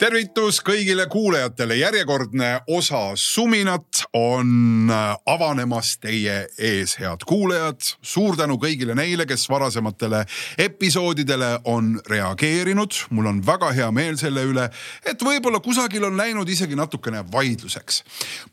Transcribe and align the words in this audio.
tervitus 0.00 0.62
kõigile 0.64 1.04
kuulajatele, 1.12 1.76
järjekordne 1.76 2.48
osa 2.72 3.12
Suminat 3.20 4.04
on 4.16 4.88
äh, 4.88 5.10
avanemas 5.28 5.98
teie 6.00 6.46
ees, 6.58 6.94
head 7.00 7.26
kuulajad. 7.28 7.84
suur 8.02 8.36
tänu 8.36 8.56
kõigile 8.62 8.96
neile, 8.96 9.26
kes 9.28 9.44
varasematele 9.50 10.22
episoodidele 10.58 11.50
on 11.64 12.00
reageerinud. 12.08 12.96
mul 13.10 13.26
on 13.26 13.44
väga 13.46 13.72
hea 13.76 13.90
meel 13.92 14.16
selle 14.16 14.44
üle, 14.48 14.70
et 15.04 15.22
võib-olla 15.22 15.60
kusagil 15.60 16.04
on 16.08 16.16
läinud 16.16 16.48
isegi 16.48 16.76
natukene 16.76 17.24
vaidluseks. 17.32 18.02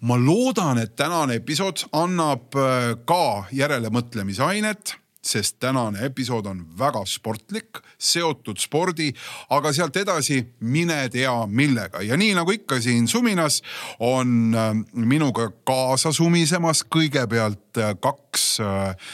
ma 0.01 0.19
loodan, 0.19 0.83
et 0.83 0.95
tänane 0.95 1.39
episood 1.39 1.87
annab 1.93 2.55
äh, 2.59 2.95
ka 3.05 3.47
järelemõtlemisainet 3.51 4.97
sest 5.27 5.57
tänane 5.59 6.05
episood 6.05 6.45
on 6.45 6.61
väga 6.79 7.03
sportlik, 7.05 7.81
seotud 7.99 8.59
spordi, 8.61 9.11
aga 9.49 9.73
sealt 9.75 9.97
edasi 9.99 10.39
mine 10.59 10.99
tea 11.13 11.33
millega 11.47 12.01
ja 12.05 12.17
nii 12.17 12.33
nagu 12.37 12.53
ikka 12.55 12.79
siin 12.83 13.07
suminas 13.07 13.61
on 13.99 14.55
äh, 14.55 14.71
minuga 14.93 15.49
kaasa 15.67 16.13
sumisemas 16.15 16.85
kõigepealt 16.95 17.81
äh, 17.81 17.93
kaks 17.99 18.47
äh, 18.61 19.11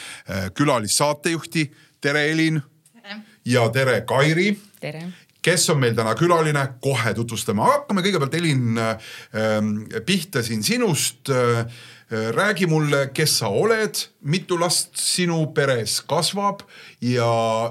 külalissaatejuhti. 0.54 1.70
tere, 2.00 2.30
Elin. 2.30 2.62
ja 3.44 3.68
tere, 3.68 4.00
Kairi. 4.00 4.58
tere 4.80 5.06
kes 5.44 5.66
on 5.70 5.80
meil 5.80 5.92
täna 5.96 6.14
külaline, 6.16 6.62
kohe 6.80 7.12
tutvustame, 7.14 7.60
hakkame 7.68 8.04
kõigepealt 8.06 8.36
Elin 8.38 8.78
äh, 8.80 8.94
pihta 10.06 10.42
siin 10.42 10.62
sinust 10.64 11.28
räägi 12.10 12.66
mulle, 12.68 13.06
kes 13.16 13.38
sa 13.38 13.48
oled, 13.48 14.00
mitu 14.28 14.58
last 14.60 14.98
sinu 15.00 15.38
peres 15.56 16.00
kasvab 16.04 16.60
ja, 17.00 17.28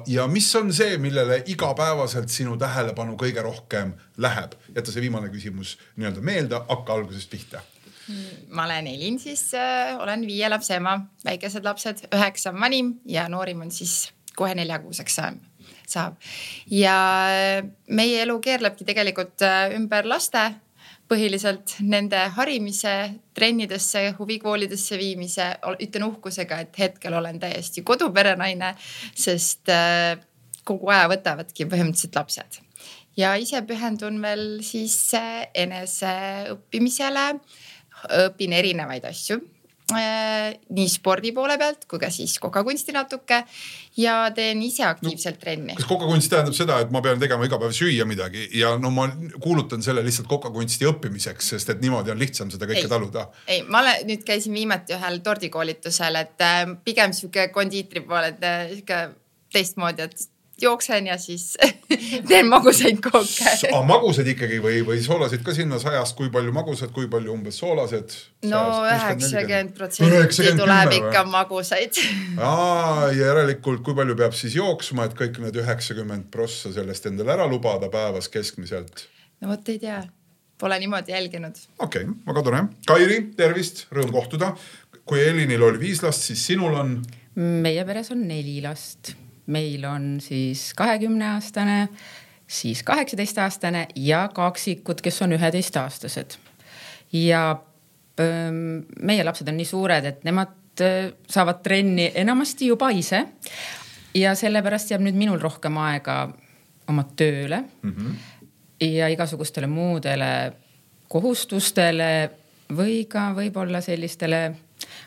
ja 0.07 0.25
mis 0.27 0.47
on 0.55 0.73
see, 0.73 0.97
millele 0.97 1.43
igapäevaselt 1.53 2.33
sinu 2.33 2.57
tähelepanu 2.57 3.17
kõige 3.19 3.45
rohkem 3.45 3.93
läheb? 4.17 4.57
jäta 4.73 4.91
see 4.91 5.05
viimane 5.05 5.29
küsimus 5.33 5.77
nii-öelda 5.95 6.25
meelde, 6.25 6.63
hakka 6.69 6.97
algusest 6.97 7.29
pihta 7.29 7.61
ma 8.49 8.65
olen 8.65 8.87
Elin, 8.87 9.19
siis 9.19 9.53
äh, 9.53 9.95
olen 10.01 10.25
viie 10.27 10.49
lapse 10.49 10.75
ema, 10.75 10.97
väikesed 11.25 11.63
lapsed, 11.63 12.03
üheksa 12.13 12.51
on 12.51 12.59
vanim 12.59 12.93
ja 13.07 13.27
noorim 13.31 13.61
on 13.63 13.71
siis 13.71 14.11
kohe 14.35 14.55
neljakuuseks 14.55 15.19
saab. 15.87 16.17
ja 16.71 16.97
äh, 17.29 17.69
meie 17.87 18.21
elu 18.25 18.39
keerlebki 18.39 18.85
tegelikult 18.85 19.41
äh, 19.41 19.71
ümber 19.77 20.07
laste 20.09 20.51
põhiliselt 21.14 21.78
nende 21.86 22.19
harimise, 22.36 22.94
trennidesse, 23.38 24.08
huvikoolidesse 24.17 24.97
viimise, 25.00 25.50
ütlen 25.86 26.08
uhkusega, 26.09 26.59
et 26.66 26.80
hetkel 26.81 27.17
olen 27.19 27.39
täiesti 27.42 27.86
koduperenaine, 27.86 28.73
sest 29.16 29.72
äh, 29.73 30.17
kogu 30.66 30.89
aja 30.94 31.09
võtavadki 31.11 31.69
põhimõtteliselt 31.69 32.19
lapsed. 32.19 32.61
ja 33.17 33.36
ise 33.38 33.61
pühendun 33.61 34.22
veel 34.22 34.45
siis 34.66 34.97
äh, 35.17 35.45
eneseõppimisele, 35.66 37.28
õpin 38.25 38.56
erinevaid 38.58 39.06
asju 39.08 39.40
nii 39.91 40.88
spordi 40.89 41.33
poole 41.35 41.57
pealt 41.59 41.83
kui 41.91 41.99
ka 41.99 42.07
siis 42.13 42.38
kokakunsti 42.41 42.94
natuke 42.95 43.41
ja 43.99 44.16
teen 44.35 44.61
ise 44.63 44.85
aktiivselt 44.88 45.39
trenni. 45.41 45.75
kas 45.75 45.88
kokakunst 45.89 46.31
tähendab 46.31 46.55
seda, 46.57 46.79
et 46.83 46.94
ma 46.94 47.01
pean 47.03 47.19
tegema 47.19 47.45
iga 47.45 47.59
päev 47.61 47.75
süüa 47.75 48.07
midagi 48.07 48.47
ja 48.57 48.73
no 48.79 48.93
ma 48.95 49.09
kuulutan 49.43 49.83
selle 49.83 50.03
lihtsalt 50.05 50.29
kokakunsti 50.31 50.88
õppimiseks, 50.89 51.51
sest 51.53 51.73
et 51.75 51.83
niimoodi 51.83 52.13
on 52.16 52.22
lihtsam 52.22 52.51
seda 52.53 52.69
kõike 52.69 52.85
ei, 52.85 52.91
taluda? 52.91 53.27
ei, 53.47 53.66
ma 53.67 53.83
olen, 53.83 54.07
nüüd 54.09 54.23
käisin 54.27 54.55
viimati 54.55 54.95
ühel 54.95 55.19
tordikoolitusel, 55.25 56.22
et 56.23 56.47
äh, 56.47 56.63
pigem 56.85 57.13
sihuke 57.13 57.49
kondiitri 57.53 58.05
pool, 58.07 58.31
et 58.31 58.47
äh, 58.47 58.69
sihuke 58.72 59.01
teistmoodi, 59.53 60.07
et 60.07 60.29
jooksen 60.62 61.08
ja 61.08 61.18
siis 61.18 61.58
teen 62.30 62.47
magusaid 62.47 63.00
kooke. 63.03 63.50
aga 63.69 63.81
magusad 63.88 64.28
ikkagi 64.30 64.59
või, 64.64 64.81
või 64.86 65.00
soolasid 65.03 65.44
ka 65.46 65.56
sinna 65.56 65.80
sajast, 65.81 66.16
kui 66.18 66.30
palju 66.34 66.53
magusad, 66.56 66.91
kui 66.94 67.08
palju 67.12 67.34
umbes 67.34 67.58
soolased? 67.62 68.14
no 68.50 68.64
üheksakümmend 68.86 69.74
protsenti 69.78 70.53
tuleb 70.59 70.94
ikka 71.00 71.24
magusaid. 71.30 71.97
aa, 72.50 73.09
järelikult, 73.18 73.84
kui 73.86 73.97
palju 73.97 74.18
peab 74.19 74.38
siis 74.38 74.58
jooksma, 74.59 75.09
et 75.09 75.18
kõik 75.18 75.41
need 75.44 75.58
üheksakümmend 75.64 76.30
prossa 76.34 76.74
sellest 76.75 77.09
endale 77.09 77.34
ära 77.38 77.50
lubada 77.50 77.90
päevas 77.94 78.30
keskmiselt? 78.34 79.08
no 79.41 79.52
vot 79.52 79.74
ei 79.74 79.81
tea, 79.81 80.03
pole 80.62 80.80
niimoodi 80.85 81.16
jälginud. 81.16 81.58
okei 81.80 82.06
okay,, 82.06 82.16
väga 82.30 82.46
tore. 82.46 82.64
Kairi, 82.88 83.20
tervist, 83.40 83.88
rõõm 83.94 84.14
kohtuda. 84.14 84.53
kui 85.03 85.20
Elinil 85.20 85.66
oli 85.66 85.81
viis 85.81 86.06
last, 86.06 86.30
siis 86.30 86.46
sinul 86.53 86.78
on? 86.78 86.96
meie 87.34 87.81
peres 87.90 88.14
on 88.14 88.28
neli 88.30 88.62
last 88.62 89.16
meil 89.45 89.85
on 89.85 90.21
siis 90.21 90.73
kahekümneaastane, 90.73 91.89
siis 92.47 92.83
kaheksateistaastane 92.83 93.87
ja 93.95 94.29
kaksikud, 94.33 95.01
kes 95.01 95.21
on 95.21 95.33
üheteistaastased. 95.33 96.37
ja 97.13 97.61
ähm, 98.19 98.85
meie 99.01 99.23
lapsed 99.23 99.47
on 99.47 99.57
nii 99.57 99.65
suured, 99.65 100.05
et 100.05 100.23
nemad 100.23 100.81
äh, 100.81 101.11
saavad 101.29 101.61
trenni 101.63 102.11
enamasti 102.15 102.67
juba 102.67 102.89
ise. 102.89 103.25
ja 104.13 104.35
sellepärast 104.35 104.91
jääb 104.91 105.01
nüüd 105.01 105.17
minul 105.17 105.39
rohkem 105.41 105.77
aega 105.77 106.33
oma 106.87 107.03
tööle 107.15 107.63
mm 107.81 107.91
-hmm. 107.91 108.15
ja 108.85 109.07
igasugustele 109.07 109.67
muudele 109.67 110.53
kohustustele 111.07 112.29
või 112.73 113.05
ka 113.05 113.33
võib-olla 113.35 113.81
sellistele 113.81 114.55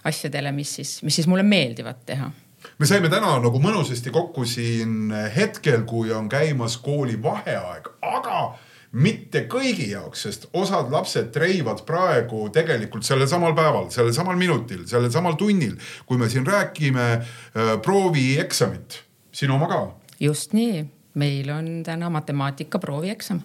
asjadele, 0.04 0.52
mis 0.52 0.74
siis, 0.74 1.02
mis 1.02 1.14
siis 1.14 1.26
mulle 1.26 1.42
meeldivad 1.42 1.96
teha 2.06 2.30
me 2.78 2.86
saime 2.88 3.10
täna 3.12 3.36
nagu 3.40 3.60
mõnusasti 3.62 4.12
kokku 4.14 4.44
siin 4.48 5.10
hetkel, 5.34 5.84
kui 5.88 6.12
on 6.12 6.28
käimas 6.28 6.76
kooli 6.82 7.16
vaheaeg, 7.22 7.88
aga 8.04 8.40
mitte 8.96 9.44
kõigi 9.50 9.90
jaoks, 9.90 10.24
sest 10.26 10.46
osad 10.56 10.92
lapsed 10.92 11.32
treivad 11.34 11.82
praegu 11.88 12.46
tegelikult 12.52 13.04
sellel 13.06 13.28
samal 13.28 13.54
päeval, 13.56 13.90
sellel 13.94 14.14
samal 14.16 14.38
minutil, 14.40 14.86
sellel 14.88 15.12
samal 15.12 15.36
tunnil, 15.40 15.76
kui 16.06 16.20
me 16.20 16.30
siin 16.32 16.46
räägime 16.46 17.08
äh, 17.16 17.74
proovieksamit, 17.84 19.02
sinu 19.32 19.58
oma 19.58 19.68
ka. 19.72 19.82
just 20.20 20.56
nii, 20.56 20.86
meil 21.14 21.50
on 21.52 21.82
täna 21.84 22.10
matemaatika 22.12 22.78
proovieksam 22.78 23.42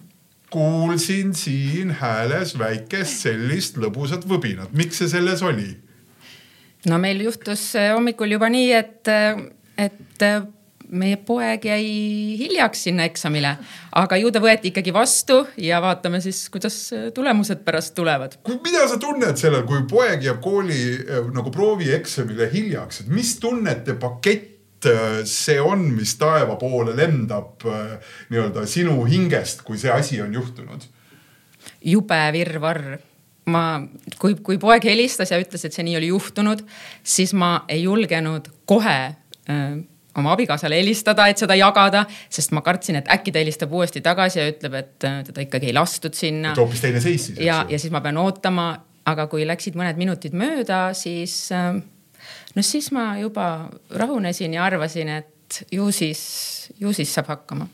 kuulsin 0.52 1.34
siin 1.34 1.90
hääles 1.96 2.58
väikest 2.60 3.24
sellist 3.24 3.78
lõbusat 3.80 4.26
võbinat, 4.28 4.74
miks 4.76 5.00
see 5.00 5.08
selles 5.08 5.40
oli? 5.42 5.70
No 6.90 6.98
meil 7.02 7.22
juhtus 7.26 7.72
äh, 7.78 7.92
hommikul 7.94 8.34
juba 8.36 8.50
nii, 8.52 8.72
et, 8.74 9.08
äh, 9.10 9.38
et 9.78 10.24
äh, 10.26 10.42
meie 10.92 11.16
poeg 11.24 11.64
jäi 11.64 11.84
hiljaks 12.36 12.82
sinna 12.88 13.06
eksamile, 13.08 13.54
aga 13.96 14.18
ju 14.20 14.32
ta 14.34 14.42
võeti 14.44 14.68
ikkagi 14.68 14.92
vastu 14.92 15.38
ja 15.62 15.78
vaatame 15.80 16.20
siis, 16.20 16.42
kuidas 16.52 16.76
tulemused 17.16 17.62
pärast 17.64 17.94
tulevad. 17.96 18.36
mida 18.64 18.84
sa 18.90 18.98
tunned 19.00 19.40
sellel, 19.40 19.64
kui 19.68 19.86
poeg 19.88 20.26
jääb 20.26 20.42
kooli 20.44 20.82
nagu 21.32 21.52
proovieksamile 21.54 22.50
hiljaks, 22.52 23.00
et 23.00 23.14
mis 23.14 23.38
tunnete 23.40 23.96
pakett 23.96 24.50
see 25.30 25.60
on, 25.62 25.86
mis 25.94 26.12
taeva 26.18 26.58
poole 26.60 26.92
lendab 26.98 27.64
nii-öelda 27.64 28.66
sinu 28.66 28.98
hingest, 29.06 29.62
kui 29.64 29.78
see 29.80 29.92
asi 29.94 30.20
on 30.20 30.34
juhtunud? 30.34 30.90
jube 31.86 32.18
virvarr 32.34 32.98
ma, 33.50 33.62
kui, 34.18 34.36
kui 34.44 34.58
poeg 34.62 34.84
helistas 34.86 35.32
ja 35.32 35.40
ütles, 35.42 35.64
et 35.66 35.74
see 35.74 35.86
nii 35.86 35.96
oli 35.98 36.12
juhtunud, 36.12 36.62
siis 37.02 37.32
ma 37.34 37.64
ei 37.68 37.82
julgenud 37.82 38.50
kohe 38.70 38.98
öö, 39.50 39.80
oma 40.18 40.32
abikaasale 40.36 40.76
helistada, 40.76 41.26
et 41.30 41.40
seda 41.40 41.56
jagada, 41.56 42.04
sest 42.32 42.52
ma 42.52 42.62
kartsin, 42.64 42.98
et 43.00 43.10
äkki 43.12 43.32
ta 43.32 43.40
helistab 43.40 43.72
uuesti 43.72 44.02
tagasi 44.04 44.40
ja 44.42 44.46
ütleb, 44.50 44.76
et 44.78 44.96
teda 45.00 45.44
ikkagi 45.46 45.70
ei 45.70 45.76
lastud 45.76 46.16
sinna. 46.16 46.52
et 46.52 46.60
hoopis 46.60 46.84
teine 46.84 47.00
seis 47.00 47.30
siis. 47.30 47.40
ja, 47.40 47.62
ja 47.68 47.80
siis 47.80 47.92
ma 47.94 48.02
pean 48.04 48.20
ootama, 48.20 48.68
aga 49.08 49.26
kui 49.32 49.46
läksid 49.48 49.78
mõned 49.78 49.98
minutid 50.00 50.36
mööda, 50.36 50.84
siis 50.96 51.48
noh, 51.52 52.64
siis 52.66 52.90
ma 52.94 53.12
juba 53.20 53.70
rahunesin 53.98 54.58
ja 54.58 54.66
arvasin, 54.68 55.14
et 55.22 55.62
ju 55.72 55.88
siis, 55.92 56.22
ju 56.80 56.92
siis 56.92 57.12
saab 57.14 57.32
hakkama. 57.32 57.68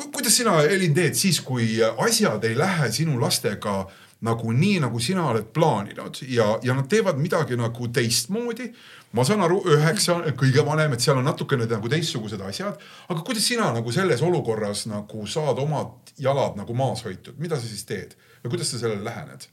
kuidas 0.00 0.36
sina, 0.36 0.60
Elin, 0.62 0.94
teed 0.94 1.18
siis, 1.18 1.40
kui 1.42 1.80
asjad 1.82 2.44
ei 2.44 2.56
lähe 2.58 2.92
sinu 2.94 3.18
lastega 3.20 3.82
nagu 4.20 4.52
nii, 4.52 4.80
nagu 4.84 5.00
sina 5.00 5.26
oled 5.30 5.48
plaaninud 5.54 6.22
ja, 6.28 6.58
ja 6.62 6.74
nad 6.76 6.88
teevad 6.92 7.18
midagi 7.20 7.56
nagu 7.56 7.88
teistmoodi 7.88 8.68
ma 9.16 9.24
saan 9.26 9.42
aru, 9.44 9.60
üheksa, 9.74 10.18
kõige 10.38 10.64
vanem, 10.66 10.94
et 10.94 11.02
seal 11.02 11.18
on 11.18 11.26
natukene 11.26 11.66
nagu 11.70 11.90
teistsugused 11.90 12.40
asjad. 12.46 12.78
aga 13.08 13.22
kuidas 13.26 13.46
sina 13.46 13.70
nagu 13.74 13.92
selles 13.92 14.22
olukorras 14.22 14.86
nagu 14.90 15.26
saad 15.26 15.58
omad 15.58 16.14
jalad 16.18 16.58
nagu 16.60 16.74
maas 16.74 17.04
hoitud, 17.04 17.38
mida 17.38 17.58
sa 17.58 17.66
siis 17.66 17.84
teed 17.88 18.14
või 18.44 18.54
kuidas 18.54 18.70
sa 18.70 18.82
sellele 18.82 19.04
lähened? 19.04 19.48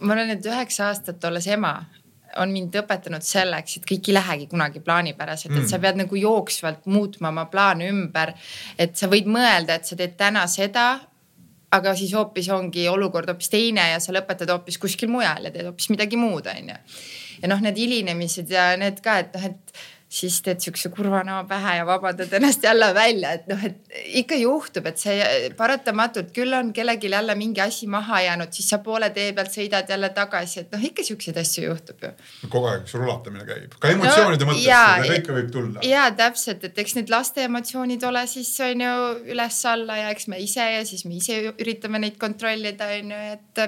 ma 0.00 0.12
olen 0.12 0.34
nüüd 0.34 0.46
üheksa 0.46 0.90
aastat 0.90 1.24
olles 1.24 1.46
ema, 1.48 1.72
on 2.36 2.52
mind 2.52 2.74
õpetanud 2.76 3.24
selleks, 3.24 3.78
et 3.78 3.86
kõik 3.88 4.10
ei 4.10 4.14
lähegi 4.14 4.46
kunagi 4.50 4.82
plaanipäraselt 4.84 5.54
mm., 5.54 5.64
et 5.64 5.72
sa 5.72 5.80
pead 5.80 5.98
nagu 6.02 6.18
jooksvalt 6.20 6.86
muutma 6.86 7.32
oma 7.32 7.46
plaane 7.50 7.88
ümber. 7.90 8.34
et 8.78 8.96
sa 8.96 9.08
võid 9.10 9.26
mõelda, 9.26 9.80
et 9.80 9.88
sa 9.88 9.96
teed 9.98 10.14
täna 10.20 10.46
seda, 10.46 11.00
aga 11.76 11.94
siis 11.98 12.14
hoopis 12.16 12.48
ongi 12.54 12.86
olukord 12.90 13.30
hoopis 13.32 13.52
teine 13.52 13.90
ja 13.92 14.00
sa 14.02 14.14
lõpetad 14.16 14.50
hoopis 14.54 14.80
kuskil 14.82 15.12
mujal 15.12 15.48
ja 15.48 15.52
teed 15.54 15.68
hoopis 15.68 15.90
midagi 15.92 16.18
muud, 16.20 16.48
onju. 16.52 16.78
Ja 17.42 17.52
noh, 17.52 17.60
need 17.64 17.78
hilinemised 17.78 18.50
ja 18.52 18.70
need 18.80 19.02
ka, 19.04 19.18
et 19.24 19.36
noh, 19.36 19.50
et 19.50 19.86
siis 20.08 20.38
teed 20.42 20.60
siukse 20.62 20.88
kurva 20.94 21.22
näo 21.26 21.40
pähe 21.50 21.76
ja 21.80 21.86
vabandad 21.86 22.32
ennast 22.38 22.62
jälle 22.64 22.92
välja, 22.94 23.32
et 23.36 23.46
noh, 23.50 23.62
et 23.66 23.96
ikka 24.20 24.38
juhtub, 24.38 24.86
et 24.86 25.00
see 25.02 25.50
paratamatult 25.58 26.30
küll 26.36 26.54
on 26.54 26.70
kellelgi 26.76 27.10
jälle 27.10 27.34
mingi 27.34 27.60
asi 27.60 27.88
maha 27.90 28.20
jäänud, 28.22 28.52
siis 28.54 28.68
sa 28.70 28.78
poole 28.84 29.10
tee 29.10 29.32
pealt 29.34 29.50
sõidad 29.50 29.90
jälle 29.90 30.10
tagasi, 30.14 30.60
et 30.62 30.76
noh, 30.76 30.84
ikka 30.90 31.02
siukseid 31.06 31.40
asju 31.42 31.64
juhtub 31.66 32.04
ju. 32.06 32.12
kogu 32.48 32.70
aeg 32.70 32.84
üks 32.84 32.94
rulatamine 32.94 33.46
käib, 33.48 33.74
ka 33.82 33.90
emotsioonide 33.96 34.46
no, 34.46 34.52
mõttes, 34.52 35.10
kõike 35.10 35.38
võib 35.40 35.50
tulla. 35.56 35.82
ja 35.86 36.04
täpselt, 36.16 36.68
et 36.70 36.78
eks 36.84 36.94
need 37.00 37.10
laste 37.10 37.42
emotsioonid 37.50 38.06
ole 38.06 38.22
siis 38.30 38.52
on 38.66 38.86
ju 38.86 38.94
üles-alla 39.34 39.98
ja 40.04 40.14
eks 40.14 40.30
me 40.30 40.38
ise 40.42 40.70
ja 40.76 40.86
siis 40.86 41.02
me 41.08 41.18
ise 41.18 41.42
üritame 41.56 41.98
neid 42.02 42.20
kontrollida, 42.22 42.92
on 43.00 43.10
ju, 43.16 43.24
et 43.34 43.66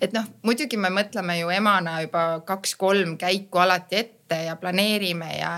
et 0.00 0.14
noh, 0.16 0.26
muidugi 0.46 0.78
me 0.80 0.90
mõtleme 0.94 1.38
ju 1.40 1.52
emana 1.54 2.00
juba 2.04 2.24
kaks-kolm 2.46 3.16
käiku 3.20 3.62
alati 3.62 4.00
ette 4.00 4.42
ja 4.46 4.56
planeerime 4.56 5.30
ja, 5.38 5.52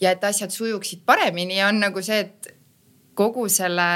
ja 0.00 0.14
et 0.14 0.24
asjad 0.24 0.52
sujuksid 0.54 1.04
paremini, 1.06 1.62
on 1.64 1.80
nagu 1.80 2.02
see, 2.04 2.20
et 2.26 2.54
kogu 3.14 3.48
selle 3.52 3.90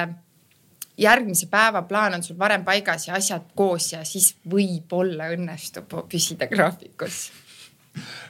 järgmise 0.99 1.47
päeva 1.51 1.83
plaan 1.83 2.15
on 2.15 2.23
sul 2.23 2.39
varem 2.39 2.65
paigas 2.65 3.09
ja 3.09 3.15
asjad 3.19 3.49
koos 3.55 3.93
ja 3.93 4.05
siis 4.07 4.35
võib-olla 4.51 5.31
õnnestub 5.35 5.97
püsida 6.11 6.47
graafikus. 6.51 7.31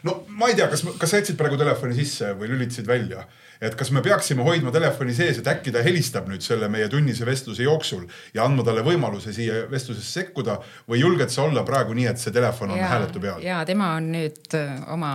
No 0.04 0.20
ma 0.38 0.50
ei 0.50 0.58
tea, 0.58 0.68
kas, 0.72 0.84
kas 1.00 1.10
sa 1.10 1.20
jätsid 1.20 1.38
praegu 1.40 1.58
telefoni 1.60 1.96
sisse 1.96 2.34
või 2.38 2.52
lülitasid 2.52 2.88
välja? 2.88 3.24
Et 3.64 3.74
kas 3.78 3.90
me 3.94 4.02
peaksime 4.02 4.42
hoidma 4.44 4.72
telefoni 4.74 5.14
sees, 5.14 5.38
et 5.38 5.46
äkki 5.48 5.72
ta 5.72 5.82
helistab 5.84 6.26
nüüd 6.28 6.42
selle 6.44 6.68
meie 6.72 6.88
tunnise 6.92 7.24
vestluse 7.26 7.64
jooksul 7.64 8.02
ja 8.34 8.44
andma 8.44 8.64
talle 8.66 8.82
võimaluse 8.84 9.32
siia 9.32 9.62
vestlusesse 9.70 10.20
sekkuda? 10.20 10.58
Või 10.90 11.00
julged 11.00 11.32
sa 11.32 11.46
olla 11.46 11.62
praegu 11.66 11.94
nii, 11.96 12.08
et 12.10 12.20
see 12.20 12.34
telefon 12.34 12.74
on 12.74 12.82
hääletu 12.82 13.22
peal? 13.22 13.40
ja 13.44 13.62
tema 13.68 13.94
on 14.00 14.10
nüüd 14.12 14.56
äh, 14.58 14.74
oma, 14.92 15.12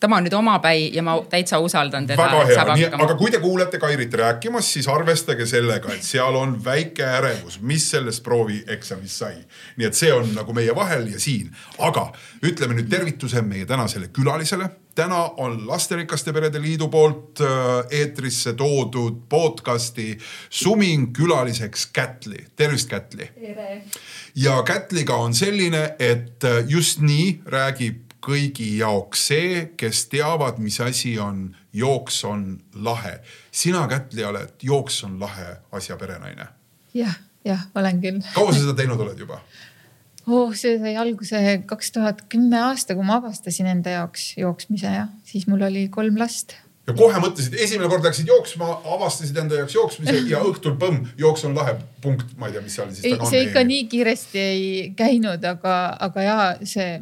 tema 0.00 0.18
on 0.18 0.26
nüüd 0.26 0.34
omapäi 0.34 0.88
ja 0.96 1.04
ma 1.06 1.18
täitsa 1.30 1.60
usaldan 1.62 2.08
teda. 2.08 2.24
väga 2.24 2.76
hea, 2.80 2.90
aga 2.96 3.16
kui 3.20 3.30
te 3.30 3.42
kuulete 3.42 3.78
Kairit 3.78 4.14
rääkimas, 4.18 4.72
siis 4.72 4.88
arvestage 4.88 5.46
sellega, 5.46 5.92
et 5.94 6.06
seal 6.06 6.36
on 6.40 6.56
väike 6.64 7.06
ärevus, 7.20 7.60
mis 7.60 7.90
sellest 7.92 8.24
proovieksamist 8.24 9.22
sai. 9.22 9.36
nii 9.76 9.90
et 9.90 10.00
see 10.00 10.12
on 10.16 10.32
nagu 10.34 10.56
meie 10.56 10.74
vahel 10.76 11.06
ja 11.12 11.20
siin, 11.20 11.52
aga 11.78 12.08
ütleme 12.40 12.78
nüüd 12.78 12.88
tervituse 12.90 13.44
meie 13.44 13.68
tänasele 13.68 13.99
külalisele 14.08 14.70
täna 14.94 15.30
on 15.36 15.68
Lasterikaste 15.68 16.32
Perede 16.32 16.62
Liidu 16.62 16.88
poolt 16.88 17.40
äh, 17.40 17.48
eetrisse 17.90 18.52
toodud 18.52 19.22
podcasti 19.28 20.18
Suming 20.50 21.12
külaliseks 21.16 21.86
Kätli. 21.86 22.46
tervist, 22.56 22.88
Kätli. 22.88 23.30
ja 24.34 24.62
Kätliga 24.62 25.14
on 25.16 25.34
selline, 25.34 25.94
et 25.98 26.44
äh, 26.44 26.64
just 26.68 27.00
nii 27.00 27.40
räägib 27.46 28.10
kõigi 28.20 28.76
jaoks 28.78 29.26
see, 29.30 29.70
kes 29.76 30.06
teavad, 30.12 30.58
mis 30.58 30.80
asi 30.80 31.18
on 31.18 31.56
jooks 31.72 32.24
on 32.24 32.60
lahe. 32.74 33.20
sina, 33.50 33.88
Kätli, 33.88 34.24
oled 34.24 34.52
jooks 34.62 35.04
on 35.04 35.20
lahe 35.20 35.56
asja 35.72 35.96
perenaine 35.96 36.46
ja,. 36.94 37.04
jah, 37.04 37.18
jah, 37.44 37.66
olen 37.74 38.00
küll. 38.00 38.20
kaua 38.34 38.52
sa 38.52 38.60
seda 38.60 38.74
teinud 38.74 39.00
oled 39.00 39.18
juba? 39.18 39.40
Oh, 40.26 40.54
see 40.56 40.78
sai 40.80 40.96
alguse 41.00 41.60
kaks 41.70 41.94
tuhat 41.96 42.24
kümme 42.32 42.58
aasta, 42.70 42.96
kui 42.96 43.06
ma 43.06 43.20
avastasin 43.20 43.70
enda 43.70 43.94
jaoks 44.00 44.32
jooksmise 44.40 44.96
ja 44.96 45.06
siis 45.26 45.46
mul 45.50 45.62
oli 45.68 45.86
kolm 45.92 46.18
last. 46.20 46.56
ja 46.88 46.96
kohe 46.96 47.22
mõtlesid, 47.22 47.56
esimene 47.60 47.88
kord 47.92 48.04
läksid 48.08 48.28
jooksma, 48.30 48.70
avastasid 48.96 49.40
enda 49.44 49.62
jaoks 49.62 49.78
jooksmise 49.78 50.18
ja 50.30 50.42
õhtul 50.50 50.76
põmm, 50.80 51.08
jooks 51.20 51.46
on 51.48 51.56
lahe, 51.56 51.78
punkt, 52.04 52.36
ma 52.36 52.50
ei 52.50 52.58
tea, 52.58 52.66
mis 52.66 52.76
seal 52.78 52.92
siis. 52.92 53.18
see 53.30 53.46
ikka 53.48 53.64
nii 53.66 53.88
kiiresti 53.92 54.44
ei 54.44 54.70
käinud, 54.98 55.44
aga, 55.54 55.80
aga 56.08 56.28
ja 56.28 56.38
see 56.64 56.92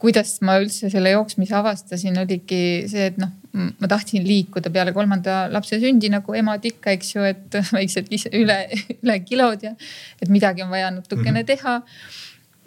kuidas 0.00 0.38
ma 0.46 0.56
üldse 0.62 0.88
selle 0.92 1.12
jooksmise 1.12 1.54
avastasin, 1.58 2.16
oligi 2.22 2.62
see, 2.88 3.10
et 3.10 3.18
noh, 3.20 3.34
ma 3.52 3.90
tahtsin 3.90 4.24
liikuda 4.24 4.72
peale 4.72 4.94
kolmanda 4.96 5.42
lapse 5.52 5.80
sündi 5.82 6.08
nagu 6.12 6.34
emad 6.38 6.64
ikka, 6.70 6.94
eks 6.96 7.14
ju, 7.16 7.26
et 7.28 7.60
väiksed 7.76 8.10
üle, 8.32 8.62
üle 9.00 9.20
kilod 9.26 9.68
ja 9.68 9.76
et 10.20 10.32
midagi 10.32 10.64
on 10.64 10.72
vaja 10.72 10.90
natukene 10.94 11.42
mhm. 11.42 11.48
teha 11.52 11.78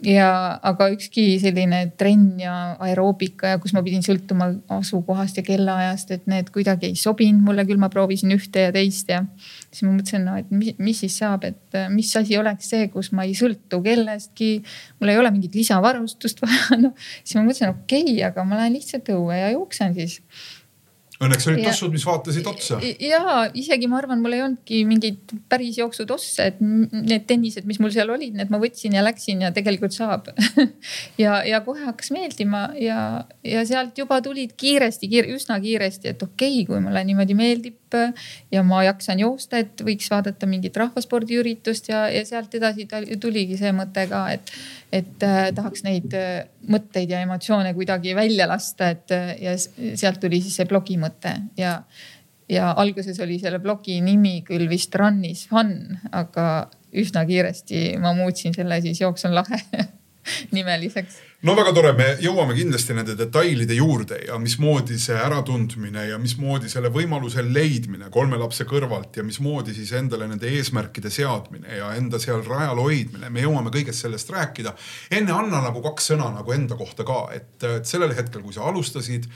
ja, 0.03 0.29
aga 0.61 0.89
ükski 0.93 1.25
selline 1.41 1.85
trenn 1.99 2.39
ja 2.41 2.53
aeroobika 2.83 3.53
ja 3.53 3.59
kus 3.61 3.73
ma 3.75 3.83
pidin 3.85 4.03
sõltuma 4.05 4.49
asukohast 4.77 5.39
ja 5.39 5.45
kellaajast, 5.47 6.13
et 6.15 6.27
need 6.31 6.51
kuidagi 6.53 6.91
ei 6.91 6.99
sobinud 6.99 7.43
mulle, 7.47 7.65
küll 7.69 7.81
ma 7.81 7.89
proovisin 7.93 8.33
ühte 8.35 8.67
ja 8.67 8.73
teist 8.75 9.09
ja 9.11 9.23
siis 9.73 9.85
ma 9.87 9.93
mõtlesin, 9.95 10.25
no 10.27 10.35
et 10.37 10.49
mis, 10.53 10.75
mis 10.81 10.99
siis 11.03 11.15
saab, 11.21 11.47
et 11.49 11.77
äh, 11.77 11.89
mis 11.91 12.11
asi 12.19 12.37
oleks 12.37 12.69
see, 12.73 12.87
kus 12.93 13.11
ma 13.15 13.25
ei 13.27 13.33
sõltu 13.37 13.81
kellestki. 13.83 14.51
mul 14.99 15.13
ei 15.13 15.19
ole 15.19 15.31
mingit 15.33 15.55
lisavarustust 15.57 16.41
vaja, 16.43 16.79
noh 16.81 16.93
siis 16.99 17.35
ma 17.39 17.47
mõtlesin, 17.47 17.73
okei 17.73 18.05
okay,, 18.05 18.19
aga 18.29 18.45
ma 18.47 18.61
lähen 18.61 18.77
lihtsalt 18.77 19.09
õue 19.15 19.39
ja 19.39 19.49
jooksen 19.55 19.97
siis 19.97 20.21
Õnneks 21.21 21.45
olid 21.47 21.61
tossud, 21.61 21.91
mis 21.93 22.03
vaatasid 22.07 22.47
otsa. 22.49 22.79
ja 22.81 23.43
isegi 23.53 23.87
ma 23.89 23.99
arvan, 23.99 24.21
mul 24.23 24.33
ei 24.33 24.41
olnudki 24.41 24.79
mingeid 24.89 25.35
päris 25.51 25.77
jooksutosse, 25.77 26.47
et 26.49 26.61
need 26.63 27.27
tennised, 27.29 27.67
mis 27.69 27.77
mul 27.83 27.93
seal 27.93 28.09
olid, 28.09 28.33
need 28.39 28.49
ma 28.53 28.59
võtsin 28.61 28.97
ja 28.97 29.03
läksin 29.05 29.43
ja 29.45 29.51
tegelikult 29.53 29.93
saab 29.93 30.31
ja, 31.23 31.37
ja 31.45 31.61
kohe 31.65 31.85
hakkas 31.85 32.09
meeldima 32.15 32.65
ja, 32.81 32.97
ja 33.45 33.63
sealt 33.69 34.01
juba 34.01 34.19
tulid 34.25 34.55
kiiresti 34.57 35.11
kiire,, 35.11 35.37
üsna 35.37 35.59
kiiresti, 35.63 36.15
et 36.15 36.25
okei 36.25 36.63
okay,, 36.63 36.67
kui 36.71 36.81
mulle 36.83 37.05
niimoodi 37.05 37.37
meeldib 37.37 37.79
ja 38.51 38.63
ma 38.65 38.81
jaksan 38.87 39.21
joosta, 39.21 39.61
et 39.61 39.83
võiks 39.85 40.09
vaadata 40.09 40.49
mingit 40.49 40.77
rahvaspordiüritust 40.81 41.91
ja, 41.93 42.07
ja 42.09 42.23
sealt 42.25 42.55
edasi 42.57 42.87
tuligi 43.21 43.59
see 43.59 43.73
mõte 43.75 44.07
ka, 44.09 44.25
et 44.33 44.55
et 44.93 45.23
äh, 45.25 45.47
tahaks 45.57 45.81
neid 45.85 46.13
äh, 46.13 46.43
mõtteid 46.69 47.09
ja 47.09 47.23
emotsioone 47.25 47.71
kuidagi 47.73 48.13
välja 48.13 48.45
lasta, 48.49 48.91
et 48.93 49.13
äh, 49.15 49.31
ja 49.41 49.55
sealt 49.57 50.19
tuli 50.21 50.37
siis 50.43 50.59
see 50.59 50.67
blogi 50.69 50.99
mõte 51.01 51.12
ja, 51.57 51.79
ja 52.49 52.71
alguses 52.71 53.19
oli 53.23 53.39
selle 53.39 53.59
blogi 53.59 53.99
nimi 54.01 54.41
küll 54.47 54.69
vist 54.69 54.95
Run 54.95 55.23
is 55.25 55.47
fun, 55.49 55.75
aga 56.11 56.69
üsna 56.93 57.25
kiiresti 57.25 57.97
ma 58.01 58.13
muutsin 58.17 58.55
selle 58.55 58.81
siis 58.81 59.01
Jooks 59.01 59.25
on 59.29 59.35
lahe 59.35 59.59
nimeliseks. 60.55 61.21
No 61.43 61.57
väga 61.57 61.73
tore, 61.75 61.89
me 61.97 62.05
jõuame 62.23 62.53
kindlasti 62.55 62.95
nende 62.95 63.17
detailide 63.19 63.75
juurde 63.75 64.21
ja 64.29 64.37
mismoodi 64.39 64.95
see 65.01 65.17
äratundmine 65.19 66.05
ja 66.07 66.19
mismoodi 66.21 66.69
selle 66.71 66.87
võimaluse 66.93 67.43
leidmine 67.43 68.07
kolme 68.13 68.39
lapse 68.39 68.63
kõrvalt 68.69 69.19
ja 69.19 69.25
mismoodi 69.27 69.75
siis 69.75 69.91
endale 69.99 70.29
nende 70.29 70.47
eesmärkide 70.47 71.11
seadmine 71.11 71.81
ja 71.81 71.91
enda 71.99 72.21
seal 72.23 72.45
rajal 72.47 72.79
hoidmine, 72.79 73.27
me 73.27 73.43
jõuame 73.43 73.73
kõigest 73.75 74.05
sellest 74.05 74.31
rääkida. 74.31 74.71
enne 75.11 75.35
anna 75.35 75.59
nagu 75.67 75.83
kaks 75.83 76.13
sõna 76.13 76.31
nagu 76.31 76.55
enda 76.55 76.79
kohta 76.79 77.03
ka, 77.03 77.25
et, 77.35 77.57
et 77.73 77.91
sellel 77.91 78.15
hetkel, 78.15 78.45
kui 78.45 78.55
sa 78.55 78.63
alustasid 78.71 79.27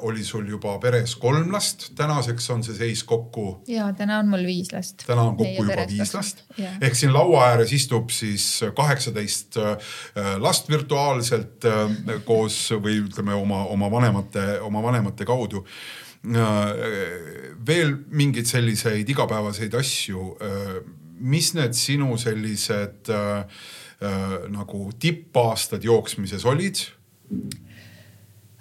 oli 0.00 0.24
sul 0.24 0.46
juba 0.48 0.78
peres 0.78 1.16
kolm 1.20 1.52
last, 1.52 1.90
tänaseks 1.98 2.50
on 2.50 2.62
see 2.64 2.76
seis 2.76 3.02
kokku. 3.04 3.62
ja 3.68 3.90
täna 3.96 4.18
on 4.22 4.30
mul 4.30 4.46
viis 4.46 4.72
last. 4.72 5.04
täna 5.06 5.22
on 5.22 5.36
kokku 5.36 5.64
Meie 5.64 5.76
juba 5.76 5.86
viis 5.90 6.14
last 6.14 6.42
ehk 6.80 6.94
siin 6.94 7.12
laua 7.14 7.44
ääres 7.50 7.72
istub 7.76 8.10
siis 8.14 8.46
kaheksateist 8.76 9.58
äh, 9.60 9.76
last 10.38 10.70
virtuaalselt 10.70 11.64
äh, 11.66 12.18
koos 12.24 12.58
või 12.72 13.02
ütleme 13.04 13.34
oma, 13.34 13.64
oma 13.72 13.90
vanemate, 13.90 14.48
oma 14.60 14.82
vanemate 14.82 15.28
kaudu 15.28 15.66
veel 17.66 17.92
mingeid 18.10 18.48
selliseid 18.50 19.08
igapäevaseid 19.08 19.74
asju. 19.78 20.36
mis 21.20 21.52
need 21.54 21.72
sinu 21.72 22.16
sellised 22.18 23.08
nagu 24.52 24.80
tippaastad 24.98 25.84
jooksmises 25.84 26.44
olid? 26.44 26.82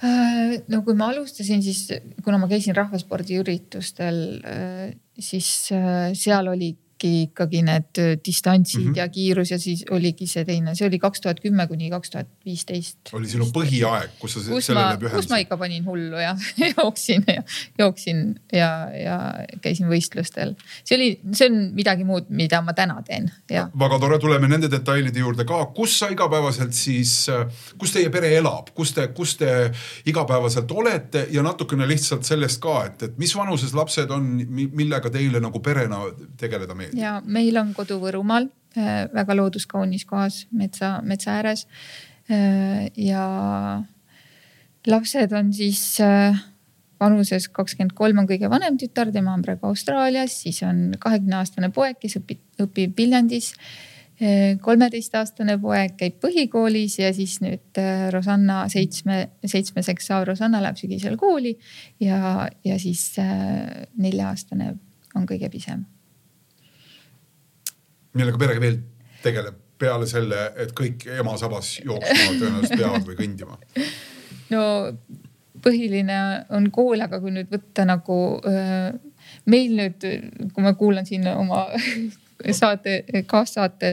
Äh, 0.03 0.57
no 0.67 0.81
kui 0.83 0.95
ma 0.97 1.07
alustasin, 1.13 1.61
siis 1.63 1.87
kuna 2.23 2.39
ma 2.41 2.49
käisin 2.51 2.75
rahvaspordiüritustel, 2.75 4.17
äh, 4.43 4.89
siis 5.19 5.51
äh, 5.71 6.11
seal 6.19 6.51
olid 6.51 6.81
ikkagi 7.03 7.61
need 7.65 7.99
äh, 7.99 8.15
distantsid 8.25 8.81
mm. 8.81 8.91
-hmm. 8.91 8.97
ja 8.97 9.07
kiirus 9.09 9.51
ja 9.51 9.59
siis 9.59 9.85
oligi 9.91 10.27
see 10.27 10.45
teine, 10.45 10.75
see 10.75 10.87
oli 10.87 10.99
kaks 10.99 11.21
tuhat 11.21 11.39
kümme 11.43 11.67
kuni 11.67 11.89
kaks 11.89 12.09
tuhat 12.09 12.27
viisteist. 12.45 12.97
oli 13.13 13.27
sinu 13.29 13.45
põhiaeg, 13.53 14.15
kus 14.19 14.33
sa 14.33 14.43
kus 14.49 14.65
sellele 14.65 14.97
ma, 15.01 15.09
kus 15.09 15.29
ma 15.29 15.37
ikka 15.43 15.57
panin 15.57 15.85
hullu 15.85 16.21
ja 16.21 16.35
jooksin 16.77 17.23
ja 17.27 17.43
jooksin 17.79 18.39
ja, 18.53 18.69
ja 19.03 19.17
käisin 19.61 19.89
võistlustel. 19.89 20.55
see 20.83 20.95
oli, 20.95 21.09
see 21.33 21.49
on 21.49 21.59
midagi 21.75 22.03
muud, 22.03 22.29
mida 22.29 22.61
ma 22.61 22.73
täna 22.73 23.01
teen 23.03 23.31
väga 23.79 23.99
tore, 23.99 24.19
tuleme 24.19 24.47
nende 24.47 24.71
detailide 24.71 25.19
juurde 25.19 25.45
ka, 25.45 25.65
kus 25.75 25.99
sa 25.99 26.09
igapäevaselt 26.13 26.73
siis, 26.73 27.27
kus 27.77 27.91
teie 27.91 28.09
pere 28.09 28.31
elab, 28.37 28.71
kus 28.75 28.93
te, 28.93 29.07
kus 29.15 29.35
te 29.37 29.51
igapäevaselt 30.05 30.71
olete 30.71 31.27
ja 31.31 31.43
natukene 31.43 31.87
lihtsalt 31.87 32.23
sellest 32.27 32.61
ka, 32.63 32.85
et, 32.85 33.03
et 33.09 33.17
mis 33.21 33.35
vanuses 33.35 33.73
lapsed 33.73 34.11
on, 34.15 34.31
millega 34.49 35.09
teile 35.13 35.43
nagu 35.43 35.59
perena 35.59 36.05
tegeleda 36.39 36.73
meeldib? 36.75 36.84
Ja 36.93 37.21
meil 37.25 37.57
on 37.57 37.73
kodu 37.73 37.99
Võrumaal 38.03 38.49
äh, 38.77 39.05
väga 39.13 39.35
looduskaunis 39.35 40.05
kohas 40.05 40.45
metsa, 40.51 40.99
metsa 41.03 41.39
ääres. 41.39 41.67
ja 42.97 43.23
lapsed 44.87 45.33
on 45.37 45.53
siis 45.53 45.99
äh, 46.01 46.37
vanuses 46.99 47.47
kakskümmend 47.53 47.95
kolm 47.97 48.21
on 48.21 48.29
kõige 48.29 48.49
vanem 48.51 48.77
tütar, 48.79 49.11
tema 49.13 49.33
on 49.35 49.43
praegu 49.45 49.69
Austraalias, 49.69 50.37
siis 50.45 50.61
on 50.65 50.95
kahekümne 51.01 51.39
aastane 51.41 51.71
poeg, 51.75 51.99
kes 52.01 52.19
õpib, 52.21 52.41
õpib 52.67 52.95
Viljandis. 52.97 53.53
kolmeteistaastane 54.63 55.57
poeg 55.59 55.97
käib 55.99 56.21
põhikoolis 56.23 56.93
ja 57.01 57.09
siis 57.13 57.33
nüüd 57.43 57.79
äh, 57.81 58.05
Rosanna 58.13 58.61
seitsme, 58.71 59.17
seitsmeseks 59.43 60.07
saav 60.07 60.23
Rosanna 60.29 60.61
läheb 60.63 60.79
sügisel 60.79 61.17
kooli 61.19 61.51
ja, 61.99 62.47
ja 62.63 62.77
siis 62.79 63.09
äh, 63.19 63.83
nelja-aastane 63.99 64.69
on 65.19 65.27
kõige 65.27 65.51
pisem 65.51 65.83
millega 68.15 68.41
pere 68.41 68.57
veel 68.61 68.81
tegeleb 69.23 69.61
peale 69.79 70.07
selle, 70.07 70.49
et 70.61 70.71
kõik 70.75 71.03
ema 71.17 71.35
sabas 71.39 71.75
jooksma 71.83 72.35
tõenäoliselt 72.39 72.79
peavad 72.79 73.07
või 73.09 73.17
kõndima? 73.19 73.57
no 74.53 74.61
põhiline 75.65 76.19
on 76.55 76.69
kool, 76.73 77.01
aga 77.01 77.19
kui 77.23 77.33
nüüd 77.35 77.49
võtta 77.51 77.87
nagu 77.87 78.19
öö, 78.45 78.91
meil 79.51 79.75
nüüd, 79.77 80.05
kui 80.53 80.63
ma 80.65 80.75
kuulan 80.77 81.07
siin 81.07 81.27
oma 81.33 81.65
saate, 82.51 83.03
kaassaate 83.27 83.91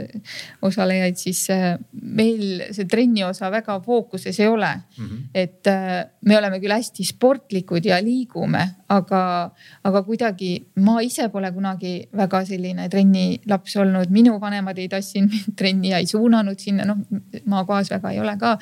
osalejaid, 0.63 1.17
siis 1.17 1.45
äh, 1.55 1.77
meil 1.93 2.65
see 2.75 2.89
trenni 2.91 3.25
osa 3.25 3.51
väga 3.53 3.79
fookuses 3.85 4.41
ei 4.41 4.49
ole 4.49 4.71
mm. 4.75 5.05
-hmm. 5.05 5.21
et 5.35 5.67
äh, 5.67 6.05
me 6.21 6.39
oleme 6.39 6.59
küll 6.61 6.75
hästi 6.75 7.05
sportlikud 7.05 7.85
ja 7.85 8.01
liigume, 8.03 8.65
aga, 8.89 9.51
aga 9.85 10.03
kuidagi 10.03 10.67
ma 10.77 11.01
ise 11.01 11.29
pole 11.29 11.53
kunagi 11.53 12.09
väga 12.17 12.45
selline 12.45 12.89
trennilaps 12.89 13.77
olnud, 13.77 14.11
minu 14.11 14.41
vanemad 14.41 14.79
ei 14.79 14.89
tassinud 14.89 15.31
mind 15.31 15.57
trenni 15.57 15.91
ja 15.91 15.99
ei 15.99 16.07
suunanud 16.07 16.59
sinna, 16.59 16.85
noh 16.85 16.99
maakohas 17.45 17.91
väga 17.91 18.11
ei 18.11 18.21
ole 18.21 18.37
ka 18.37 18.59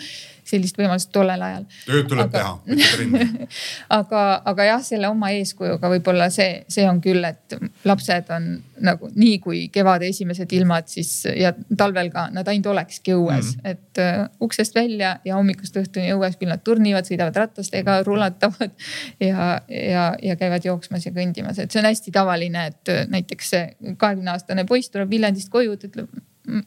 sellist 0.46 0.78
võimalust 0.78 1.10
tollel 1.12 1.42
ajal. 1.42 1.66
tööd 1.86 2.08
tuleb 2.10 2.28
aga... 2.28 2.38
teha, 2.38 2.52
mitte 2.66 2.88
trenni 2.94 3.48
aga, 4.00 4.24
aga 4.52 4.66
jah, 4.70 4.82
selle 4.84 5.10
oma 5.10 5.32
eeskujuga 5.36 5.90
võib-olla 5.92 6.30
see, 6.32 6.64
see 6.70 6.86
on 6.88 7.00
küll, 7.04 7.24
et 7.26 7.56
lapsed 7.88 8.30
on 8.34 8.50
nagu 8.80 9.10
nii 9.14 9.38
kui 9.44 9.62
kevade 9.72 10.08
esimesed 10.10 10.52
ilmad, 10.56 10.88
siis 10.90 11.12
ja 11.28 11.52
talvel 11.76 12.10
ka 12.14 12.28
nad 12.34 12.48
ainult 12.48 12.70
olekski 12.72 13.14
õues 13.16 13.54
mm, 13.54 13.60
-hmm. 13.60 13.74
et 13.74 14.02
uh, 14.02 14.46
uksest 14.46 14.74
välja 14.74 15.16
ja 15.24 15.36
hommikust 15.36 15.76
õhtuni 15.76 16.14
õues, 16.16 16.38
küll 16.40 16.52
nad 16.52 16.64
turnivad, 16.64 17.08
sõidavad 17.08 17.36
ratastega, 17.36 18.00
rulatavad 18.06 18.72
ja, 19.28 19.60
ja, 19.68 20.06
ja 20.22 20.36
käivad 20.40 20.64
jooksmas 20.64 21.06
ja 21.06 21.12
kõndimas, 21.16 21.58
et 21.58 21.70
see 21.70 21.82
on 21.82 21.90
hästi 21.90 22.14
tavaline, 22.14 22.66
et 22.72 22.94
näiteks 23.10 23.54
see 23.54 23.94
kahekümne 23.96 24.34
aastane 24.34 24.64
poiss 24.64 24.90
tuleb 24.90 25.10
Viljandist 25.10 25.50
koju, 25.52 25.76
ta 25.76 25.88
ütleb 25.90 26.08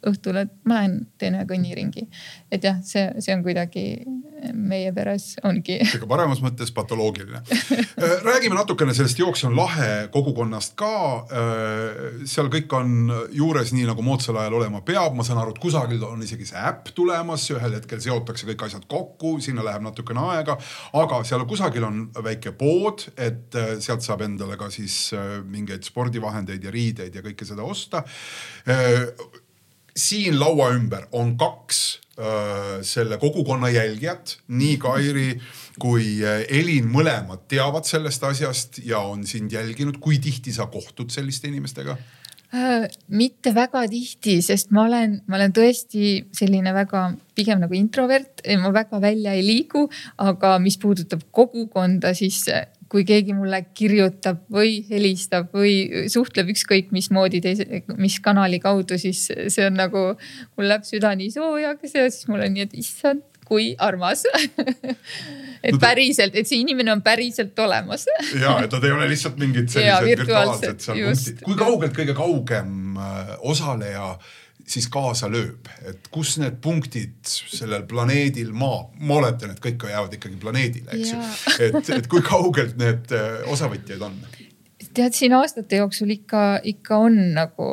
õhtul, 0.10 0.40
et 0.44 0.54
ma 0.70 0.82
lähen 0.82 1.00
teen 1.22 1.38
ühe 1.38 1.48
kõnniringi. 1.50 2.08
et 2.52 2.64
jah, 2.64 2.80
see, 2.86 3.10
see 3.24 3.36
on 3.36 3.44
kuidagi 3.46 3.86
meie 4.52 4.92
peres 4.96 5.34
ongi. 5.48 5.78
ikka 5.98 6.08
paremas 6.10 6.42
mõttes 6.44 6.72
patoloogiline. 6.76 7.42
räägime 8.26 8.58
natukene 8.58 8.96
sellest 8.96 9.20
Jooks 9.20 9.46
on 9.48 9.56
lahe 9.58 10.08
kogukonnast 10.14 10.76
ka. 10.80 10.94
seal 12.30 12.50
kõik 12.54 12.74
on 12.76 13.14
juures 13.36 13.74
nii 13.76 13.88
nagu 13.90 14.06
moodsal 14.06 14.38
ajal 14.42 14.58
olema 14.60 14.84
peab, 14.86 15.16
ma 15.18 15.26
saan 15.26 15.42
aru, 15.42 15.56
et 15.56 15.62
kusagil 15.64 16.04
on 16.08 16.24
isegi 16.26 16.48
see 16.50 16.60
äpp 16.60 16.94
tulemas, 16.96 17.46
ühel 17.54 17.78
hetkel 17.78 18.02
seotakse 18.04 18.48
kõik 18.50 18.68
asjad 18.68 18.88
kokku, 18.90 19.38
sinna 19.44 19.66
läheb 19.66 19.86
natukene 19.86 20.26
aega. 20.34 20.58
aga 21.00 21.22
seal 21.28 21.46
kusagil 21.50 21.88
on 21.88 22.04
väike 22.24 22.56
pood, 22.60 23.08
et 23.18 23.56
sealt 23.84 24.06
saab 24.06 24.26
endale 24.28 24.58
ka 24.60 24.70
siis 24.74 25.14
mingeid 25.48 25.86
spordivahendeid 25.88 26.64
ja 26.64 26.74
riideid 26.74 27.16
ja 27.16 27.24
kõike 27.26 27.48
seda 27.48 27.66
osta 27.68 28.04
siin 29.98 30.40
laua 30.40 30.72
ümber 30.76 31.08
on 31.12 31.36
kaks 31.38 31.82
äh, 32.18 32.82
selle 32.82 33.18
kogukonna 33.22 33.70
jälgijat, 33.70 34.38
nii 34.48 34.78
Kairi 34.78 35.30
kui 35.82 36.20
Elin, 36.50 36.90
mõlemad 36.94 37.48
teavad 37.50 37.88
sellest 37.90 38.24
asjast 38.24 38.82
ja 38.86 39.00
on 39.00 39.26
sind 39.28 39.52
jälginud. 39.52 39.98
kui 40.00 40.20
tihti 40.20 40.54
sa 40.54 40.68
kohtud 40.70 41.10
selliste 41.10 41.48
inimestega? 41.48 41.98
Äh, 42.54 42.86
mitte 43.10 43.50
väga 43.56 43.88
tihti, 43.90 44.36
sest 44.46 44.70
ma 44.70 44.84
olen, 44.86 45.16
ma 45.26 45.40
olen 45.40 45.54
tõesti 45.58 46.20
selline 46.38 46.70
väga 46.76 47.08
pigem 47.34 47.64
nagu 47.64 47.74
introvert, 47.74 48.44
ma 48.62 48.70
väga 48.76 49.00
välja 49.02 49.34
ei 49.34 49.42
liigu, 49.42 49.88
aga 50.22 50.60
mis 50.62 50.78
puudutab 50.78 51.24
kogukonda, 51.34 52.14
siis 52.14 52.44
kui 52.94 53.06
keegi 53.10 53.34
mulle 53.34 53.64
kirjutab 53.74 54.44
või 54.54 54.78
helistab 54.86 55.50
või 55.56 56.06
suhtleb 56.14 56.52
ükskõik 56.54 56.94
mismoodi 56.94 57.42
teise, 57.42 57.82
mis 57.98 58.20
kanali 58.22 58.62
kaudu, 58.62 59.00
siis 59.02 59.26
see 59.34 59.66
on 59.66 59.80
nagu, 59.82 60.12
mul 60.54 60.70
läheb 60.70 60.86
süda 60.86 61.16
nii 61.18 61.32
soojaks 61.34 61.96
ja 61.98 62.06
siis 62.10 62.30
mul 62.30 62.46
on 62.46 62.54
nii, 62.54 62.68
et 62.68 62.76
issand, 62.78 63.26
kui 63.44 63.74
armas. 63.82 64.24
Et 65.64 65.78
päriselt, 65.80 66.34
et 66.36 66.48
see 66.48 66.60
inimene 66.60 66.92
on 66.92 67.00
päriselt 67.00 67.56
olemas. 67.64 68.02
Ja, 68.36 68.58
et 68.66 68.74
nad 68.76 68.84
ei 68.84 68.92
ole 68.92 69.06
lihtsalt 69.08 69.38
mingid 69.40 69.70
sellised 69.72 70.10
virtuaalsed 70.10 70.82
seal 70.84 70.98
punktid. 71.00 71.40
kui 71.46 71.56
kaugelt 71.56 71.96
kõige 71.96 72.16
kaugem 72.18 72.98
osaleja 73.48 74.10
siis 74.68 74.88
kaasa 74.92 75.28
lööb, 75.32 75.68
et 75.88 76.08
kus 76.14 76.38
need 76.42 76.60
punktid 76.64 77.18
sellel 77.28 77.84
planeedil 77.90 78.54
maa, 78.56 78.86
ma 79.04 79.20
oletan, 79.20 79.52
et 79.54 79.62
kõik 79.64 79.88
jäävad 79.90 80.16
ikkagi 80.18 80.40
planeedile, 80.42 80.96
eks 80.96 81.12
ju. 81.12 81.20
et, 81.68 81.92
et 81.98 82.08
kui 82.12 82.24
kaugelt 82.26 82.78
need 82.80 83.12
osavõtjaid 83.52 84.08
on? 84.08 84.18
tead, 84.94 85.16
siin 85.18 85.34
aastate 85.34 85.80
jooksul 85.82 86.14
ikka, 86.14 86.44
ikka 86.70 87.00
on 87.08 87.18
nagu 87.38 87.68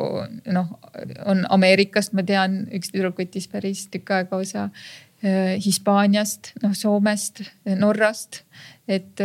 noh, 0.55 0.73
on 1.29 1.45
Ameerikast, 1.53 2.15
ma 2.17 2.25
tean, 2.27 2.63
üks 2.73 2.93
tüdruk 2.93 3.21
võttis 3.21 3.47
päris 3.51 3.87
tükk 3.93 4.15
aega 4.17 4.41
osa. 4.41 4.69
Hispaaniast, 5.61 6.55
noh 6.63 6.71
Soomest, 6.73 7.43
Norrast, 7.77 8.39
et 8.89 9.21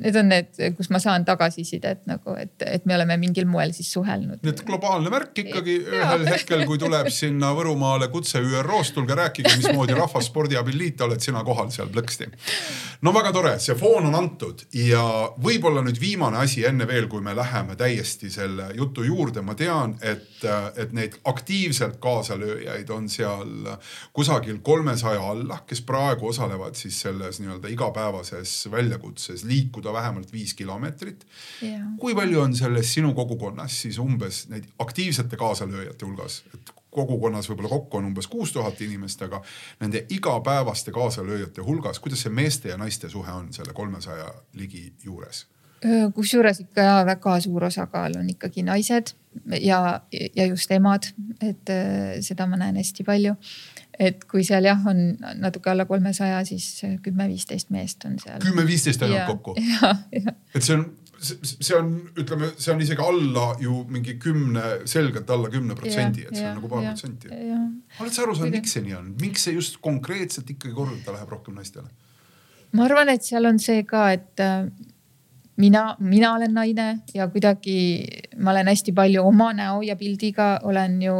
need 0.00 0.16
on 0.16 0.30
need, 0.32 0.50
kus 0.76 0.90
ma 0.92 1.00
saan 1.02 1.24
tagasisidet 1.28 2.04
nagu, 2.08 2.34
et, 2.40 2.54
et 2.66 2.86
me 2.88 2.96
oleme 2.96 3.16
mingil 3.20 3.46
moel 3.50 3.74
siis 3.76 3.90
suhelnud. 3.92 4.40
nii 4.42 4.52
et 4.54 4.62
globaalne 4.66 5.12
märk 5.12 5.42
ikkagi 5.44 5.76
ühel 5.88 6.26
hetkel, 6.28 6.64
kui 6.68 6.80
tuleb 6.80 7.10
sinna 7.14 7.52
Võrumaale 7.56 8.10
kutse 8.12 8.40
ÜRO-st, 8.40 8.94
tulge 8.96 9.16
rääkige, 9.18 9.52
mismoodi 9.60 9.96
Rahva 9.98 10.22
Spordiabi 10.24 10.76
Liit, 10.76 11.00
oled 11.04 11.20
sina 11.22 11.42
kohal 11.46 11.70
seal 11.74 11.90
plõksti. 11.92 12.30
no 13.06 13.14
väga 13.16 13.32
tore, 13.36 13.54
see 13.62 13.76
foon 13.78 14.08
on 14.10 14.16
antud 14.18 14.64
ja 14.76 15.04
võib-olla 15.42 15.84
nüüd 15.86 16.00
viimane 16.00 16.40
asi 16.44 16.64
enne 16.66 16.88
veel, 16.88 17.08
kui 17.10 17.24
me 17.24 17.34
läheme 17.36 17.76
täiesti 17.80 18.30
selle 18.32 18.70
jutu 18.76 19.04
juurde, 19.06 19.44
ma 19.44 19.56
tean, 19.58 19.96
et, 20.02 20.44
et 20.76 20.94
neid 20.96 21.18
aktiivselt 21.28 22.00
kaasalööjaid 22.02 22.90
on 22.94 23.08
seal 23.12 23.74
kusagil 24.16 24.60
kolmesaja 24.64 25.22
alla, 25.32 25.60
kes 25.66 25.82
praegu 25.86 26.30
osalevad 26.30 26.78
siis 26.78 27.00
selles 27.04 27.40
nii-öelda 27.42 27.70
igapäevases 27.72 28.54
väljakutses 28.72 29.44
liikuda 29.70 29.92
vähemalt 29.92 30.32
viis 30.32 30.54
kilomeetrit. 30.54 31.26
kui 31.98 32.14
palju 32.14 32.40
on 32.40 32.56
selles 32.56 32.94
sinu 32.94 33.14
kogukonnas 33.14 33.82
siis 33.82 33.98
umbes 33.98 34.48
neid 34.48 34.64
aktiivsete 34.78 35.36
kaasalööjate 35.36 36.06
hulgas, 36.06 36.42
et 36.54 36.72
kogukonnas 36.90 37.48
võib-olla 37.48 37.68
kokku 37.68 37.98
on 37.98 38.10
umbes 38.10 38.26
kuus 38.26 38.52
tuhat 38.52 38.80
inimest, 38.80 39.22
aga 39.22 39.42
nende 39.80 40.06
igapäevaste 40.10 40.90
kaasalööjate 40.92 41.62
hulgas, 41.62 42.00
kuidas 42.00 42.22
see 42.22 42.32
meeste 42.32 42.68
ja 42.68 42.76
naiste 42.76 43.08
suhe 43.08 43.32
on 43.32 43.52
selle 43.52 43.72
kolmesaja 43.72 44.32
ligi 44.54 44.92
juures? 45.04 45.46
kusjuures 46.14 46.58
ikka 46.60 46.82
ja 46.84 46.96
väga 47.06 47.38
suur 47.40 47.64
osakaal 47.64 48.18
on 48.18 48.26
ikkagi 48.28 48.62
naised 48.62 49.14
ja, 49.60 50.00
ja 50.36 50.46
just 50.46 50.70
emad, 50.70 51.06
et 51.40 51.72
seda 52.20 52.46
ma 52.46 52.58
näen 52.60 52.76
hästi 52.76 53.06
palju 53.06 53.32
et 54.00 54.24
kui 54.28 54.44
seal 54.46 54.64
jah, 54.64 54.80
on 54.88 55.02
natuke 55.42 55.70
alla 55.72 55.84
kolmesaja, 55.88 56.40
siis 56.48 56.66
kümme-viisteist 57.04 57.70
meest 57.74 58.06
on 58.08 58.16
seal. 58.22 58.40
kümme-viisteist 58.44 59.04
ainult 59.04 59.28
kokku? 59.28 59.54
et 60.56 60.64
see 60.64 60.76
on, 60.78 60.86
see 61.20 61.76
on, 61.76 61.90
ütleme, 62.18 62.52
see 62.56 62.72
on 62.72 62.80
isegi 62.80 63.04
alla 63.04 63.46
ju 63.60 63.82
mingi 63.92 64.16
kümne, 64.22 64.66
selgelt 64.90 65.30
alla 65.30 65.50
kümne 65.52 65.76
protsendi, 65.78 66.24
et 66.28 66.36
see 66.36 66.46
on 66.48 66.56
nagu 66.60 66.70
paar 66.72 66.86
protsenti. 66.88 67.32
oled 67.32 68.14
sa 68.14 68.24
aru 68.24 68.38
saanud, 68.38 68.56
miks 68.56 68.76
see 68.76 68.86
nii 68.86 68.96
on, 68.98 69.10
miks 69.20 69.48
see 69.48 69.58
just 69.58 69.80
konkreetselt 69.84 70.48
ikkagi 70.56 70.76
korda 70.76 71.18
läheb 71.18 71.36
rohkem 71.36 71.60
naistele? 71.60 71.90
ma 72.72 72.86
arvan, 72.86 73.10
et 73.12 73.26
seal 73.26 73.48
on 73.50 73.58
see 73.60 73.84
ka, 73.88 74.06
et 74.14 74.44
mina, 75.60 75.82
mina 75.98 76.32
olen 76.34 76.54
naine 76.54 76.86
ja 77.14 77.28
kuidagi 77.28 77.76
ma 78.38 78.54
olen 78.54 78.70
hästi 78.72 78.94
palju 78.96 79.24
oma 79.26 79.50
näo 79.56 79.82
ja 79.86 79.96
pildiga 79.96 80.52
olen 80.68 81.00
ju 81.02 81.16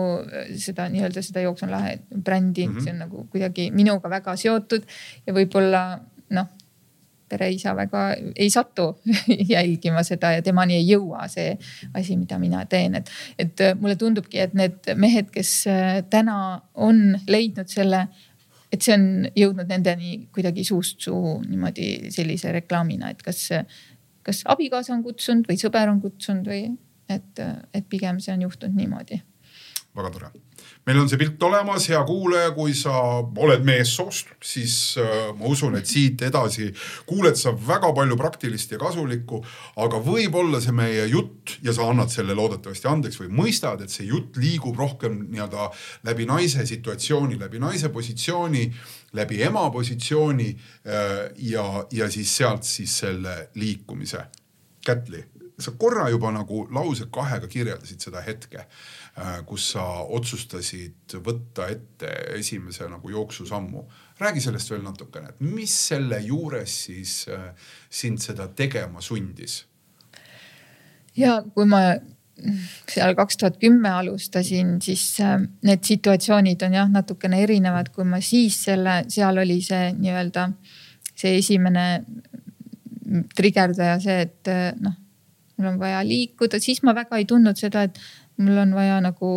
seda 0.59 0.89
nii-öelda 0.93 1.25
seda 1.25 1.45
Jooks 1.45 1.67
on 1.67 1.75
lahe 1.75 1.99
brändi 2.15 2.67
mm, 2.67 2.77
-hmm. 2.77 2.85
see 2.85 2.93
on 2.93 3.05
nagu 3.05 3.27
kuidagi 3.33 3.71
minuga 3.71 4.11
väga 4.11 4.37
seotud 4.37 4.87
ja 5.27 5.35
võib-olla 5.37 5.85
noh 6.31 6.49
pereisa 7.31 7.77
väga 7.77 8.05
ei 8.37 8.51
satu 8.51 8.89
jälgima 9.55 10.03
seda 10.03 10.33
ja 10.37 10.43
temani 10.43 10.81
ei 10.81 10.89
jõua 10.89 11.29
see 11.31 11.53
asi, 11.95 12.17
mida 12.17 12.39
mina 12.39 12.65
teen, 12.67 12.95
et, 12.99 13.11
et 13.39 13.63
mulle 13.81 13.97
tundubki, 13.97 14.41
et 14.43 14.55
need 14.55 14.91
mehed, 14.97 15.31
kes 15.31 15.53
täna 16.11 16.41
on 16.75 17.15
leidnud 17.29 17.71
selle 17.71 18.09
et 18.71 18.85
see 18.87 18.95
on 18.95 19.07
jõudnud 19.35 19.71
nendeni 19.71 20.13
kuidagi 20.35 20.65
suust 20.67 21.01
suhu 21.03 21.41
niimoodi 21.43 22.11
sellise 22.15 22.53
reklaamina, 22.55 23.11
et 23.11 23.23
kas 23.23 23.49
kas 24.31 24.45
abikaasa 24.55 24.95
on 24.97 25.03
kutsunud 25.07 25.51
või 25.51 25.59
sõber 25.61 25.91
on 25.93 26.01
kutsunud 26.05 26.47
või 26.51 26.63
et, 27.11 27.43
et 27.75 27.91
pigem 27.91 28.23
see 28.23 28.35
on 28.37 28.47
juhtunud 28.47 28.79
niimoodi. 28.79 29.23
väga 29.97 30.15
tore 30.15 30.31
meil 30.87 31.01
on 31.03 31.09
see 31.11 31.19
pilt 31.21 31.43
olemas, 31.45 31.87
hea 31.91 32.01
kuulaja, 32.09 32.53
kui 32.57 32.73
sa 32.77 32.93
oled 33.21 33.65
meessoost, 33.67 34.33
siis 34.45 34.75
äh, 35.01 35.31
ma 35.37 35.51
usun, 35.51 35.77
et 35.79 35.89
siit 35.89 36.23
edasi 36.27 36.71
kuuled 37.09 37.39
sa 37.39 37.53
väga 37.53 37.93
palju 37.97 38.17
praktilist 38.19 38.73
ja 38.73 38.81
kasulikku. 38.81 39.43
aga 39.85 40.01
võib-olla 40.05 40.61
see 40.63 40.75
meie 40.77 41.07
jutt 41.11 41.59
ja 41.67 41.75
sa 41.77 41.89
annad 41.91 42.13
selle 42.13 42.37
loodetavasti 42.39 42.89
andeks 42.91 43.21
või 43.21 43.31
mõistad, 43.43 43.85
et 43.85 43.93
see 43.93 44.09
jutt 44.09 44.41
liigub 44.41 44.79
rohkem 44.79 45.21
nii-öelda 45.29 45.69
läbi 46.09 46.27
naise 46.29 46.67
situatsiooni, 46.67 47.39
läbi 47.41 47.61
naise 47.63 47.93
positsiooni, 47.93 48.67
läbi 49.13 49.43
ema 49.43 49.71
positsiooni 49.71 50.49
äh, 50.51 51.31
ja, 51.37 51.87
ja 51.93 52.11
siis 52.11 52.37
sealt 52.37 52.65
siis 52.65 52.99
selle 52.99 53.51
liikumise. 53.55 54.25
Kätli, 54.87 55.25
sa 55.59 55.75
korra 55.77 56.09
juba 56.09 56.31
nagu 56.33 56.67
lause 56.73 57.11
kahega 57.13 57.49
kirjeldasid 57.49 58.01
seda 58.01 58.23
hetke 58.25 58.67
Äh, 59.19 59.41
kus 59.45 59.65
sa 59.73 59.83
otsustasid 60.15 61.17
võtta 61.27 61.67
ette 61.69 62.11
esimese 62.39 62.87
nagu 62.89 63.11
jooksusammu. 63.11 63.83
räägi 64.21 64.41
sellest 64.41 64.71
veel 64.71 64.83
natukene, 64.83 65.29
et 65.29 65.41
mis 65.41 65.73
selle 65.89 66.21
juures 66.21 66.75
siis 66.85 67.27
äh, 67.29 67.51
sind 67.91 68.21
seda 68.21 68.49
tegema 68.49 69.01
sundis? 69.01 69.67
ja 71.17 71.43
kui 71.55 71.67
ma 71.67 71.97
seal 72.91 73.15
kaks 73.19 73.41
tuhat 73.41 73.59
kümme 73.63 73.91
alustasin, 74.01 74.79
siis 74.85 75.05
äh, 75.25 75.39
need 75.67 75.85
situatsioonid 75.87 76.63
on 76.67 76.79
jah, 76.79 76.91
natukene 76.91 77.43
erinevad, 77.45 77.93
kui 77.95 78.07
ma 78.09 78.23
siis 78.25 78.63
selle, 78.69 79.03
seal 79.13 79.43
oli 79.43 79.61
see 79.65 79.93
nii-öelda 79.99 80.49
see 81.21 81.37
esimene 81.39 81.87
trigerdaja 83.37 83.99
see, 84.01 84.21
et 84.25 84.51
noh, 84.81 84.95
mul 85.61 85.75
on 85.75 85.81
vaja 85.81 86.01
liikuda, 86.07 86.61
siis 86.63 86.83
ma 86.87 86.95
väga 86.97 87.19
ei 87.21 87.27
tundnud 87.29 87.59
seda, 87.59 87.85
et 87.89 87.99
mul 88.41 88.59
on 88.63 88.75
vaja 88.75 88.99
nagu, 89.05 89.31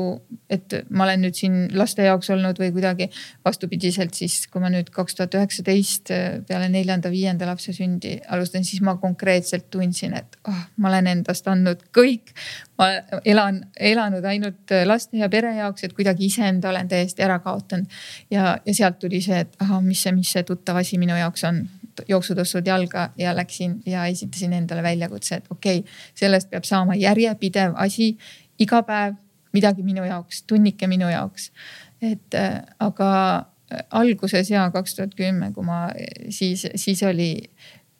et 0.52 0.76
ma 0.90 1.06
olen 1.06 1.24
nüüd 1.26 1.38
siin 1.38 1.58
laste 1.78 2.06
jaoks 2.06 2.30
olnud 2.34 2.60
või 2.60 2.72
kuidagi 2.76 3.10
vastupidiselt 3.46 4.16
siis, 4.18 4.46
kui 4.52 4.64
ma 4.64 4.72
nüüd 4.74 4.90
kaks 4.94 5.18
tuhat 5.18 5.36
üheksateist 5.38 6.14
peale 6.48 6.70
neljanda-viienda 6.74 7.48
lapse 7.50 7.76
sündi 7.76 8.16
alustan, 8.34 8.66
siis 8.68 8.82
ma 8.86 8.96
konkreetselt 9.02 9.70
tundsin, 9.74 10.16
et 10.20 10.40
oh, 10.48 10.64
ma 10.78 10.92
olen 10.92 11.12
endast 11.18 11.48
andnud 11.52 11.84
kõik. 11.96 12.34
ma 12.78 12.90
elan, 13.26 13.62
elanud 13.78 14.26
ainult 14.26 14.74
laste 14.88 15.18
ja 15.18 15.30
pere 15.30 15.54
jaoks, 15.56 15.84
et 15.84 15.94
kuidagi 15.94 16.26
iseenda 16.32 16.72
olen 16.72 16.88
täiesti 16.88 17.24
ära 17.24 17.40
kaotanud. 17.40 17.88
ja, 18.32 18.58
ja 18.66 18.74
sealt 18.74 19.00
tuli 19.00 19.22
see, 19.22 19.44
et 19.46 19.56
ahah, 19.60 19.82
mis 19.84 20.04
see, 20.04 20.16
mis 20.16 20.32
see 20.32 20.44
tuttav 20.48 20.80
asi 20.82 20.98
minu 20.98 21.18
jaoks 21.18 21.44
on 21.50 21.66
jooksutossud 22.08 22.68
jalga 22.68 23.10
ja 23.18 23.36
läksin 23.36 23.82
ja 23.86 24.06
esitasin 24.06 24.54
endale 24.54 24.84
väljakutse, 24.84 25.36
et 25.36 25.46
okei 25.50 25.80
okay,, 25.80 25.92
sellest 26.16 26.50
peab 26.50 26.64
saama 26.64 26.96
järjepidev 26.96 27.74
asi 27.76 28.18
iga 28.64 28.82
päev 28.88 29.20
midagi 29.54 29.86
minu 29.86 30.06
jaoks, 30.08 30.44
tunnike 30.50 30.88
minu 30.90 31.10
jaoks. 31.12 31.52
et 32.02 32.36
äh, 32.36 32.62
aga 32.80 33.10
äh, 33.72 33.86
alguses 33.92 34.50
ja 34.52 34.70
kaks 34.72 34.96
tuhat 34.96 35.16
kümme, 35.16 35.54
kui 35.54 35.64
ma 35.66 35.88
siis, 36.30 36.68
siis 36.76 37.04
oli 37.04 37.50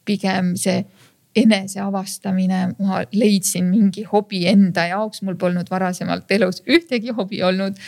pigem 0.04 0.54
see 0.60 0.84
enese 1.34 1.80
avastamine, 1.82 2.74
ma 2.78 3.00
leidsin 3.14 3.70
mingi 3.70 4.04
hobi 4.06 4.44
enda 4.50 4.86
jaoks, 4.90 5.22
mul 5.26 5.38
polnud 5.40 5.70
varasemalt 5.70 6.30
elus 6.36 6.62
ühtegi 6.68 7.14
hobi 7.16 7.42
olnud. 7.42 7.80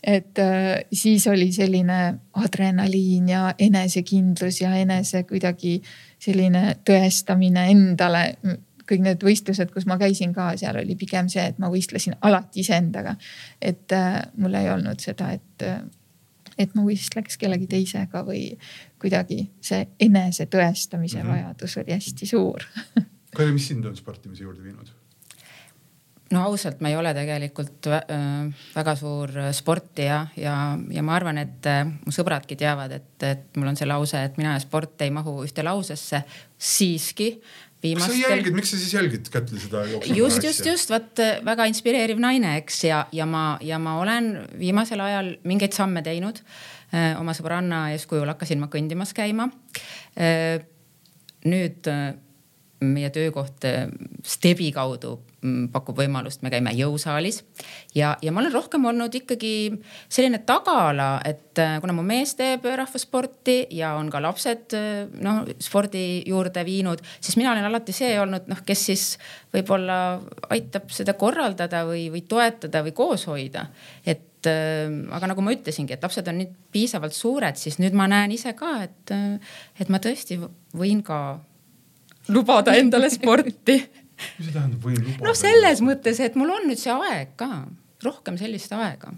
et 0.00 0.38
äh, 0.38 0.80
siis 0.92 1.26
oli 1.28 1.52
selline 1.52 2.14
adrenaliin 2.32 3.28
ja 3.28 3.54
enesekindlus 3.58 4.62
ja 4.62 4.72
enese 4.80 5.26
kuidagi 5.28 5.82
selline 6.18 6.78
tõestamine 6.88 7.66
endale 7.68 8.22
kõik 8.90 9.04
need 9.04 9.24
võistlused, 9.24 9.70
kus 9.74 9.86
ma 9.90 9.98
käisin 10.00 10.34
ka, 10.36 10.50
seal 10.60 10.80
oli 10.82 10.96
pigem 10.98 11.30
see, 11.32 11.46
et 11.52 11.58
ma 11.62 11.70
võistlesin 11.72 12.16
alati 12.26 12.64
iseendaga. 12.64 13.16
et 13.60 13.92
äh, 13.96 14.20
mul 14.36 14.54
ei 14.58 14.70
olnud 14.72 15.00
seda, 15.00 15.30
et, 15.36 15.66
äh, 15.66 15.82
et 16.58 16.74
ma 16.74 16.84
võistleks 16.86 17.38
kellegi 17.40 17.70
teisega 17.70 18.24
või 18.26 18.50
kuidagi 19.00 19.44
see 19.60 19.86
enese 20.00 20.46
tõestamise 20.46 21.22
mm 21.22 21.26
-hmm. 21.26 21.32
vajadus 21.36 21.76
oli 21.82 21.92
hästi 21.92 22.26
suur 22.26 22.66
Kairi, 23.36 23.52
mis 23.52 23.68
sind 23.68 23.84
on 23.86 23.96
sportimise 23.96 24.42
juurde 24.42 24.62
viinud? 24.62 24.90
no 26.30 26.42
ausalt, 26.46 26.80
ma 26.80 26.90
ei 26.90 26.96
ole 26.96 27.10
tegelikult 27.14 27.88
äh, 27.90 28.04
väga 28.74 28.94
suur 28.98 29.32
sportija 29.56 30.20
ja, 30.38 30.54
ja 30.90 31.02
ma 31.02 31.16
arvan, 31.16 31.40
et 31.42 31.66
äh, 31.66 31.82
mu 31.86 32.14
sõbradki 32.14 32.58
teavad, 32.58 32.94
et, 32.94 33.16
et 33.26 33.58
mul 33.58 33.72
on 33.72 33.78
see 33.78 33.88
lause, 33.88 34.20
et 34.22 34.38
mina 34.38 34.54
ja 34.54 34.62
sport 34.62 35.02
ei 35.02 35.10
mahu 35.14 35.40
ühte 35.46 35.64
lausesse. 35.66 36.22
siiski 36.60 37.32
viimastel. 37.82 38.16
miks 38.16 38.26
sa 38.26 38.34
jälgid, 38.34 38.56
miks 38.56 38.72
sa 38.72 38.80
siis 38.80 38.94
jälgid 38.94 39.30
Kätli 39.32 39.60
seda 39.60 39.84
jooksu? 39.88 40.14
just, 40.14 40.44
just, 40.44 40.66
just 40.66 40.90
vot 40.90 41.22
väga 41.44 41.66
inspireeriv 41.70 42.20
naine, 42.22 42.56
eks 42.60 42.84
ja, 42.84 43.04
ja 43.12 43.26
ma, 43.26 43.44
ja 43.64 43.78
ma 43.82 43.98
olen 44.00 44.32
viimasel 44.58 45.00
ajal 45.04 45.34
mingeid 45.44 45.76
samme 45.76 46.02
teinud. 46.06 46.42
Äh, 46.90 47.14
oma 47.20 47.34
sõbranna 47.36 47.84
eeskujul 47.94 48.26
hakkasin 48.32 48.58
ma 48.62 48.66
kõndimas 48.70 49.14
käima. 49.14 49.46
Äh, 50.18 50.58
nüüd 51.46 51.86
äh, 51.90 52.12
meie 52.82 53.10
töökoht 53.14 53.66
Stebi 54.26 54.70
kaudu 54.74 55.18
pakub 55.72 55.96
võimalust, 55.96 56.42
me 56.44 56.50
käime 56.52 56.72
jõusaalis 56.76 57.40
ja, 57.96 58.12
ja 58.20 58.32
ma 58.32 58.42
olen 58.42 58.52
rohkem 58.52 58.84
olnud 58.90 59.14
ikkagi 59.16 59.70
selline 60.12 60.42
tagala, 60.46 61.14
et 61.24 61.58
äh, 61.62 61.78
kuna 61.80 61.94
mu 61.96 62.04
mees 62.04 62.34
teeb 62.36 62.66
rahvasporti 62.68 63.62
ja 63.76 63.94
on 63.96 64.10
ka 64.12 64.20
lapsed 64.20 64.76
äh, 64.76 65.06
noh 65.24 65.42
spordi 65.62 66.22
juurde 66.28 66.64
viinud, 66.68 67.00
siis 67.20 67.38
mina 67.40 67.54
olen 67.54 67.70
alati 67.70 67.96
see 67.96 68.12
olnud 68.20 68.50
noh, 68.52 68.60
kes 68.66 68.86
siis 68.90 69.06
võib-olla 69.54 70.18
aitab 70.52 70.92
seda 70.92 71.16
korraldada 71.16 71.86
või, 71.88 72.10
või 72.12 72.26
toetada 72.28 72.84
või 72.84 72.92
koos 72.96 73.24
hoida. 73.30 73.70
et 74.04 74.44
äh, 74.50 74.92
aga 75.16 75.32
nagu 75.32 75.44
ma 75.44 75.56
ütlesingi, 75.56 75.96
et 75.96 76.04
lapsed 76.04 76.28
on 76.28 76.42
nüüd 76.42 76.52
piisavalt 76.74 77.16
suured, 77.16 77.56
siis 77.56 77.80
nüüd 77.80 77.96
ma 77.96 78.10
näen 78.12 78.36
ise 78.36 78.52
ka, 78.58 78.82
et, 78.84 79.16
et 79.80 79.88
ma 79.88 80.04
tõesti 80.04 80.36
võin 80.76 81.00
ka 81.00 81.40
lubada 82.28 82.76
endale 82.76 83.08
sporti 83.10 83.80
mis 84.38 84.48
see 84.48 84.54
tähendab, 84.54 84.82
võin 84.84 84.98
lubada? 85.00 85.28
noh, 85.28 85.38
selles 85.38 85.84
mõttes, 85.84 86.20
et 86.24 86.36
mul 86.38 86.52
on 86.56 86.68
nüüd 86.70 86.80
see 86.80 86.94
aeg 86.94 87.36
ka, 87.40 87.50
rohkem 88.04 88.38
sellist 88.40 88.72
aega. 88.76 89.14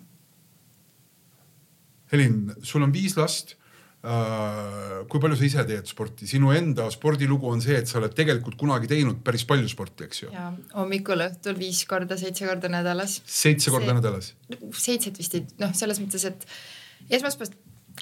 Helin, 2.13 2.53
sul 2.67 2.85
on 2.85 2.93
viis 2.93 3.17
last 3.17 3.57
Uh, 4.03 5.05
kui 5.07 5.21
palju 5.23 5.37
sa 5.39 5.45
ise 5.47 5.63
teed 5.63 5.87
sporti, 5.87 6.27
sinu 6.27 6.49
enda 6.51 6.89
spordilugu 6.91 7.47
on 7.47 7.61
see, 7.63 7.77
et 7.79 7.87
sa 7.87 8.01
oled 8.01 8.11
tegelikult 8.19 8.57
kunagi 8.59 8.89
teinud 8.91 9.21
päris 9.23 9.45
palju 9.47 9.71
sporti, 9.71 10.09
eks 10.09 10.25
ju? 10.25 10.31
ja 10.35 10.49
hommikul, 10.75 11.23
õhtul 11.23 11.55
viis 11.55 11.85
korda, 11.87 12.19
seitse 12.19 12.49
korda 12.49 12.67
nädalas. 12.73 13.21
seitse 13.23 13.71
korda 13.71 13.93
see, 13.93 13.99
nädalas? 14.01 14.33
seitset 14.75 15.23
vist 15.23 15.39
ei, 15.39 15.45
noh, 15.63 15.71
selles 15.79 16.03
mõttes, 16.03 16.27
et 16.27 16.43
esmaspäevast 17.15 17.55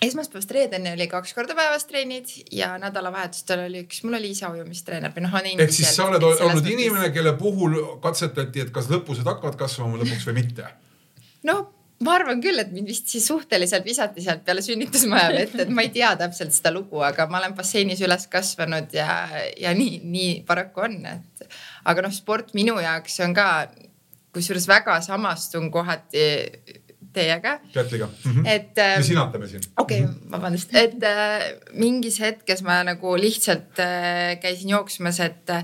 esmaspäevast 0.03 0.51
reedeni 0.51 0.93
oli 0.93 1.07
kaks 1.11 1.35
korda 1.35 1.55
päevas 1.59 1.85
trennid 1.89 2.31
ja 2.53 2.73
nädalavahetustel 2.81 3.65
oli 3.67 3.85
üks, 3.87 4.05
mul 4.05 4.19
oli 4.21 4.33
isa 4.35 4.53
ujumistreener 4.55 5.13
või 5.17 5.27
noh, 5.27 5.37
ehk 5.51 5.75
siis 5.75 5.93
sa 5.97 6.07
oled 6.09 6.23
olnud 6.23 6.61
mõttes... 6.61 6.73
inimene, 6.73 7.11
kelle 7.15 7.35
puhul 7.39 7.77
katsetati, 8.05 8.67
et 8.67 8.73
kas 8.75 8.91
lõpused 8.93 9.27
hakkavad 9.29 9.59
kasvama 9.61 10.01
lõpuks 10.01 10.27
või 10.31 10.41
mitte? 10.43 10.71
no 11.49 11.59
ma 12.05 12.15
arvan 12.17 12.41
küll, 12.45 12.61
et 12.63 12.73
mind 12.73 12.89
vist 12.89 13.11
siis 13.13 13.27
suhteliselt 13.29 13.85
visati 13.85 14.25
sealt 14.25 14.45
peale 14.47 14.63
sünnitusmaja 14.65 15.35
vette, 15.35 15.65
et 15.67 15.75
ma 15.75 15.85
ei 15.85 15.93
tea 15.95 16.15
täpselt 16.21 16.55
seda 16.57 16.73
lugu, 16.73 17.03
aga 17.05 17.27
ma 17.31 17.43
olen 17.43 17.57
basseinis 17.59 18.01
üles 18.07 18.27
kasvanud 18.33 18.95
ja, 18.97 19.21
ja 19.61 19.75
nii, 19.77 20.01
nii 20.09 20.33
paraku 20.49 20.87
on, 20.87 20.99
et 21.13 21.47
aga 21.91 22.07
noh, 22.07 22.15
sport 22.15 22.55
minu 22.57 22.79
jaoks 22.81 23.21
on 23.27 23.37
ka 23.37 23.51
kusjuures 24.35 24.69
väga 24.71 25.01
samastun 25.05 25.71
kohati 25.75 26.25
teiega. 27.13 27.59
Kätliga 27.73 28.07
mm. 28.07 28.33
-hmm. 28.33 28.49
et 28.49 28.79
äh,. 28.79 28.97
me 28.99 29.05
sinatame 29.05 29.49
siin. 29.49 29.63
okei 29.79 30.05
okay, 30.05 30.15
-hmm., 30.15 30.33
vabandust, 30.33 30.75
et 30.75 31.03
äh, 31.03 31.47
mingis 31.73 32.21
hetkes 32.21 32.63
ma 32.63 32.83
nagu 32.85 33.17
lihtsalt 33.17 33.79
äh, 33.79 34.41
käisin 34.41 34.77
jooksmas, 34.77 35.21
et 35.21 35.57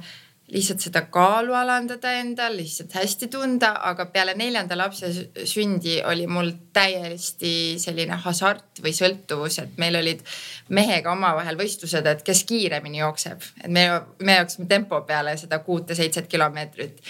lihtsalt 0.53 0.85
seda 0.85 1.03
kaalu 1.11 1.55
alandada 1.59 2.13
endal, 2.21 2.55
lihtsalt 2.57 2.95
hästi 2.95 3.29
tunda, 3.33 3.73
aga 3.89 4.07
peale 4.15 4.37
neljanda 4.39 4.79
lapse 4.79 5.11
sündi 5.45 5.97
oli 6.07 6.27
mul 6.31 6.53
täiesti 6.77 7.55
selline 7.83 8.19
hasart 8.23 8.83
või 8.85 8.95
sõltuvus, 8.95 9.59
et 9.63 9.81
meil 9.83 9.99
olid 9.99 10.23
mehega 10.69 11.11
omavahel 11.13 11.59
võistlused, 11.59 12.07
et 12.07 12.23
kes 12.27 12.45
kiiremini 12.47 13.03
jookseb, 13.03 13.43
et 13.65 13.73
me, 13.73 13.89
me 14.23 14.39
jooksime 14.41 14.71
tempo 14.71 15.01
peale 15.09 15.35
seda 15.41 15.59
kuute-seitset 15.67 16.31
kilomeetrit 16.31 17.03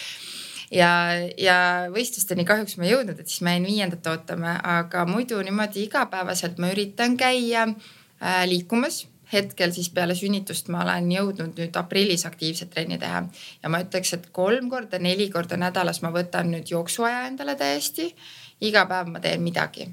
ja, 0.70 0.92
ja 1.38 1.58
võistlusteni 1.94 2.44
kahjuks 2.44 2.76
ma 2.78 2.86
ei 2.86 2.94
jõudnud, 2.94 3.20
et 3.20 3.28
siis 3.28 3.42
ma 3.46 3.56
jäin 3.56 3.68
viiendat 3.68 4.06
ootama, 4.12 4.58
aga 4.78 5.04
muidu 5.08 5.42
niimoodi 5.42 5.86
igapäevaselt 5.86 6.58
ma 6.62 6.72
üritan 6.74 7.16
käia 7.20 7.68
äh, 7.68 8.42
liikumas 8.48 9.04
hetkel 9.32 9.72
siis 9.72 9.90
peale 9.90 10.14
sünnitust 10.14 10.68
ma 10.70 10.82
olen 10.84 11.10
jõudnud 11.10 11.58
nüüd 11.58 11.76
aprillis 11.78 12.26
aktiivset 12.28 12.70
trenni 12.70 12.98
teha 13.02 13.24
ja 13.62 13.70
ma 13.72 13.82
ütleks, 13.82 14.14
et 14.14 14.28
kolm 14.34 14.70
korda, 14.70 15.00
neli 15.02 15.28
korda 15.32 15.58
nädalas 15.60 16.02
ma 16.04 16.12
võtan 16.14 16.52
nüüd 16.54 16.70
jooksuaja 16.70 17.26
endale 17.30 17.56
täiesti. 17.58 18.12
iga 18.60 18.86
päev 18.86 19.10
ma 19.12 19.20
teen 19.20 19.42
midagi. 19.42 19.88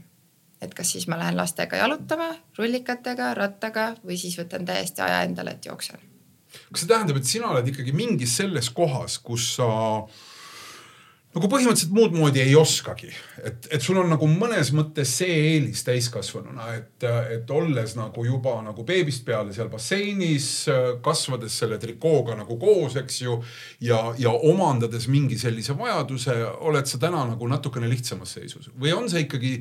et 0.62 0.74
kas 0.74 0.92
siis 0.92 1.08
ma 1.08 1.18
lähen 1.20 1.38
lastega 1.38 1.78
jalutama, 1.78 2.30
rullikatega, 2.58 3.34
rattaga 3.34 3.96
või 4.06 4.18
siis 4.18 4.38
võtan 4.40 4.66
täiesti 4.66 5.02
aja 5.02 5.24
endale, 5.24 5.52
et 5.52 5.66
jooksen. 5.66 5.98
kas 6.72 6.82
see 6.82 6.88
tähendab, 6.88 7.18
et 7.18 7.26
sina 7.26 7.50
oled 7.50 7.68
ikkagi 7.68 7.92
mingis 7.92 8.38
selles 8.38 8.70
kohas, 8.70 9.18
kus 9.20 9.56
sa 9.56 9.68
nagu 11.34 11.50
põhimõtteliselt 11.50 11.94
muud 11.96 12.14
moodi 12.14 12.44
ei 12.44 12.54
oskagi, 12.58 13.10
et, 13.42 13.66
et 13.74 13.82
sul 13.82 13.98
on 14.04 14.12
nagu 14.14 14.28
mõnes 14.30 14.70
mõttes 14.76 15.16
see 15.18 15.34
eelis 15.54 15.82
täiskasvanuna, 15.88 16.68
et, 16.78 17.06
et 17.34 17.54
olles 17.54 17.96
nagu 17.98 18.26
juba 18.28 18.60
nagu 18.66 18.86
beebist 18.86 19.26
peale 19.26 19.56
seal 19.56 19.72
basseinis, 19.72 20.50
kasvades 21.06 21.58
selle 21.64 21.80
trikooga 21.82 22.38
nagu 22.38 22.58
koos, 22.62 23.00
eks 23.02 23.20
ju. 23.26 23.40
ja, 23.82 24.00
ja 24.22 24.36
omandades 24.54 25.10
mingi 25.10 25.40
sellise 25.42 25.78
vajaduse, 25.80 26.38
oled 26.70 26.90
sa 26.90 27.02
täna 27.02 27.26
nagu 27.34 27.50
natukene 27.50 27.90
lihtsamas 27.90 28.38
seisus 28.38 28.70
või 28.78 28.94
on 28.94 29.10
see 29.10 29.26
ikkagi 29.26 29.58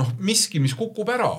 noh, 0.00 0.12
miski, 0.20 0.60
mis 0.60 0.76
kukub 0.76 1.08
ära, 1.14 1.32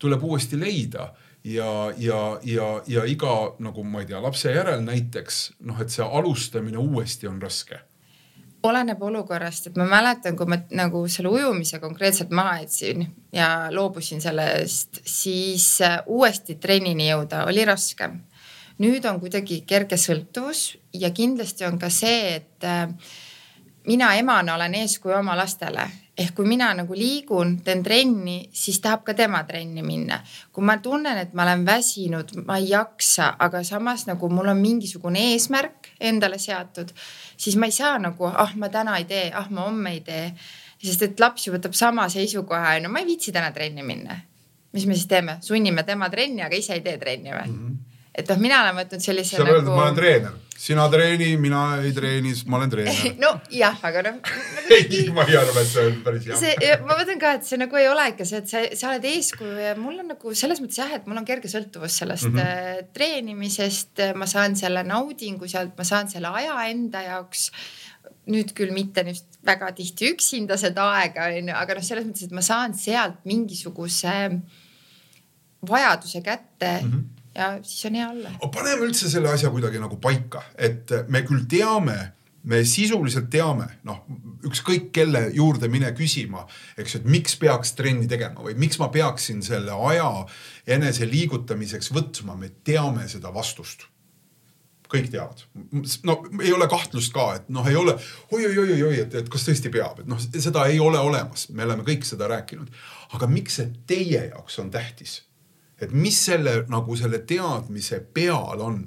tuleb 0.00 0.22
uuesti 0.24 0.60
leida 0.60 1.10
ja, 1.44 1.92
ja, 1.96 2.22
ja, 2.44 2.72
ja 2.88 3.08
iga 3.08 3.54
nagu 3.64 3.84
ma 3.88 4.04
ei 4.04 4.10
tea, 4.12 4.20
lapse 4.20 4.52
järel 4.52 4.84
näiteks 4.84 5.46
noh, 5.64 5.80
et 5.80 5.92
see 5.92 6.04
alustamine 6.04 6.80
uuesti 6.80 7.28
on 7.30 7.40
raske 7.40 7.80
oleneb 8.62 9.02
olukorrast, 9.02 9.70
et 9.70 9.78
ma 9.80 9.86
mäletan, 9.88 10.36
kui 10.36 10.48
ma 10.50 10.58
nagu 10.76 11.02
selle 11.08 11.32
ujumise 11.32 11.80
konkreetselt 11.80 12.32
maha 12.36 12.58
jätsin 12.60 13.06
ja 13.32 13.68
loobusin 13.72 14.20
sellest, 14.20 15.00
siis 15.06 15.80
äh, 15.86 16.00
uuesti 16.06 16.58
trennini 16.60 17.08
jõuda 17.10 17.46
oli 17.48 17.64
raske. 17.64 18.10
nüüd 18.80 19.04
on 19.04 19.18
kuidagi 19.20 19.62
kerge 19.68 19.96
sõltuvus 20.00 20.78
ja 20.96 21.10
kindlasti 21.10 21.66
on 21.68 21.78
ka 21.78 21.90
see, 21.92 22.36
et 22.36 22.64
äh, 22.64 22.88
mina 23.86 24.14
emana 24.16 24.54
olen 24.54 24.74
eeskuju 24.74 25.18
oma 25.18 25.36
lastele 25.36 25.88
ehk 26.20 26.34
kui 26.36 26.48
mina 26.48 26.68
nagu 26.76 26.96
liigun, 26.96 27.54
teen 27.64 27.82
trenni, 27.84 28.42
siis 28.52 28.80
tahab 28.84 29.04
ka 29.06 29.14
tema 29.16 29.40
trenni 29.48 29.82
minna. 29.82 30.20
kui 30.52 30.64
ma 30.64 30.76
tunnen, 30.82 31.18
et 31.18 31.32
ma 31.34 31.46
olen 31.46 31.64
väsinud, 31.66 32.34
ma 32.46 32.58
ei 32.60 32.70
jaksa, 32.74 33.34
aga 33.38 33.62
samas 33.64 34.06
nagu 34.08 34.28
mul 34.28 34.52
on 34.52 34.60
mingisugune 34.60 35.30
eesmärk 35.32 35.92
endale 36.10 36.38
seatud 36.38 36.92
siis 37.40 37.56
ma 37.56 37.68
ei 37.70 37.74
saa 37.74 37.98
nagu, 38.02 38.28
ah 38.28 38.52
ma 38.60 38.68
täna 38.72 38.98
ei 39.00 39.06
tee, 39.08 39.28
ah 39.34 39.48
ma 39.50 39.68
homme 39.68 39.94
ei 39.96 40.00
tee. 40.06 40.32
sest 40.80 41.02
et 41.04 41.20
laps 41.20 41.46
ju 41.46 41.52
võtab 41.52 41.76
sama 41.76 42.08
seisukoha, 42.08 42.78
ju, 42.78 42.88
ma 42.88 43.02
ei 43.02 43.08
viitsi 43.08 43.32
täna 43.32 43.52
trenni 43.52 43.84
minna. 43.84 44.20
mis 44.72 44.86
me 44.86 44.94
siis 44.94 45.08
teeme, 45.10 45.38
sunnime 45.42 45.82
tema 45.82 46.10
trenni, 46.10 46.42
aga 46.42 46.56
ise 46.56 46.76
ei 46.76 46.84
tee 46.84 46.98
trenni 46.98 47.32
või 47.32 47.46
mm? 47.46 47.62
-hmm 47.62 47.78
et 48.14 48.30
noh, 48.30 48.40
mina 48.42 48.62
olen 48.64 48.78
võtnud 48.82 49.04
sellise. 49.04 49.36
sa 49.36 49.44
nagu... 49.44 49.56
öeldud, 49.56 49.72
ma 49.74 49.86
olen 49.86 49.98
treener, 49.98 50.38
sina 50.60 50.84
treeni, 50.92 51.30
mina 51.40 51.60
ei 51.80 51.92
treeni, 51.96 52.34
siis 52.34 52.44
ma 52.50 52.58
olen 52.58 52.72
treener 52.72 53.14
nojah, 53.22 53.78
aga 53.88 54.02
noh 54.04 54.18
nagu 54.20 54.74
ei, 54.76 55.04
ma 55.16 55.24
ei 55.24 55.36
arva, 55.40 55.62
et 55.62 55.70
see 55.70 55.84
on 55.88 56.00
päris 56.04 56.26
hea. 56.28 56.40
see, 56.40 56.72
ma 56.84 56.96
mõtlen 56.98 57.20
ka, 57.22 57.32
et 57.38 57.46
see 57.48 57.60
nagu 57.60 57.78
ei 57.80 57.88
ole 57.88 58.04
ikka 58.12 58.26
see, 58.28 58.42
et 58.42 58.50
sa, 58.50 58.62
sa 58.76 58.90
oled 58.90 59.06
eeskuju 59.08 59.54
ja 59.56 59.74
mul 59.80 60.02
on 60.02 60.10
nagu 60.12 60.34
selles 60.36 60.60
mõttes 60.60 60.82
jah, 60.82 60.92
et 60.98 61.06
mul 61.08 61.20
on 61.20 61.28
kerge 61.28 61.48
sõltuvus 61.52 61.96
sellest 62.02 62.28
mm 62.28 62.40
-hmm. 62.40 62.90
treenimisest. 62.96 64.04
ma 64.20 64.28
saan 64.28 64.56
selle 64.56 64.84
naudingu 64.84 65.48
sealt, 65.48 65.72
ma 65.78 65.86
saan 65.88 66.12
selle 66.12 66.28
aja 66.42 66.58
enda 66.68 67.02
jaoks 67.06 67.50
nüüd 68.30 68.52
küll 68.56 68.74
mitte 68.76 69.02
nüüd 69.06 69.40
väga 69.46 69.70
tihti 69.72 70.10
üksinda 70.12 70.58
seda 70.60 70.90
aega 70.98 71.30
onju, 71.32 71.54
aga 71.56 71.78
noh, 71.78 71.84
selles 71.84 72.04
mõttes, 72.04 72.28
et 72.28 72.36
ma 72.36 72.44
saan 72.44 72.76
sealt 72.76 73.24
mingisuguse 73.24 74.18
vajaduse 75.70 76.20
kätte 76.20 76.74
mm. 76.82 76.92
-hmm 76.92 77.19
ja 77.40 77.50
siis 77.64 77.88
on 77.88 77.98
hea 77.98 78.08
olla. 78.12 78.32
paneme 78.54 78.88
üldse 78.88 79.10
selle 79.10 79.32
asja 79.32 79.50
kuidagi 79.52 79.80
nagu 79.82 79.98
paika, 80.02 80.44
et 80.58 80.92
me 81.08 81.22
küll 81.26 81.46
teame, 81.50 81.98
me 82.50 82.62
sisuliselt 82.64 83.28
teame, 83.32 83.66
noh, 83.88 84.02
ükskõik 84.48 84.90
kelle 84.96 85.26
juurde 85.36 85.68
mine 85.72 85.92
küsima, 85.96 86.46
eks 86.80 86.96
ju, 86.96 87.02
et 87.02 87.08
miks 87.16 87.36
peaks 87.40 87.74
trenni 87.78 88.08
tegema 88.08 88.44
või 88.46 88.56
miks 88.60 88.80
ma 88.80 88.88
peaksin 88.92 89.42
selle 89.44 89.76
aja 89.90 90.10
enese 90.78 91.08
liigutamiseks 91.08 91.92
võtma, 91.96 92.38
me 92.40 92.52
teame 92.64 93.08
seda 93.12 93.32
vastust 93.34 93.88
kõik 94.90 95.10
teavad. 95.12 95.44
no 96.02 96.16
ei 96.42 96.52
ole 96.52 96.66
kahtlust 96.70 97.12
ka, 97.14 97.26
et 97.38 97.50
noh, 97.52 97.66
ei 97.68 97.76
ole 97.78 97.94
oi-oi-oi-oi, 98.34 98.96
et, 99.04 99.14
et 99.22 99.28
kas 99.30 99.46
tõesti 99.46 99.70
peab, 99.72 100.02
et 100.02 100.10
noh, 100.10 100.18
seda 100.18 100.66
ei 100.66 100.80
ole 100.82 100.98
olemas, 100.98 101.46
me 101.54 101.62
oleme 101.68 101.86
kõik 101.86 102.06
seda 102.08 102.26
rääkinud. 102.30 102.72
aga 103.14 103.28
miks 103.30 103.60
see 103.60 103.70
teie 103.86 104.24
jaoks 104.32 104.58
on 104.58 104.70
tähtis? 104.74 105.20
Et 105.80 105.92
mis 105.92 106.16
selle 106.26 106.64
nagu 106.70 106.96
selle 106.98 107.22
teadmise 107.28 108.00
peal 108.14 108.62
on 108.64 108.80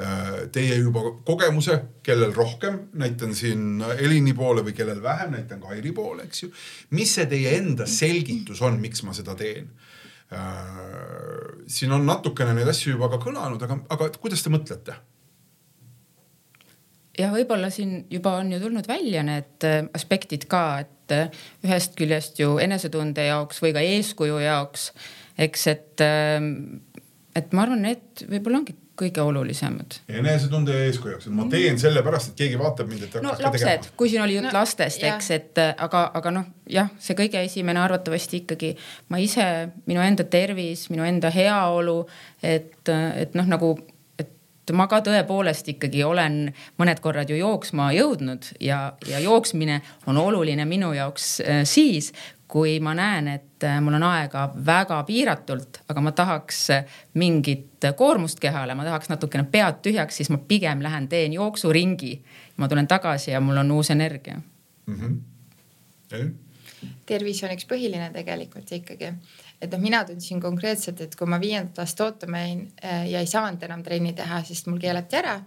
äh, 0.00 0.46
teie 0.52 0.78
juba 0.80 1.02
kogemuse, 1.26 1.78
kellel 2.06 2.34
rohkem, 2.36 2.78
näitan 2.98 3.34
siin 3.34 3.82
Elini 3.96 4.34
poole 4.36 4.64
või 4.66 4.76
kellel 4.76 5.02
vähem, 5.02 5.34
näitan 5.36 5.62
Kairi 5.62 5.92
poole, 5.96 6.26
eks 6.26 6.44
ju. 6.44 6.52
mis 6.98 7.14
see 7.18 7.26
teie 7.30 7.56
enda 7.60 7.86
selgitus 7.90 8.62
on, 8.66 8.80
miks 8.82 9.04
ma 9.06 9.16
seda 9.16 9.36
teen? 9.38 9.70
Äh, 10.34 10.72
siin 11.70 11.92
on 11.94 12.06
natukene 12.06 12.56
neid 12.56 12.68
asju 12.72 12.96
juba 12.96 13.10
ka 13.12 13.20
kõlanud, 13.22 13.62
aga, 13.62 13.78
aga 13.94 14.10
kuidas 14.20 14.42
te 14.42 14.52
mõtlete? 14.52 14.96
ja 17.16 17.30
võib-olla 17.32 17.70
siin 17.72 18.02
juba 18.12 18.34
on 18.42 18.50
ju 18.52 18.58
tulnud 18.60 18.88
välja 18.90 19.22
need 19.24 19.64
äh, 19.64 19.86
aspektid 19.96 20.44
ka, 20.50 20.82
et 20.84 20.92
ühest 21.62 21.94
küljest 21.94 22.40
ju 22.42 22.56
enesetunde 22.58 23.28
jaoks 23.28 23.62
või 23.62 23.70
ka 23.76 23.84
eeskuju 23.86 24.40
jaoks 24.42 24.90
eks, 25.38 25.66
et, 25.72 26.04
ähm, 26.04 26.50
et 27.36 27.52
ma 27.52 27.66
arvan, 27.66 27.84
need 27.86 28.26
võib-olla 28.30 28.62
ongi 28.62 28.76
kõige 28.96 29.20
olulisemad. 29.20 29.98
enesetunde 30.08 30.72
ja 30.72 30.84
eeskujuks, 30.88 31.26
et 31.28 31.34
ma 31.36 31.44
teen 31.52 31.78
sellepärast, 31.80 32.32
et 32.32 32.38
keegi 32.40 32.60
vaatab 32.60 32.88
mind, 32.88 33.02
et 33.08 33.18
no 33.24 33.34
lapsed, 33.44 33.90
kui 33.96 34.08
siin 34.12 34.22
oli 34.24 34.38
jutt 34.38 34.48
no, 34.48 34.54
lastest, 34.56 35.04
eks, 35.04 35.28
et 35.36 35.60
aga, 35.60 36.06
aga 36.16 36.32
noh, 36.32 36.46
jah, 36.72 36.88
see 37.02 37.18
kõige 37.18 37.42
esimene 37.44 37.82
arvatavasti 37.82 38.40
ikkagi 38.44 38.72
ma 39.12 39.20
ise, 39.20 39.44
minu 39.90 40.00
enda 40.04 40.24
tervis, 40.24 40.86
minu 40.92 41.04
enda 41.04 41.32
heaolu, 41.34 41.98
et, 42.40 42.88
et 42.88 43.36
noh, 43.36 43.52
nagu 43.52 43.74
ma 44.74 44.88
ka 44.90 44.98
tõepoolest 45.06 45.68
ikkagi 45.76 46.02
olen 46.02 46.38
mõned 46.80 47.00
korrad 47.04 47.30
ju 47.30 47.36
jooksma 47.38 47.92
jõudnud 47.94 48.48
ja, 48.62 48.96
ja 49.06 49.20
jooksmine 49.22 49.78
on 50.10 50.18
oluline 50.18 50.64
minu 50.66 50.92
jaoks 50.96 51.28
äh, 51.44 51.62
siis, 51.68 52.12
kui 52.48 52.80
ma 52.80 52.94
näen, 52.94 53.28
et 53.28 53.64
äh, 53.66 53.80
mul 53.82 53.96
on 53.98 54.06
aega 54.06 54.46
väga 54.66 55.00
piiratult, 55.08 55.80
aga 55.88 56.02
ma 56.04 56.12
tahaks 56.14 56.60
äh, 56.70 56.98
mingit 57.18 57.86
koormust 57.98 58.40
kehale, 58.40 58.74
ma 58.78 58.86
tahaks 58.86 59.10
natukene 59.10 59.46
pead 59.50 59.80
tühjaks, 59.82 60.20
siis 60.20 60.30
ma 60.30 60.38
pigem 60.38 60.82
lähen 60.82 61.08
teen 61.08 61.34
jooksuringi. 61.34 62.12
ma 62.56 62.68
tulen 62.68 62.86
tagasi 62.86 63.30
ja 63.30 63.40
mul 63.40 63.56
on 63.56 63.70
uus 63.70 63.90
energia 63.90 64.40
mm. 64.86 64.94
-hmm. 66.10 66.30
tervis 67.06 67.42
on 67.44 67.50
üks 67.50 67.66
põhiline 67.68 68.12
tegelikult 68.12 68.72
ikkagi, 68.72 69.12
et 69.60 69.72
noh, 69.72 69.80
mina 69.80 70.04
tundsin 70.04 70.40
konkreetselt, 70.40 71.00
et 71.00 71.16
kui 71.16 71.26
ma 71.26 71.40
viiendat 71.40 71.78
last 71.78 72.00
ootama 72.00 72.38
jäin 72.38 72.72
äh, 72.84 73.08
ja 73.10 73.20
ei 73.20 73.26
saanud 73.26 73.62
enam 73.62 73.82
trenni 73.82 74.12
teha, 74.12 74.42
sest 74.42 74.66
mul 74.66 74.78
keelati 74.78 75.16
ära 75.16 75.40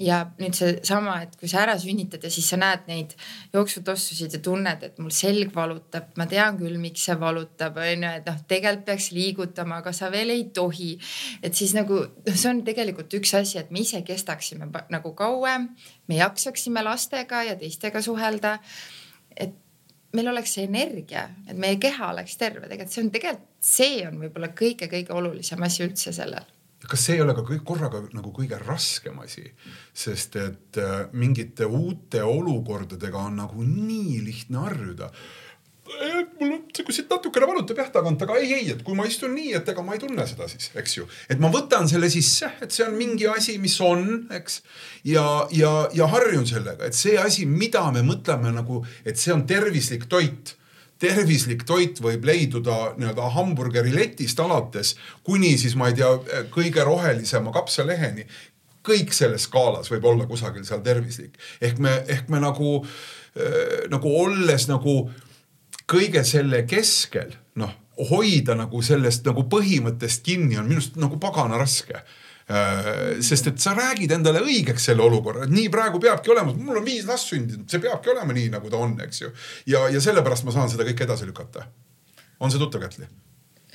ja 0.00 0.18
nüüd 0.40 0.56
seesama, 0.56 1.20
et 1.22 1.36
kui 1.38 1.48
sa 1.50 1.60
ära 1.62 1.76
sünnitad 1.78 2.24
ja 2.26 2.30
siis 2.32 2.48
sa 2.50 2.58
näed 2.58 2.88
neid 2.88 3.12
jooksutossusid 3.54 4.34
ja 4.34 4.40
tunned, 4.42 4.82
et 4.82 4.98
mul 4.98 5.12
selg 5.14 5.52
valutab, 5.54 6.08
ma 6.18 6.26
tean 6.30 6.58
küll, 6.58 6.78
miks 6.82 7.04
see 7.06 7.14
valutab, 7.20 7.78
on 7.78 8.06
ju, 8.06 8.10
et 8.10 8.26
noh, 8.26 8.40
tegelikult 8.50 8.86
peaks 8.88 9.10
liigutama, 9.14 9.78
aga 9.82 9.92
sa 9.94 10.10
veel 10.12 10.34
ei 10.34 10.48
tohi. 10.54 10.96
et 11.42 11.54
siis 11.54 11.76
nagu 11.78 12.00
noh, 12.02 12.34
see 12.34 12.50
on 12.50 12.64
tegelikult 12.66 13.14
üks 13.20 13.36
asi, 13.38 13.58
et 13.62 13.70
me 13.70 13.84
ise 13.84 14.02
kestaksime 14.06 14.68
nagu 14.90 15.14
kauem, 15.14 15.70
me 16.08 16.18
jaksaksime 16.18 16.82
lastega 16.82 17.44
ja 17.50 17.58
teistega 17.60 18.02
suhelda. 18.02 18.58
et 19.36 19.54
meil 20.14 20.28
oleks 20.30 20.56
see 20.58 20.66
energia, 20.66 21.28
et 21.46 21.58
meie 21.58 21.78
keha 21.82 22.10
oleks 22.10 22.36
terve, 22.38 22.66
tegelikult 22.66 22.94
see 22.94 23.06
on 23.06 23.14
tegelikult, 23.14 23.48
see 23.64 24.02
on 24.08 24.18
võib-olla 24.22 24.50
kõige-kõige 24.58 25.14
olulisem 25.14 25.62
asi 25.62 25.86
üldse 25.86 26.12
sellel 26.14 26.53
kas 26.90 27.06
see 27.06 27.18
ei 27.18 27.24
ole 27.24 27.34
ka 27.36 27.44
kõik 27.46 27.64
korraga 27.66 28.02
nagu 28.14 28.32
kõige 28.34 28.58
raskem 28.62 29.18
asi, 29.24 29.46
sest 29.94 30.36
et 30.40 30.80
äh, 30.80 31.06
mingite 31.12 31.68
uute 31.68 32.22
olukordadega 32.24 33.24
on 33.28 33.40
nagu 33.42 33.64
nii 33.64 34.20
lihtne 34.26 34.62
harjuda. 34.66 35.10
mul 36.40 36.52
on 36.54 36.92
siit 36.96 37.10
natukene 37.10 37.46
valutab 37.46 37.78
jah 37.78 37.90
tagant, 37.92 38.22
aga 38.24 38.38
ei, 38.40 38.52
ei, 38.56 38.70
et 38.72 38.82
kui 38.82 38.96
ma 38.96 39.04
istun 39.04 39.34
nii, 39.36 39.52
et 39.58 39.68
ega 39.68 39.82
ma 39.84 39.94
ei 39.94 40.00
tunne 40.00 40.26
seda 40.26 40.48
siis, 40.48 40.70
eks 40.74 40.96
ju. 40.96 41.06
et 41.28 41.40
ma 41.40 41.52
võtan 41.52 41.88
selle 41.90 42.08
sisse, 42.12 42.48
et 42.64 42.72
see 42.72 42.86
on 42.86 42.96
mingi 42.96 43.28
asi, 43.28 43.58
mis 43.60 43.76
on, 43.84 44.26
eks. 44.32 44.60
ja, 45.04 45.46
ja, 45.52 45.72
ja 45.94 46.08
harjun 46.12 46.48
sellega, 46.48 46.88
et 46.88 46.96
see 46.96 47.18
asi, 47.20 47.46
mida 47.46 47.84
me 47.92 48.04
mõtleme 48.06 48.52
nagu, 48.56 48.84
et 49.04 49.20
see 49.20 49.32
on 49.36 49.46
tervislik 49.46 50.08
toit 50.08 50.56
tervislik 51.04 51.66
toit 51.68 52.00
võib 52.02 52.24
leiduda 52.24 52.94
nii-öelda 52.96 53.28
hamburgeriletist 53.36 54.40
alates 54.40 54.94
kuni 55.26 55.54
siis 55.60 55.76
ma 55.78 55.90
ei 55.90 55.98
tea, 56.00 56.10
kõige 56.54 56.84
rohelisema 56.86 57.52
kapsaleheni. 57.54 58.26
kõik 58.84 59.14
selles 59.16 59.46
skaalas 59.48 59.90
võib 59.92 60.04
olla 60.04 60.26
kusagil 60.28 60.64
seal 60.64 60.82
tervislik 60.84 61.38
ehk 61.60 61.78
me, 61.78 62.02
ehk 62.08 62.28
me 62.28 62.40
nagu 62.40 62.80
äh,, 62.82 63.86
nagu 63.92 64.16
olles 64.24 64.68
nagu 64.68 64.98
kõige 65.90 66.24
selle 66.24 66.62
keskel, 66.64 67.34
noh, 67.60 67.72
hoida 68.10 68.56
nagu 68.56 68.82
sellest 68.82 69.26
nagu 69.28 69.44
põhimõttest 69.50 70.24
kinni 70.24 70.58
on 70.58 70.68
minu 70.68 70.80
arust 70.80 70.96
nagu 71.00 71.18
pagana 71.20 71.60
raske 71.60 72.00
sest 73.24 73.46
et 73.48 73.60
sa 73.62 73.72
räägid 73.72 74.12
endale 74.12 74.42
õigeks 74.44 74.90
selle 74.90 75.00
olukorra, 75.06 75.46
et 75.46 75.52
nii 75.54 75.70
praegu 75.72 76.00
peabki 76.02 76.32
olema, 76.34 76.52
mul 76.52 76.82
on 76.82 76.84
viis 76.84 77.06
last 77.08 77.30
sündinud, 77.32 77.64
see 77.70 77.80
peabki 77.80 78.12
olema 78.12 78.36
nii, 78.36 78.50
nagu 78.52 78.68
ta 78.72 78.80
on, 78.84 78.98
eks 79.00 79.22
ju. 79.22 79.30
ja, 79.72 79.86
ja 79.88 80.02
sellepärast 80.04 80.44
ma 80.44 80.52
saan 80.52 80.68
seda 80.72 80.84
kõike 80.84 81.06
edasi 81.06 81.28
lükata. 81.28 81.64
on 82.40 82.52
see 82.52 82.60
tuttav, 82.60 82.84
Kätli? 82.84 83.08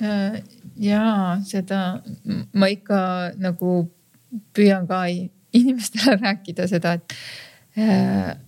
Äh, 0.00 0.38
ja 0.80 1.02
seda 1.46 1.80
ma 2.54 2.70
ikka 2.70 3.00
nagu 3.42 3.82
püüan 4.54 4.86
ka 4.88 5.02
inimestele 5.10 6.14
rääkida 6.24 6.70
seda, 6.70 6.94
et 6.94 7.18
äh, 7.78 8.38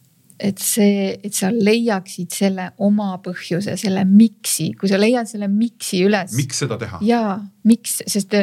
et 0.43 0.59
see, 0.59 1.13
et 1.23 1.35
sa 1.37 1.53
leiaksid 1.55 2.35
selle 2.35 2.65
oma 2.83 3.13
põhjuse, 3.23 3.77
selle 3.79 4.03
miks'i, 4.09 4.73
kui 4.79 4.91
sa 4.91 4.99
leiad 4.99 5.29
selle 5.31 5.47
miks'i 5.51 6.03
üles. 6.07 6.35
miks 6.39 6.63
seda 6.65 6.79
teha? 6.81 6.99
jaa, 7.07 7.37
miks, 7.69 8.01
sest 8.11 8.35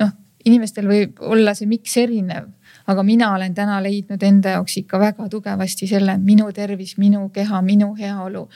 noh, 0.00 0.12
inimestel 0.46 0.88
võib 0.88 1.20
olla 1.20 1.54
see 1.54 1.68
miks 1.70 1.96
erinev, 2.00 2.48
aga 2.86 3.02
mina 3.06 3.32
olen 3.34 3.54
täna 3.54 3.78
leidnud 3.82 4.22
enda 4.22 4.56
jaoks 4.56 4.76
ikka 4.82 5.00
väga 5.02 5.28
tugevasti 5.30 5.88
selle 5.90 6.18
minu 6.22 6.50
tervis, 6.54 6.96
minu 7.02 7.28
keha, 7.34 7.62
minu 7.62 7.92
heaolu 7.98 8.46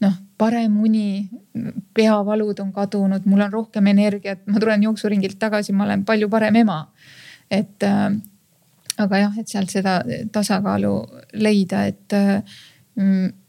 noh, 0.00 0.16
parem 0.36 0.74
uni, 0.84 1.26
peavalud 1.96 2.58
on 2.60 2.72
kadunud, 2.72 3.24
mul 3.24 3.44
on 3.46 3.52
rohkem 3.52 3.86
energiat, 3.92 4.42
ma 4.50 4.60
tulen 4.60 4.84
jooksuringilt 4.84 5.38
tagasi, 5.40 5.72
ma 5.72 5.86
olen 5.86 6.04
palju 6.04 6.28
parem 6.32 6.56
ema. 6.60 6.82
et 7.50 7.82
äh, 7.86 8.10
aga 8.98 9.18
jah, 9.20 9.34
et 9.38 9.48
sealt 9.48 9.70
seda 9.70 10.00
tasakaalu 10.32 10.92
leida, 11.38 11.84
et 11.86 12.14
mm, 12.96 13.26
noh, 13.26 13.45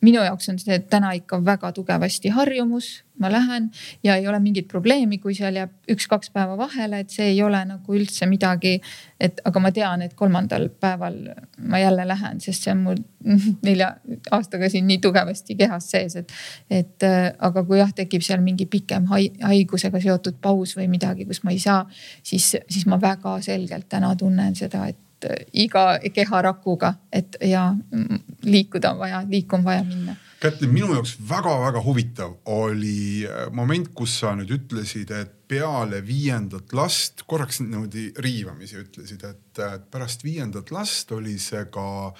minu 0.00 0.22
jaoks 0.22 0.48
on 0.52 0.58
see 0.62 0.78
täna 0.90 1.12
ikka 1.18 1.40
väga 1.44 1.72
tugevasti 1.76 2.34
harjumus 2.34 2.98
ma 3.18 3.32
lähen 3.32 3.70
ja 4.04 4.16
ei 4.16 4.28
ole 4.28 4.38
mingit 4.38 4.68
probleemi, 4.68 5.18
kui 5.18 5.34
seal 5.34 5.56
jääb 5.58 5.72
üks-kaks 5.90 6.30
päeva 6.34 6.56
vahele, 6.58 7.00
et 7.02 7.10
see 7.10 7.32
ei 7.32 7.40
ole 7.42 7.60
nagu 7.66 7.94
üldse 7.94 8.26
midagi. 8.30 8.80
et 9.20 9.40
aga 9.44 9.60
ma 9.60 9.72
tean, 9.74 10.02
et 10.02 10.14
kolmandal 10.14 10.68
päeval 10.80 11.16
ma 11.58 11.78
jälle 11.78 12.06
lähen, 12.08 12.40
sest 12.40 12.66
see 12.66 12.72
on 12.72 12.84
mul 12.84 13.00
nelja 13.66 13.90
aastaga 14.30 14.68
siin 14.70 14.86
nii 14.86 15.00
tugevasti 15.02 15.56
kehas 15.58 15.90
sees, 15.90 16.16
et. 16.16 16.32
et 16.70 17.02
äh, 17.02 17.32
aga 17.38 17.64
kui 17.64 17.80
jah, 17.80 17.90
tekib 17.94 18.22
seal 18.22 18.42
mingi 18.44 18.66
pikem 18.66 19.10
haigusega 19.10 20.00
seotud 20.00 20.38
paus 20.42 20.76
või 20.78 20.86
midagi, 20.92 21.26
kus 21.26 21.42
ma 21.42 21.54
ei 21.54 21.58
saa, 21.62 21.82
siis, 22.22 22.54
siis 22.68 22.86
ma 22.86 23.00
väga 23.02 23.40
selgelt 23.42 23.88
täna 23.88 24.14
tunnen 24.16 24.54
seda, 24.54 24.86
et 24.86 25.07
iga 25.52 25.98
keharakuga, 26.14 26.94
et 27.12 27.36
ja 27.40 27.70
mm, 27.72 28.20
liikuda 28.44 28.92
on 28.92 28.98
vaja, 28.98 29.22
liiku 29.28 29.56
on 29.56 29.64
vaja 29.64 29.84
minna. 29.84 30.16
Kätlin, 30.38 30.70
minu 30.70 30.92
jaoks 30.94 31.16
väga-väga 31.28 31.80
huvitav 31.82 32.36
oli 32.54 33.26
äh, 33.26 33.48
moment, 33.50 33.90
kus 33.94 34.20
sa 34.20 34.36
nüüd 34.38 34.52
ütlesid, 34.54 35.10
et 35.10 35.34
peale 35.48 35.98
viiendat 36.06 36.72
last, 36.76 37.24
korraks 37.26 37.62
niimoodi 37.64 38.12
riivamisi 38.22 38.78
ütlesid, 38.82 39.24
et 39.26 39.60
pärast 39.90 40.24
viiendat 40.24 40.70
last 40.74 41.12
oli 41.16 41.38
see 41.42 41.64
ka 41.72 42.12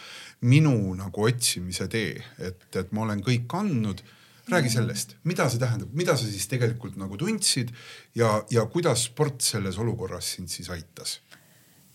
minu 0.49 0.95
nagu 0.99 1.27
otsimise 1.29 1.89
tee, 1.93 2.17
et, 2.43 2.65
et 2.75 2.95
ma 2.97 3.05
olen 3.07 3.23
kõik 3.25 3.59
andnud. 3.61 4.03
Räägi 4.49 4.71
sellest, 4.73 5.13
mida 5.29 5.45
see 5.53 5.61
tähendab, 5.61 5.91
mida 5.93 6.15
sa 6.17 6.25
siis 6.25 6.49
tegelikult 6.49 6.95
nagu 6.97 7.19
tundsid 7.21 7.69
ja, 8.17 8.39
ja 8.49 8.65
kuidas 8.73 9.05
sport 9.11 9.45
selles 9.45 9.77
olukorras 9.77 10.31
sind 10.39 10.49
siis 10.49 10.71
aitas? 10.73 11.19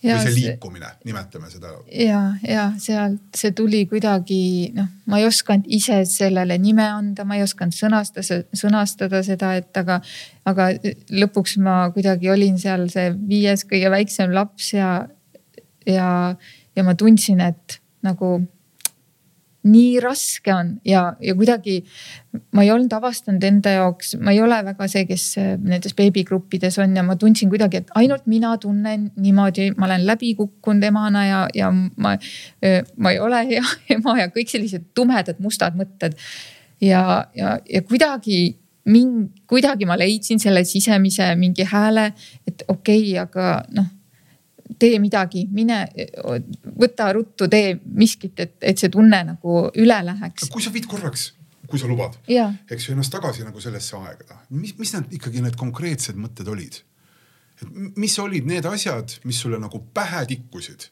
Ja 0.03 0.17
või 0.17 0.25
see 0.27 0.35
liikumine, 0.35 0.89
nimetame 1.07 1.49
seda. 1.51 1.73
ja, 1.95 2.21
ja 2.47 2.65
sealt 2.81 3.37
see 3.39 3.53
tuli 3.55 3.83
kuidagi 3.89 4.71
noh, 4.75 4.89
ma 5.09 5.19
ei 5.21 5.27
osanud 5.27 5.67
ise 5.71 6.01
sellele 6.09 6.57
nime 6.61 6.85
anda, 6.85 7.25
ma 7.27 7.37
ei 7.39 7.45
osanud 7.45 7.75
sõnastada, 7.75 8.41
sõnastada 8.57 9.23
seda, 9.25 9.53
et 9.59 9.79
aga, 9.79 9.99
aga 10.49 10.69
lõpuks 11.13 11.57
ma 11.63 11.77
kuidagi 11.95 12.31
olin 12.33 12.59
seal 12.61 12.89
see 12.93 13.13
viies 13.29 13.65
kõige 13.69 13.93
väiksem 13.93 14.35
laps 14.35 14.73
ja, 14.75 14.91
ja, 15.87 16.09
ja 16.75 16.85
ma 16.85 16.97
tundsin, 16.99 17.43
et 17.43 17.79
nagu 18.03 18.35
nii 19.63 19.99
raske 20.03 20.53
on 20.53 20.73
ja, 20.85 21.03
ja 21.23 21.35
kuidagi 21.35 21.77
ma 22.55 22.63
ei 22.65 22.71
olnud 22.73 22.91
avastanud 22.93 23.43
enda 23.47 23.75
jaoks, 23.77 24.15
ma 24.19 24.33
ei 24.35 24.41
ole 24.43 24.57
väga 24.67 24.87
see, 24.91 25.05
kes 25.07 25.27
äh, 25.39 25.53
nendes 25.61 25.95
beebigruppides 25.95 26.77
on 26.83 26.95
ja 26.97 27.03
ma 27.05 27.15
tundsin 27.19 27.51
kuidagi, 27.51 27.83
et 27.83 27.93
ainult 27.99 28.27
mina 28.27 28.55
tunnen 28.61 29.09
niimoodi, 29.15 29.69
ma 29.77 29.87
olen 29.87 30.05
läbi 30.07 30.33
kukkunud 30.39 30.83
emana 30.89 31.25
ja, 31.27 31.45
ja 31.55 31.71
ma, 31.71 32.15
äh, 32.65 32.81
ma 32.97 33.13
ei 33.15 33.21
ole 33.23 33.43
hea 33.53 33.63
ema 33.95 34.17
ja 34.19 34.27
kõik 34.33 34.51
sellised 34.51 34.91
tumedad 34.97 35.39
mustad 35.43 35.79
mõtted. 35.79 36.19
ja, 36.81 37.25
ja, 37.35 37.57
ja 37.69 37.81
kuidagi 37.87 38.57
mind, 38.85 39.29
kuidagi 39.47 39.87
ma 39.87 39.95
leidsin 39.99 40.41
selle 40.43 40.65
sisemise 40.67 41.35
mingi 41.39 41.63
hääle, 41.63 42.11
et 42.47 42.65
okei 42.67 43.13
okay,, 43.13 43.19
aga 43.23 43.61
noh 43.71 43.91
tee 44.83 44.99
midagi, 45.01 45.45
mine, 45.51 45.79
võta 46.79 47.09
ruttu, 47.15 47.47
tee 47.51 47.77
miskit, 47.95 48.35
et, 48.43 48.57
et 48.61 48.79
see 48.79 48.91
tunne 48.93 49.23
nagu 49.33 49.59
üle 49.79 49.99
läheks. 50.09 50.49
kui 50.53 50.63
sa 50.63 50.73
viid 50.73 50.87
korraks, 50.91 51.29
kui 51.69 51.81
sa 51.81 51.89
lubad, 51.89 52.17
eks 52.27 52.89
ju 52.89 52.95
ennast 52.95 53.13
tagasi 53.13 53.45
nagu 53.47 53.63
sellesse 53.63 53.99
aega, 53.99 54.41
mis, 54.49 54.75
mis 54.79 54.95
need 54.97 55.15
ikkagi 55.19 55.45
need 55.45 55.59
konkreetsed 55.59 56.19
mõtted 56.19 56.49
olid? 56.51 56.81
mis 57.95 58.17
olid 58.19 58.47
need 58.49 58.65
asjad, 58.67 59.13
mis 59.29 59.37
sulle 59.39 59.59
nagu 59.61 59.79
pähe 59.95 60.25
tikkusid? 60.27 60.89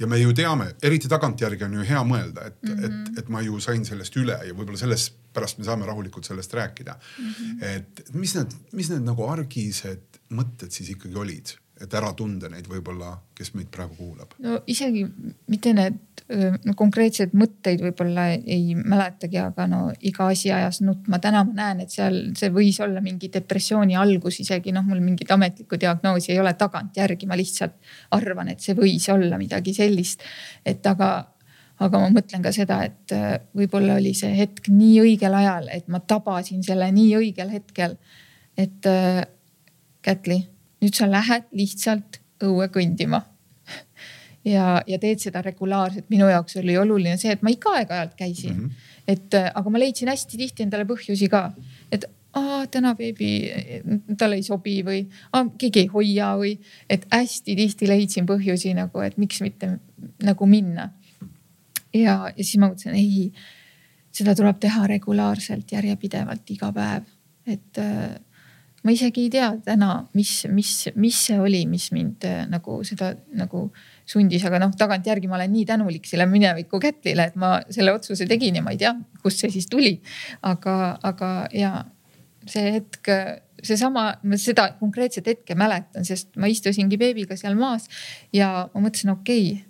ja 0.00 0.08
me 0.08 0.16
ju 0.16 0.32
teame, 0.32 0.70
eriti 0.82 1.08
tagantjärgi 1.12 1.66
on 1.66 1.74
ju 1.76 1.82
hea 1.84 2.00
mõelda, 2.08 2.46
et 2.48 2.62
mm, 2.62 2.76
-hmm. 2.76 2.84
et, 2.86 3.18
et 3.20 3.28
ma 3.28 3.42
ju 3.44 3.60
sain 3.60 3.84
sellest 3.84 4.16
üle 4.16 4.38
ja 4.46 4.54
võib-olla 4.56 4.80
sellest 4.80 5.18
pärast 5.36 5.58
me 5.58 5.66
saame 5.68 5.86
rahulikult 5.86 6.24
sellest 6.24 6.54
rääkida 6.56 6.94
mm. 6.96 7.32
-hmm. 7.32 7.64
et 7.76 8.14
mis 8.14 8.34
need, 8.34 8.54
mis 8.72 8.88
need 8.90 9.04
nagu 9.04 9.28
argised 9.28 10.20
mõtted 10.30 10.72
siis 10.72 10.88
ikkagi 10.96 11.14
olid? 11.14 11.52
Et 11.80 11.94
ära 11.96 12.10
tunda 12.16 12.48
neid 12.52 12.66
võib-olla, 12.68 13.14
kes 13.36 13.54
meid 13.56 13.70
praegu 13.72 13.96
kuulab? 13.96 14.34
no 14.44 14.58
isegi 14.70 15.04
mitte 15.50 15.72
need 15.76 16.24
no, 16.66 16.74
konkreetseid 16.78 17.32
mõtteid 17.36 17.80
võib-olla 17.84 18.26
ei 18.36 18.74
mäletagi, 18.76 19.40
aga 19.40 19.66
no 19.70 19.80
iga 20.06 20.28
asi 20.30 20.52
ajas 20.54 20.82
nutma. 20.84 21.18
täna 21.22 21.42
ma 21.48 21.56
näen, 21.56 21.82
et 21.84 21.94
seal 21.94 22.20
see 22.38 22.52
võis 22.54 22.80
olla 22.84 23.00
mingi 23.04 23.30
depressiooni 23.32 23.96
algus 23.96 24.42
isegi 24.44 24.74
noh, 24.76 24.84
mul 24.86 25.00
mingit 25.04 25.32
ametlikku 25.32 25.80
diagnoosi 25.80 26.34
ei 26.34 26.40
ole 26.42 26.52
tagantjärgi, 26.60 27.28
ma 27.30 27.38
lihtsalt 27.40 27.76
arvan, 28.16 28.52
et 28.52 28.60
see 28.64 28.76
võis 28.78 29.08
olla 29.12 29.40
midagi 29.40 29.74
sellist. 29.76 30.24
et 30.66 30.86
aga, 30.86 31.10
aga 31.80 32.04
ma 32.04 32.12
mõtlen 32.12 32.44
ka 32.44 32.52
seda, 32.52 32.82
et 32.84 33.16
võib-olla 33.56 33.96
oli 33.96 34.12
see 34.14 34.36
hetk 34.36 34.68
nii 34.68 35.00
õigel 35.06 35.40
ajal, 35.42 35.72
et 35.72 35.88
ma 35.88 36.04
tabasin 36.04 36.64
selle 36.66 36.92
nii 36.92 37.16
õigel 37.24 37.56
hetkel. 37.56 37.96
et 38.60 38.86
Kätli 40.00 40.38
nüüd 40.80 40.96
sa 40.96 41.08
lähed 41.10 41.48
lihtsalt 41.56 42.20
õue 42.44 42.70
kõndima. 42.72 43.22
ja, 44.44 44.80
ja 44.86 44.98
teed 44.98 45.20
seda 45.22 45.42
regulaarselt, 45.44 46.08
minu 46.12 46.28
jaoks 46.30 46.56
oli 46.62 46.76
oluline 46.80 47.16
see, 47.20 47.34
et 47.34 47.42
ma 47.44 47.52
ikka 47.52 47.74
aeg-ajalt 47.80 48.16
käisin 48.18 48.56
mm. 48.56 48.64
-hmm. 48.64 48.88
et 49.06 49.36
aga 49.54 49.70
ma 49.70 49.82
leidsin 49.82 50.08
hästi 50.08 50.40
tihti 50.40 50.64
endale 50.64 50.86
põhjusi 50.88 51.28
ka, 51.30 51.50
et 51.92 52.06
aa, 52.38 52.66
täna 52.70 52.94
beebi, 52.94 53.30
talle 54.18 54.38
ei 54.38 54.46
sobi 54.46 54.80
või 54.86 55.02
aa, 55.32 55.44
keegi 55.58 55.84
ei 55.84 55.90
hoia 55.92 56.32
või 56.40 56.54
et 56.88 57.06
hästi 57.12 57.56
tihti 57.58 57.88
leidsin 57.90 58.28
põhjusi 58.28 58.74
nagu, 58.78 59.02
et 59.04 59.18
miks 59.18 59.40
mitte 59.44 59.76
nagu 60.22 60.46
minna. 60.46 60.90
ja, 61.94 62.30
ja 62.36 62.44
siis 62.44 62.56
ma 62.58 62.70
mõtlesin, 62.70 62.94
ei, 62.94 63.32
seda 64.14 64.34
tuleb 64.38 64.58
teha 64.62 64.86
regulaarselt, 64.86 65.72
järjepidevalt 65.72 66.50
iga 66.54 66.72
päev, 66.74 67.06
et 67.46 67.82
ma 68.84 68.94
isegi 68.94 69.26
ei 69.26 69.30
tea 69.32 69.50
täna, 69.64 69.90
mis, 70.16 70.32
mis, 70.52 70.72
mis 70.96 71.18
see 71.26 71.38
oli, 71.40 71.64
mis 71.68 71.90
mind 71.92 72.24
äh, 72.28 72.42
nagu 72.50 72.80
seda 72.86 73.12
nagu 73.36 73.66
sundis, 74.08 74.44
aga 74.48 74.60
noh, 74.62 74.72
tagantjärgi 74.78 75.28
ma 75.30 75.38
olen 75.38 75.52
nii 75.54 75.66
tänulik 75.68 76.08
selle 76.08 76.26
mineviku 76.30 76.80
Kätlile, 76.82 77.28
et 77.30 77.38
ma 77.40 77.58
selle 77.70 77.94
otsuse 77.94 78.26
tegin 78.30 78.58
ja 78.58 78.64
ma 78.64 78.74
ei 78.74 78.80
tea, 78.80 78.94
kust 79.22 79.44
see 79.44 79.52
siis 79.54 79.68
tuli. 79.70 79.98
aga, 80.46 80.96
aga 81.06 81.30
ja 81.54 81.72
see 82.48 82.72
hetk, 82.78 83.10
seesama, 83.62 84.06
ma 84.24 84.38
seda 84.40 84.70
konkreetset 84.80 85.28
hetke 85.28 85.56
mäletan, 85.58 86.06
sest 86.08 86.32
ma 86.40 86.48
istusingi 86.50 86.98
beebiga 87.00 87.36
seal 87.36 87.58
maas 87.58 87.88
ja 88.32 88.70
ma 88.72 88.86
mõtlesin, 88.86 89.12
okei 89.12 89.50
okay,, 89.52 89.69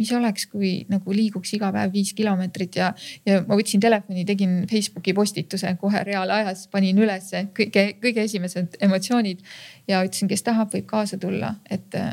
mis 0.00 0.10
oleks, 0.16 0.46
kui 0.50 0.72
nagu 0.90 1.14
liiguks 1.14 1.54
iga 1.56 1.70
päev 1.74 1.92
viis 1.94 2.12
kilomeetrit 2.16 2.78
ja, 2.80 2.90
ja 3.26 3.40
ma 3.46 3.58
võtsin 3.58 3.82
telefoni, 3.82 4.24
tegin 4.28 4.64
Facebooki 4.70 5.14
postituse 5.16 5.70
kohe 5.80 6.02
reaalajas, 6.06 6.66
panin 6.72 6.98
ülesse 6.98 7.46
kõige, 7.56 7.86
kõige 8.02 8.26
esimesed 8.26 8.78
emotsioonid 8.84 9.44
ja 9.90 10.02
ütlesin, 10.06 10.30
kes 10.30 10.44
tahab, 10.46 10.72
võib 10.74 10.88
kaasa 10.90 11.18
tulla, 11.20 11.54
et 11.70 11.94
äh, 12.00 12.12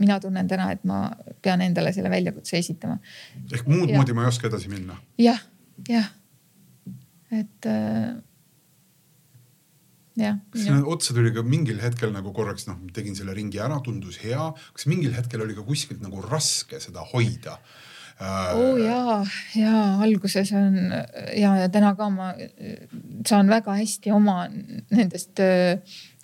mina 0.00 0.20
tunnen 0.22 0.48
täna, 0.48 0.70
et 0.72 0.86
ma 0.88 1.02
pean 1.42 1.62
endale 1.64 1.92
selle 1.96 2.12
väljakutse 2.12 2.58
esitama. 2.58 2.98
ehk 3.52 3.68
muud 3.68 3.92
moodi 3.92 4.16
ma 4.16 4.24
ei 4.24 4.32
oska 4.32 4.48
edasi 4.48 4.72
minna 4.72 4.96
ja,? 5.18 5.36
jah, 5.88 5.90
jah. 5.90 6.10
et 7.34 7.70
äh, 10.18 10.38
kas 10.50 10.66
otsa 10.94 11.14
tuli 11.16 11.32
ka 11.34 11.44
mingil 11.46 11.80
hetkel 11.82 12.12
nagu 12.14 12.32
korraks 12.36 12.66
noh, 12.68 12.80
tegin 12.96 13.16
selle 13.18 13.36
ringi 13.36 13.60
ära, 13.62 13.80
tundus 13.84 14.20
hea. 14.24 14.50
kas 14.74 14.88
mingil 14.90 15.14
hetkel 15.16 15.44
oli 15.46 15.56
ka 15.58 15.66
kuskilt 15.66 16.02
nagu 16.04 16.24
raske 16.26 16.80
seda 16.82 17.04
hoida? 17.12 17.58
Äh, 18.20 18.52
oo 18.52 18.72
oh, 18.74 18.80
ja, 18.80 19.24
ja 19.56 19.76
alguses 20.04 20.52
on 20.52 20.76
ja, 21.36 21.54
ja 21.62 21.68
täna 21.72 21.94
ka 21.96 22.10
ma 22.12 22.34
saan 23.26 23.48
väga 23.48 23.78
hästi 23.78 24.12
oma 24.12 24.42
nendest 24.90 25.40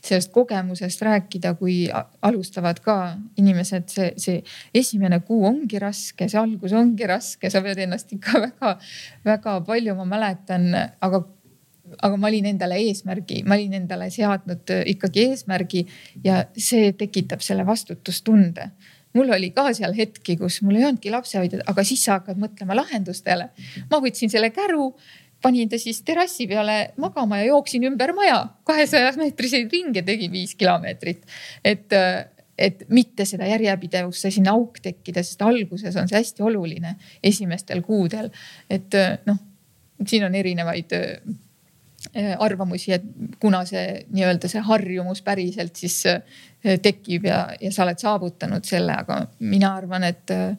sellest 0.07 0.33
kogemusest 0.35 1.03
rääkida, 1.03 1.55
kui 1.59 1.87
alustavad 2.23 2.81
ka 2.85 2.97
inimesed, 3.41 3.89
see, 3.91 4.11
see 4.21 4.43
esimene 4.77 5.21
kuu 5.27 5.45
ongi 5.49 5.81
raske, 5.83 6.29
see 6.31 6.41
algus 6.41 6.75
ongi 6.77 7.09
raske, 7.09 7.51
sa 7.53 7.63
pead 7.65 7.83
ennast 7.87 8.13
ikka 8.17 8.43
väga-väga 8.47 9.59
palju, 9.67 9.97
ma 9.99 10.09
mäletan, 10.17 10.69
aga 11.03 11.23
aga 12.03 12.17
ma 12.21 12.31
olin 12.31 12.51
endale 12.53 12.79
eesmärgi, 12.89 13.43
ma 13.47 13.57
olin 13.57 13.77
endale 13.81 14.09
seadnud 14.15 14.73
äh, 14.75 14.85
ikkagi 14.95 15.27
eesmärgi 15.31 15.85
ja 16.25 16.43
see 16.57 16.93
tekitab 16.99 17.45
selle 17.45 17.67
vastutustunde. 17.67 18.71
mul 19.17 19.31
oli 19.33 19.49
ka 19.57 19.71
seal 19.73 19.95
hetki, 19.97 20.37
kus 20.37 20.61
mul 20.63 20.77
ei 20.77 20.85
olnudki 20.85 21.11
lapsehoidjat, 21.11 21.63
aga 21.71 21.85
siis 21.89 22.03
sa 22.05 22.19
hakkad 22.19 22.41
mõtlema 22.41 22.77
lahendustele. 22.77 23.49
ma 23.91 24.01
võtsin 24.03 24.33
selle 24.33 24.51
käru, 24.51 24.93
panin 25.43 25.69
ta 25.69 25.79
siis 25.79 26.03
terrassi 26.03 26.47
peale 26.47 26.93
magama 27.01 27.41
ja 27.41 27.51
jooksin 27.53 27.85
ümber 27.91 28.13
maja 28.17 28.41
kahesaja 28.67 29.13
meetriseid 29.17 29.73
ringe, 29.73 30.03
tegin 30.03 30.33
viis 30.33 30.55
kilomeetrit. 30.55 31.25
et, 31.65 31.93
äh, 31.93 32.27
et 32.59 32.85
mitte 32.89 33.25
seda 33.25 33.47
järjepidevusse 33.47 34.31
sinna 34.31 34.57
auk 34.57 34.81
tekkida, 34.83 35.23
sest 35.23 35.43
alguses 35.43 35.97
on 35.97 36.09
see 36.09 36.19
hästi 36.19 36.43
oluline 36.43 36.97
esimestel 37.23 37.83
kuudel. 37.83 38.31
et 38.71 38.95
äh, 38.95 39.19
noh, 39.27 39.39
siin 40.07 40.25
on 40.25 40.35
erinevaid 40.35 40.93
arvamusi, 42.15 42.93
et 42.97 43.07
kuna 43.43 43.65
see 43.69 44.03
nii-öelda 44.15 44.49
see 44.51 44.63
harjumus 44.65 45.23
päriselt 45.27 45.77
siis 45.77 46.03
äh, 46.11 46.77
tekib 46.83 47.27
ja, 47.29 47.47
ja 47.61 47.73
sa 47.73 47.85
oled 47.85 48.01
saavutanud 48.03 48.65
selle, 48.65 48.95
aga 49.05 49.23
mina 49.41 49.75
arvan, 49.77 50.07
et 50.09 50.33
äh, 50.35 50.55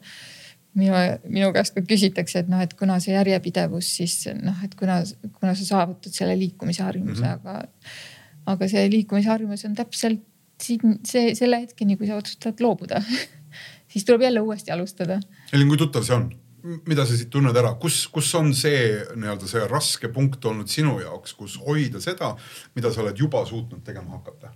minu, 0.78 0.94
minu 1.28 1.50
käest 1.56 1.74
ka 1.76 1.82
küsitakse, 1.86 2.44
et 2.44 2.50
noh, 2.52 2.62
et 2.64 2.74
kuna 2.78 2.98
see 3.02 3.14
järjepidevus 3.16 3.90
siis 4.00 4.20
noh, 4.38 4.58
et 4.64 4.74
kuna, 4.78 5.00
kuna 5.40 5.54
sa 5.58 5.68
saavutad 5.72 6.14
selle 6.14 6.36
liikumise 6.38 6.84
harjumuse 6.86 7.22
mm, 7.22 7.28
-hmm. 7.28 7.40
aga, 7.40 8.52
aga 8.54 8.68
see 8.68 8.88
liikumise 8.90 9.32
harjumus 9.32 9.64
on 9.68 9.74
täpselt 9.78 10.24
siin 10.62 10.98
see 11.06 11.34
selle 11.38 11.60
hetkeni, 11.62 11.96
kui 11.96 12.06
sa 12.06 12.18
otsustad 12.18 12.60
loobuda 12.60 13.02
siis 13.92 14.04
tuleb 14.04 14.22
jälle 14.26 14.40
uuesti 14.40 14.70
alustada. 14.70 15.20
Elin, 15.52 15.68
kui 15.68 15.76
tuttav 15.76 16.02
see 16.02 16.16
on? 16.16 16.30
Mida 16.62 17.04
sa 17.06 17.16
siit 17.16 17.30
tunned 17.30 17.56
ära, 17.56 17.74
kus, 17.80 18.00
kus 18.12 18.30
on 18.38 18.50
see 18.56 18.98
nii-öelda 19.14 19.48
see 19.50 19.66
raske 19.70 20.10
punkt 20.14 20.44
olnud 20.48 20.70
sinu 20.70 20.96
jaoks, 21.02 21.34
kus 21.38 21.58
hoida 21.62 22.02
seda, 22.02 22.32
mida 22.74 22.90
sa 22.92 23.04
oled 23.04 23.18
juba 23.18 23.44
suutnud 23.46 23.84
tegema 23.86 24.18
hakata? 24.18 24.52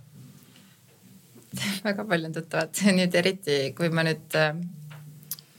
väga 1.87 2.05
palju 2.09 2.29
on 2.29 2.35
tuttavat, 2.35 2.83
nüüd 2.99 3.15
eriti 3.19 3.59
kui 3.77 3.91
ma 3.93 4.05
nüüd 4.07 4.37
äh, 4.39 4.51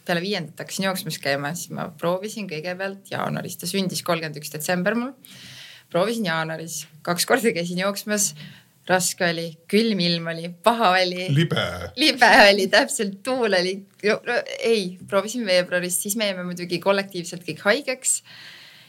peale 0.05 0.23
viiendat 0.25 0.61
hakkasin 0.61 0.89
jooksmas 0.89 1.19
käima, 1.23 1.55
siis 1.57 1.73
ma 1.75 1.89
proovisin 2.01 2.49
kõigepealt 2.51 3.13
jaanuaris, 3.13 3.59
ta 3.61 3.71
sündis 3.71 4.05
kolmkümmend 4.07 4.41
üks 4.43 4.53
detsember 4.53 4.99
mul. 4.99 5.15
proovisin 5.93 6.29
jaanuaris, 6.29 6.85
kaks 7.07 7.27
korda 7.29 7.55
käisin 7.57 7.81
jooksmas 7.81 8.33
raske 8.89 9.25
oli, 9.27 9.47
külm 9.71 10.01
ilm 10.05 10.27
oli, 10.33 10.49
paha 10.65 10.91
oli. 10.99 11.29
libe. 11.33 11.65
libe 11.97 12.31
oli, 12.51 12.67
täpselt, 12.73 13.21
tuul 13.25 13.57
oli 13.57 13.79
no,. 14.05 14.41
ei, 14.59 14.99
proovisin 15.09 15.47
veebruaris, 15.47 15.97
siis 16.03 16.17
me 16.21 16.29
jäime 16.29 16.45
muidugi 16.45 16.81
kollektiivselt 16.83 17.47
kõik 17.47 17.65
haigeks. 17.65 18.19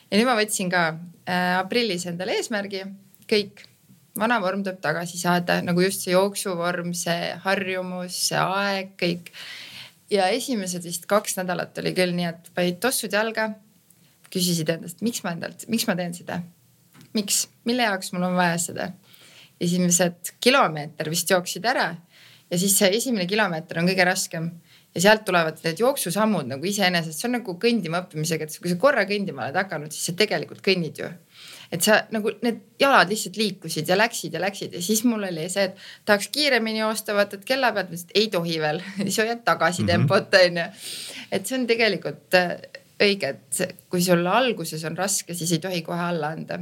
ja 0.10 0.20
nüüd 0.20 0.28
ma 0.28 0.36
võtsin 0.40 0.72
ka 0.72 0.88
äh, 0.92 1.54
aprillis 1.60 2.08
endale 2.12 2.36
eesmärgi, 2.40 2.84
kõik, 3.32 3.64
vana 4.20 4.40
vorm 4.44 4.66
tuleb 4.66 4.82
tagasi 4.84 5.20
saada, 5.22 5.62
nagu 5.64 5.84
just 5.84 6.04
see 6.04 6.16
jooksuvorm, 6.16 6.92
see 6.98 7.32
harjumus, 7.46 8.20
see 8.30 8.42
aeg, 8.42 8.92
kõik. 9.00 9.32
ja 10.12 10.28
esimesed 10.36 10.84
vist 10.84 11.08
kaks 11.08 11.40
nädalat 11.40 11.78
oli 11.80 11.96
küll 11.96 12.16
nii, 12.18 12.28
et 12.34 12.52
panid 12.58 12.84
tossud 12.84 13.16
jalga, 13.16 13.54
küsisid 14.28 14.70
endast, 14.76 15.00
miks 15.06 15.24
ma 15.24 15.32
endalt, 15.38 15.64
miks 15.72 15.88
ma 15.88 15.96
teen 15.96 16.14
seda? 16.18 16.42
miks, 17.16 17.46
mille 17.64 17.86
jaoks 17.88 18.12
mul 18.12 18.28
on 18.28 18.36
vaja 18.36 18.60
seda? 18.60 18.92
Esimesed 19.62 20.36
kilomeeter 20.44 21.10
vist 21.10 21.30
jooksid 21.32 21.66
ära 21.66 21.94
ja 22.52 22.60
siis 22.60 22.78
see 22.78 22.92
esimene 22.98 23.28
kilomeeter 23.30 23.80
on 23.82 23.90
kõige 23.90 24.06
raskem 24.08 24.50
ja 24.96 25.02
sealt 25.04 25.26
tulevad 25.28 25.60
need 25.66 25.80
jooksusammud 25.82 26.48
nagu 26.48 26.68
iseenesest, 26.68 27.20
see 27.20 27.28
on 27.28 27.36
nagu 27.40 27.56
kõndima 27.60 28.00
õppimisega, 28.04 28.48
et 28.48 28.60
kui 28.62 28.72
sa 28.72 28.78
korra 28.80 29.04
kõndima 29.10 29.44
oled 29.48 29.58
hakanud, 29.60 29.92
siis 29.92 30.08
sa 30.12 30.16
tegelikult 30.18 30.62
kõnnid 30.66 31.02
ju. 31.02 31.10
et 31.74 31.84
sa 31.84 31.98
nagu 32.14 32.32
need 32.46 32.62
jalad 32.80 33.10
lihtsalt 33.12 33.38
liikusid 33.42 33.90
ja 33.90 33.98
läksid 33.98 34.38
ja 34.38 34.40
läksid 34.44 34.78
ja 34.78 34.82
siis 34.86 35.04
mul 35.04 35.26
oli 35.28 35.50
see, 35.52 35.68
et 35.72 35.84
tahaks 36.06 36.30
kiiremini 36.32 36.80
joosta, 36.80 37.16
vaatad 37.18 37.44
kella 37.46 37.74
pealt, 37.76 38.16
ei 38.16 38.30
tohi 38.32 38.60
veel 38.62 38.82
siis 39.02 39.20
hoiad 39.24 39.44
tagasi 39.44 39.84
mm 39.84 39.88
-hmm. 39.88 39.92
tempot 39.92 40.40
onju. 40.46 40.66
et 41.32 41.46
see 41.46 41.60
on 41.60 41.68
tegelikult 41.68 42.40
äh, 42.40 42.56
õige, 43.02 43.36
et 43.36 43.78
kui 43.90 44.02
sul 44.02 44.28
alguses 44.28 44.84
on 44.86 44.98
raske, 44.98 45.34
siis 45.34 45.52
ei 45.52 45.60
tohi 45.60 45.82
kohe 45.82 46.00
alla 46.00 46.28
anda 46.28 46.60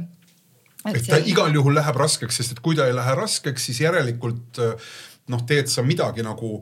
et 0.92 1.08
ta 1.08 1.18
igal 1.24 1.54
juhul 1.54 1.76
läheb 1.78 1.96
raskeks, 1.96 2.40
sest 2.40 2.56
et 2.56 2.62
kui 2.64 2.76
ta 2.76 2.88
ei 2.88 2.94
lähe 2.96 3.16
raskeks, 3.18 3.70
siis 3.70 3.80
järelikult 3.84 4.60
äh, 4.62 4.94
noh, 5.32 5.44
teed 5.48 5.70
sa 5.72 5.84
midagi 5.86 6.24
nagu, 6.26 6.58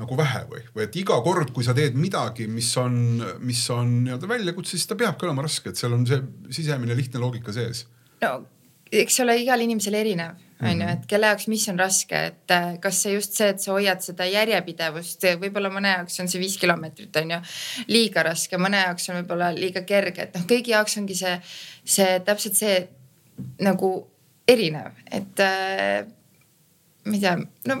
nagu 0.00 0.18
vähe 0.18 0.44
või, 0.50 0.64
või 0.74 0.86
et 0.86 0.96
iga 1.00 1.18
kord, 1.26 1.50
kui 1.54 1.66
sa 1.66 1.74
teed 1.76 1.98
midagi, 1.98 2.46
mis 2.50 2.70
on, 2.80 2.96
mis 3.42 3.62
on 3.74 3.92
nii-öelda 4.06 4.30
väljakutse, 4.30 4.76
siis 4.76 4.88
ta 4.90 4.98
peabki 4.98 5.28
olema 5.28 5.46
raske, 5.46 5.72
et 5.72 5.80
seal 5.80 5.96
on 5.96 6.06
see 6.08 6.22
sisemine 6.54 6.96
lihtne 6.98 7.22
loogika 7.22 7.54
sees. 7.54 7.86
no 8.22 8.40
eks 8.94 9.20
ole 9.24 9.36
igal 9.42 9.62
inimesel 9.64 9.96
erinev 9.98 10.40
on 10.62 10.70
ju, 10.70 10.86
mhm. 10.86 10.90
et 10.94 11.06
kelle 11.10 11.28
jaoks, 11.28 11.46
mis 11.50 11.64
on 11.68 11.78
raske, 11.80 12.18
et 12.30 12.52
äh, 12.54 12.68
kas 12.80 13.00
see 13.04 13.14
just 13.16 13.34
see, 13.36 13.48
et 13.52 13.60
sa 13.60 13.72
hoiad 13.74 14.02
seda 14.04 14.26
järjepidevust, 14.28 15.26
võib-olla 15.42 15.70
mõne 15.72 15.96
jaoks 15.96 16.20
on 16.22 16.30
see 16.30 16.40
viis 16.40 16.54
kilomeetrit 16.62 17.16
on 17.20 17.34
ju 17.34 17.40
liiga 17.90 18.22
raske, 18.28 18.60
mõne 18.60 18.84
jaoks 18.84 19.10
on 19.10 19.18
võib-olla 19.18 19.50
liiga 19.56 19.82
kerge, 19.88 20.28
et 20.28 20.38
noh, 20.38 20.46
kõigi 20.48 20.72
jaoks 20.72 20.96
ongi 21.00 21.18
see, 21.18 21.34
see 21.96 22.20
täpselt 22.24 22.60
see 22.60 22.76
nagu 23.64 23.90
erinev, 24.48 24.92
et 25.10 25.40
äh, 25.40 26.04
ma 27.04 27.16
ei 27.16 27.20
tea, 27.22 27.36
no 27.70 27.80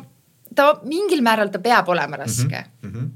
ta 0.54 0.70
mingil 0.86 1.22
määral 1.24 1.50
ta 1.52 1.60
peab 1.62 1.88
olema 1.92 2.16
raske 2.16 2.64
mm. 2.82 2.90
-hmm. 2.90 3.10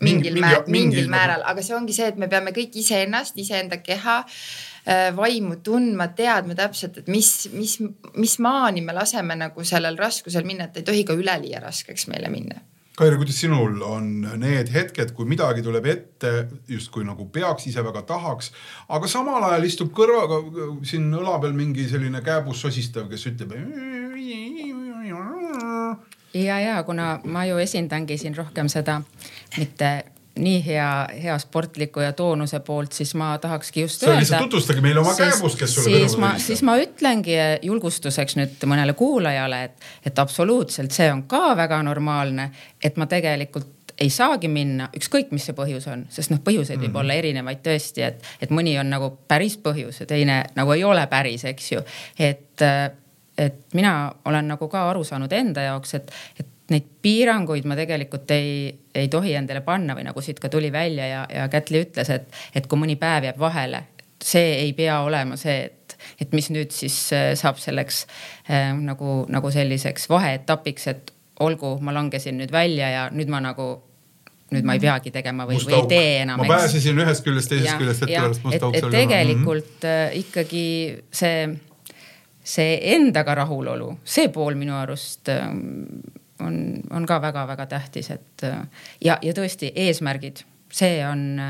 mingil 0.00 0.32
mingi, 0.32 0.40
määral, 0.40 0.62
mingil, 0.66 0.90
mingil 0.90 1.10
määral, 1.10 1.42
aga 1.44 1.62
see 1.62 1.76
ongi 1.76 1.92
see, 1.92 2.06
et 2.12 2.16
me 2.16 2.28
peame 2.28 2.52
kõik 2.56 2.76
iseennast, 2.82 3.38
iseenda 3.38 3.76
keha 3.76 4.18
äh,, 4.18 5.16
vaimu 5.16 5.56
tundma, 5.56 6.08
teadma 6.08 6.54
täpselt, 6.54 6.98
et 6.98 7.08
mis, 7.08 7.48
mis, 7.52 7.78
mis 8.14 8.38
maani 8.38 8.80
me 8.80 8.92
laseme 8.92 9.36
nagu 9.36 9.64
sellel 9.64 9.98
raskusel 9.98 10.44
minna, 10.44 10.64
et 10.64 10.76
ei 10.76 10.82
tohi 10.82 11.04
ka 11.04 11.12
üleliia 11.12 11.60
raskeks 11.60 12.08
meile 12.08 12.28
minna 12.28 12.60
Kairi, 12.96 13.18
kuidas 13.20 13.36
sinul 13.36 13.82
on 13.84 14.06
need 14.40 14.70
hetked, 14.72 15.10
kui 15.12 15.28
midagi 15.28 15.60
tuleb 15.64 15.84
ette, 15.92 16.30
justkui 16.72 17.04
nagu 17.04 17.26
peaks, 17.28 17.66
ise 17.68 17.84
väga 17.84 18.00
tahaks, 18.08 18.48
aga 18.88 19.10
samal 19.12 19.44
ajal 19.50 19.66
istub 19.68 19.90
kõrvaga 19.96 20.38
siin 20.88 21.10
õla 21.12 21.36
peal 21.42 21.52
mingi 21.58 21.84
selline 21.90 22.22
kääbus 22.24 22.64
sosistav, 22.64 23.10
kes 23.12 23.26
ütleb. 23.28 23.52
ja, 26.32 26.58
ja 26.60 26.82
kuna 26.88 27.20
ma 27.24 27.44
ju 27.44 27.60
esindangi 27.60 28.16
siin 28.16 28.36
rohkem 28.36 28.72
seda 28.72 29.02
mitte 29.58 29.92
nii 30.36 30.58
hea, 30.66 31.08
hea 31.22 31.38
sportliku 31.38 32.00
ja 32.00 32.12
toonuse 32.12 32.60
poolt, 32.60 32.92
siis 32.92 33.14
ma 33.14 33.34
tahakski 33.38 33.86
just 33.86 34.00
sa 34.00 34.10
öelda. 34.12 34.38
tutvustage 34.38 34.80
meile 34.84 35.00
oma 35.00 35.14
kääbust, 35.16 35.58
kes 35.58 35.74
sulle 35.74 36.02
siis 36.02 36.16
ma, 36.20 36.34
siis 36.42 36.62
ma 36.66 36.76
ütlengi 36.80 37.38
julgustuseks 37.62 38.36
nüüd 38.40 38.66
mõnele 38.68 38.92
kuulajale, 38.98 39.62
et, 39.70 39.88
et 40.06 40.18
absoluutselt 40.18 40.92
see 40.92 41.08
on 41.12 41.24
ka 41.30 41.54
väga 41.56 41.80
normaalne, 41.86 42.50
et 42.84 43.00
ma 43.00 43.08
tegelikult 43.10 43.72
ei 44.00 44.10
saagi 44.12 44.48
minna, 44.52 44.90
ükskõik, 44.96 45.30
mis 45.32 45.46
see 45.48 45.56
põhjus 45.56 45.86
on, 45.88 46.04
sest 46.12 46.32
noh, 46.32 46.42
põhjuseid 46.44 46.76
mm 46.76 46.82
-hmm. 46.82 46.86
võib 46.86 46.92
mhm. 46.92 47.00
olla 47.00 47.14
erinevaid 47.14 47.62
tõesti, 47.64 48.04
et, 48.04 48.24
et 48.40 48.52
mõni 48.52 48.76
on 48.80 48.90
nagu 48.92 49.10
päris 49.28 49.56
põhjus 49.56 50.00
ja 50.00 50.06
teine 50.06 50.42
nagu 50.56 50.72
ei 50.72 50.84
ole 50.84 51.06
päris, 51.06 51.44
eks 51.44 51.72
ju. 51.72 51.80
et, 52.18 52.66
et 53.38 53.74
mina 53.74 54.12
olen 54.24 54.48
nagu 54.48 54.68
ka 54.68 54.90
aru 54.90 55.04
saanud 55.04 55.32
enda 55.32 55.60
jaoks, 55.70 55.94
et, 55.94 56.12
et 56.40 56.46
neid 56.72 56.86
piiranguid 57.02 57.66
ma 57.68 57.76
tegelikult 57.78 58.30
ei, 58.34 58.70
ei 58.94 59.08
tohi 59.12 59.36
endale 59.38 59.62
panna 59.66 59.94
või 59.94 60.06
nagu 60.08 60.22
siit 60.24 60.40
ka 60.42 60.50
tuli 60.52 60.72
välja 60.74 61.06
ja, 61.06 61.26
ja 61.30 61.48
Kätli 61.52 61.84
ütles, 61.86 62.10
et, 62.10 62.26
et 62.54 62.66
kui 62.66 62.80
mõni 62.80 62.96
päev 62.98 63.28
jääb 63.28 63.38
vahele, 63.38 63.82
see 64.22 64.56
ei 64.64 64.72
pea 64.76 64.98
olema 65.06 65.38
see, 65.38 65.68
et, 65.68 65.96
et 66.20 66.32
mis 66.34 66.50
nüüd 66.50 66.74
siis 66.74 66.96
äh, 67.14 67.28
saab 67.38 67.60
selleks 67.62 68.04
äh, 68.50 68.72
nagu, 68.74 69.24
nagu 69.30 69.52
selliseks 69.54 70.08
vaheetapiks, 70.10 70.88
et 70.92 71.12
olgu, 71.44 71.76
ma 71.84 71.94
langesin 71.94 72.40
nüüd 72.40 72.52
välja 72.52 72.90
ja 72.90 73.04
nüüd 73.14 73.30
ma 73.30 73.42
nagu 73.44 73.70
nüüd 74.54 74.66
ma 74.66 74.76
ei 74.76 74.82
peagi 74.82 75.10
tegema 75.14 75.46
või, 75.46 75.58
või 75.58 75.74
ei 75.74 75.88
tee 75.90 76.10
enam. 76.22 76.40
ma 76.42 76.50
pääsesin 76.50 76.98
ühest 77.02 77.24
küljest 77.26 77.50
teisest 77.50 77.72
ja, 77.72 77.78
küljest 77.80 78.04
ette 78.06 78.20
pärast 78.20 78.44
musta 78.44 78.68
auku. 78.68 78.78
et 78.78 78.90
tegelikult 78.94 79.82
mm 79.82 79.88
-hmm. 79.88 80.20
ikkagi 80.22 80.66
see, 81.10 81.48
see 82.42 82.78
endaga 82.94 83.34
rahulolu, 83.42 83.96
see 84.04 84.28
pool 84.34 84.54
minu 84.54 84.78
arust 84.78 85.30
on, 86.40 86.82
on 86.90 87.06
ka 87.06 87.20
väga-väga 87.22 87.66
tähtis, 87.66 88.10
et 88.10 88.44
ja, 89.04 89.18
ja 89.22 89.32
tõesti 89.36 89.72
eesmärgid 89.86 90.44
see 90.72 91.06
on, 91.06 91.40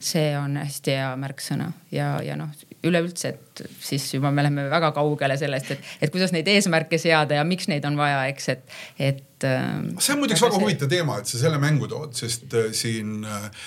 see 0.00 0.32
on 0.38 0.56
hästi 0.60 0.96
hea 0.96 1.10
märksõna 1.20 1.68
ja, 1.92 2.16
ja 2.24 2.36
noh, 2.38 2.50
üleüldse, 2.82 3.34
et 3.34 3.62
siis 3.84 4.08
juba 4.14 4.32
me 4.34 4.42
läheme 4.42 4.64
väga 4.70 4.90
kaugele 4.96 5.36
sellest, 5.38 5.74
et, 5.74 5.90
et 6.02 6.12
kuidas 6.12 6.32
neid 6.34 6.48
eesmärke 6.50 6.98
seada 6.98 7.36
ja 7.38 7.44
miks 7.46 7.68
neid 7.70 7.84
on 7.86 7.98
vaja, 8.00 8.24
eks, 8.32 8.48
et, 8.54 8.76
et. 8.98 9.46
Ähm, 9.46 9.92
see 10.02 10.16
on 10.16 10.22
muideks 10.22 10.42
väga 10.42 10.56
see... 10.56 10.64
huvitav 10.64 10.90
teema, 10.90 11.18
et 11.20 11.30
sa 11.30 11.38
selle 11.44 11.60
mängu 11.62 11.86
tood, 11.90 12.14
sest 12.18 12.56
äh, 12.58 12.70
siin 12.74 13.26
äh, 13.28 13.66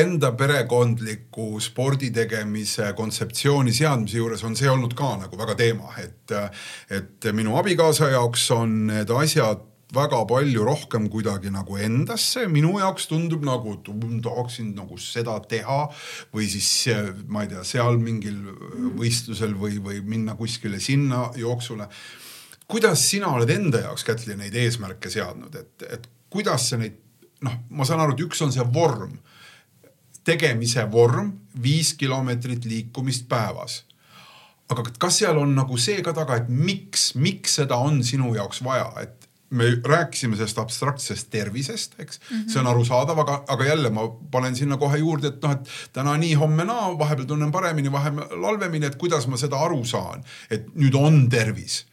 enda 0.00 0.32
perekondliku 0.38 1.60
spordi 1.62 2.10
tegemise 2.14 2.92
kontseptsiooni 2.98 3.74
seadmise 3.76 4.18
juures 4.18 4.42
on 4.48 4.56
see 4.58 4.70
olnud 4.72 4.96
ka 4.98 5.12
nagu 5.26 5.38
väga 5.38 5.58
teema, 5.60 5.92
et, 6.02 6.24
äh, 6.34 6.64
et 6.98 7.30
minu 7.36 7.58
abikaasa 7.60 8.10
jaoks 8.16 8.48
on 8.56 8.80
need 8.90 9.12
asjad 9.22 9.68
väga 9.92 10.22
palju 10.28 10.64
rohkem 10.64 11.08
kuidagi 11.12 11.52
nagu 11.52 11.76
endasse, 11.76 12.46
minu 12.48 12.78
jaoks 12.80 13.08
tundub 13.10 13.44
nagu, 13.44 13.76
et 13.76 13.90
tahaksin 14.24 14.72
nagu 14.76 14.96
seda 15.00 15.36
teha 15.48 15.84
või 16.32 16.48
siis 16.48 16.70
ma 17.28 17.44
ei 17.44 17.52
tea, 17.52 17.64
seal 17.66 18.00
mingil 18.00 18.38
võistlusel 18.98 19.54
või, 19.58 19.78
või 19.84 20.00
minna 20.04 20.36
kuskile 20.38 20.80
sinna 20.80 21.28
jooksule. 21.36 21.88
kuidas 22.66 23.04
sina 23.10 23.34
oled 23.36 23.50
enda 23.50 23.84
jaoks, 23.86 24.04
Kätli, 24.04 24.36
neid 24.36 24.54
eesmärke 24.56 25.10
seadnud, 25.10 25.54
et, 25.54 25.88
et 25.88 26.08
kuidas 26.32 26.70
sa 26.70 26.80
neid 26.80 26.96
noh, 27.42 27.58
ma 27.70 27.86
saan 27.86 28.02
aru, 28.02 28.16
et 28.16 28.24
üks 28.26 28.42
on 28.44 28.52
see 28.54 28.64
vorm, 28.74 29.16
tegemise 30.26 30.84
vorm, 30.90 31.32
viis 31.62 31.92
kilomeetrit 31.98 32.66
liikumist 32.70 33.26
päevas. 33.30 33.82
Aga 34.70 34.86
kas 35.02 35.18
seal 35.20 35.36
on 35.40 35.52
nagu 35.56 35.76
see 35.80 36.00
ka 36.04 36.14
taga, 36.16 36.38
et 36.38 36.48
miks, 36.48 37.12
miks 37.18 37.58
seda 37.60 37.76
on 37.82 38.00
sinu 38.06 38.32
jaoks 38.36 38.62
vaja, 38.64 38.88
et 39.02 39.21
me 39.52 39.68
rääkisime 39.84 40.36
sellest 40.36 40.58
abstraktsest 40.58 41.30
tervisest, 41.30 41.94
eks 42.00 42.20
mm, 42.20 42.36
-hmm. 42.36 42.50
see 42.52 42.60
on 42.60 42.66
arusaadav, 42.66 43.18
aga, 43.18 43.38
aga 43.48 43.64
jälle 43.64 43.90
ma 43.90 44.08
panen 44.30 44.56
sinna 44.56 44.76
kohe 44.76 44.98
juurde, 44.98 45.28
et 45.28 45.42
noh, 45.42 45.52
et 45.52 45.68
täna 45.92 46.16
nii, 46.16 46.34
homme 46.40 46.64
naa, 46.64 46.92
vahepeal 46.98 47.28
tunnen 47.28 47.52
paremini, 47.52 47.92
vahepeal 47.92 48.44
halvemini, 48.44 48.86
et 48.86 48.96
kuidas 48.96 49.26
ma 49.28 49.36
seda 49.36 49.60
aru 49.60 49.84
saan, 49.84 50.24
et 50.50 50.68
nüüd 50.74 50.96
on 50.98 51.28
tervis 51.30 51.84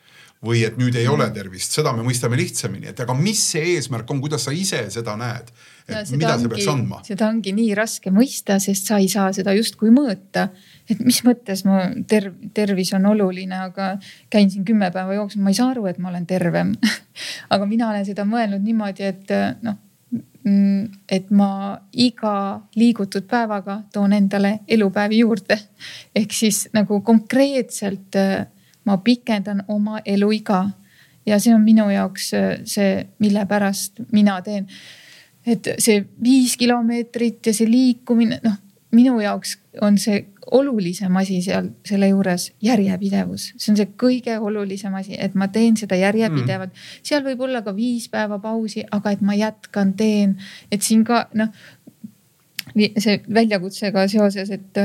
või 0.46 0.64
et 0.64 0.78
nüüd 0.80 0.96
ei 0.96 1.08
ole 1.08 1.26
mhm. 1.26 1.36
tervist, 1.36 1.76
seda 1.76 1.92
me 1.96 2.04
mõistame 2.06 2.40
lihtsamini, 2.40 2.94
et 2.94 3.00
aga 3.04 3.14
mis 3.18 3.42
see 3.52 3.76
eesmärk 3.76 4.12
on, 4.12 4.22
kuidas 4.24 4.48
sa 4.48 4.56
ise 4.56 4.86
seda 4.94 5.18
näed? 5.20 5.52
et 5.90 6.12
no, 6.12 6.18
mida 6.22 6.36
ongi, 6.36 6.46
see 6.46 6.54
peaks 6.54 6.72
andma? 6.72 7.02
seda 7.08 7.28
ongi 7.28 7.54
nii 7.58 7.74
raske 7.76 8.14
mõista, 8.14 8.60
sest 8.64 8.88
sa 8.92 9.02
ei 9.02 9.10
saa 9.12 9.34
seda 9.36 9.56
justkui 9.58 9.92
mõõta 9.92 10.48
et 10.90 11.02
mis 11.06 11.20
mõttes 11.26 11.64
mu 11.68 11.78
terv-, 12.10 12.38
tervis 12.54 12.94
on 12.98 13.06
oluline, 13.12 13.60
aga 13.70 13.92
käin 14.30 14.50
siin 14.52 14.66
kümme 14.66 14.92
päeva 14.94 15.18
jooksmas, 15.18 15.44
ma 15.44 15.54
ei 15.54 15.60
saa 15.60 15.74
aru, 15.74 15.86
et 15.90 16.00
ma 16.02 16.10
olen 16.10 16.26
tervem 16.30 16.74
aga 17.54 17.70
mina 17.70 17.90
olen 17.92 18.08
seda 18.08 18.26
mõelnud 18.28 18.66
niimoodi, 18.66 19.10
et 19.10 19.34
noh, 19.66 19.78
mm, 20.44 20.86
et 21.12 21.30
ma 21.32 21.52
iga 21.94 22.36
liigutud 22.80 23.28
päevaga 23.30 23.82
toon 23.94 24.14
endale 24.14 24.60
elupäevi 24.68 25.22
juurde. 25.24 25.60
ehk 26.16 26.34
siis 26.34 26.68
nagu 26.74 27.02
konkreetselt 27.02 28.16
äh, 28.16 28.48
ma 28.86 28.98
pikendan 28.98 29.64
oma 29.68 30.02
eluiga 30.06 30.70
ja 31.26 31.40
see 31.40 31.54
on 31.56 31.62
minu 31.62 31.90
jaoks 31.90 32.34
äh, 32.34 32.50
see, 32.66 33.06
mille 33.20 33.46
pärast 33.46 34.02
mina 34.12 34.42
teen. 34.42 34.68
et 35.46 35.68
see 35.78 36.06
viis 36.24 36.58
kilomeetrit 36.58 37.46
ja 37.46 37.54
see 37.54 37.70
liikumine, 37.70 38.40
noh 38.44 38.58
minu 38.92 39.20
jaoks 39.22 39.58
on 39.82 39.98
see 40.02 40.26
olulisem 40.52 41.16
asi 41.18 41.40
seal 41.46 41.70
selle 41.86 42.10
juures 42.10 42.50
järjepidevus, 42.64 43.50
see 43.58 43.74
on 43.74 43.80
see 43.80 43.90
kõige 44.00 44.38
olulisem 44.42 44.94
asi, 44.98 45.18
et 45.20 45.36
ma 45.38 45.50
teen 45.54 45.78
seda 45.80 45.98
järjepidevalt 46.00 46.72
mm.. 46.74 47.02
seal 47.06 47.26
võib 47.26 47.44
olla 47.48 47.62
ka 47.66 47.74
viis 47.76 48.10
päeva 48.12 48.40
pausi, 48.42 48.84
aga 48.92 49.14
et 49.16 49.22
ma 49.26 49.38
jätkan, 49.38 49.94
teen, 50.00 50.38
et 50.72 50.86
siin 50.86 51.04
ka 51.08 51.28
noh. 51.38 51.52
see 52.76 53.18
väljakutsega 53.34 54.06
seoses, 54.12 54.52
et, 54.54 54.78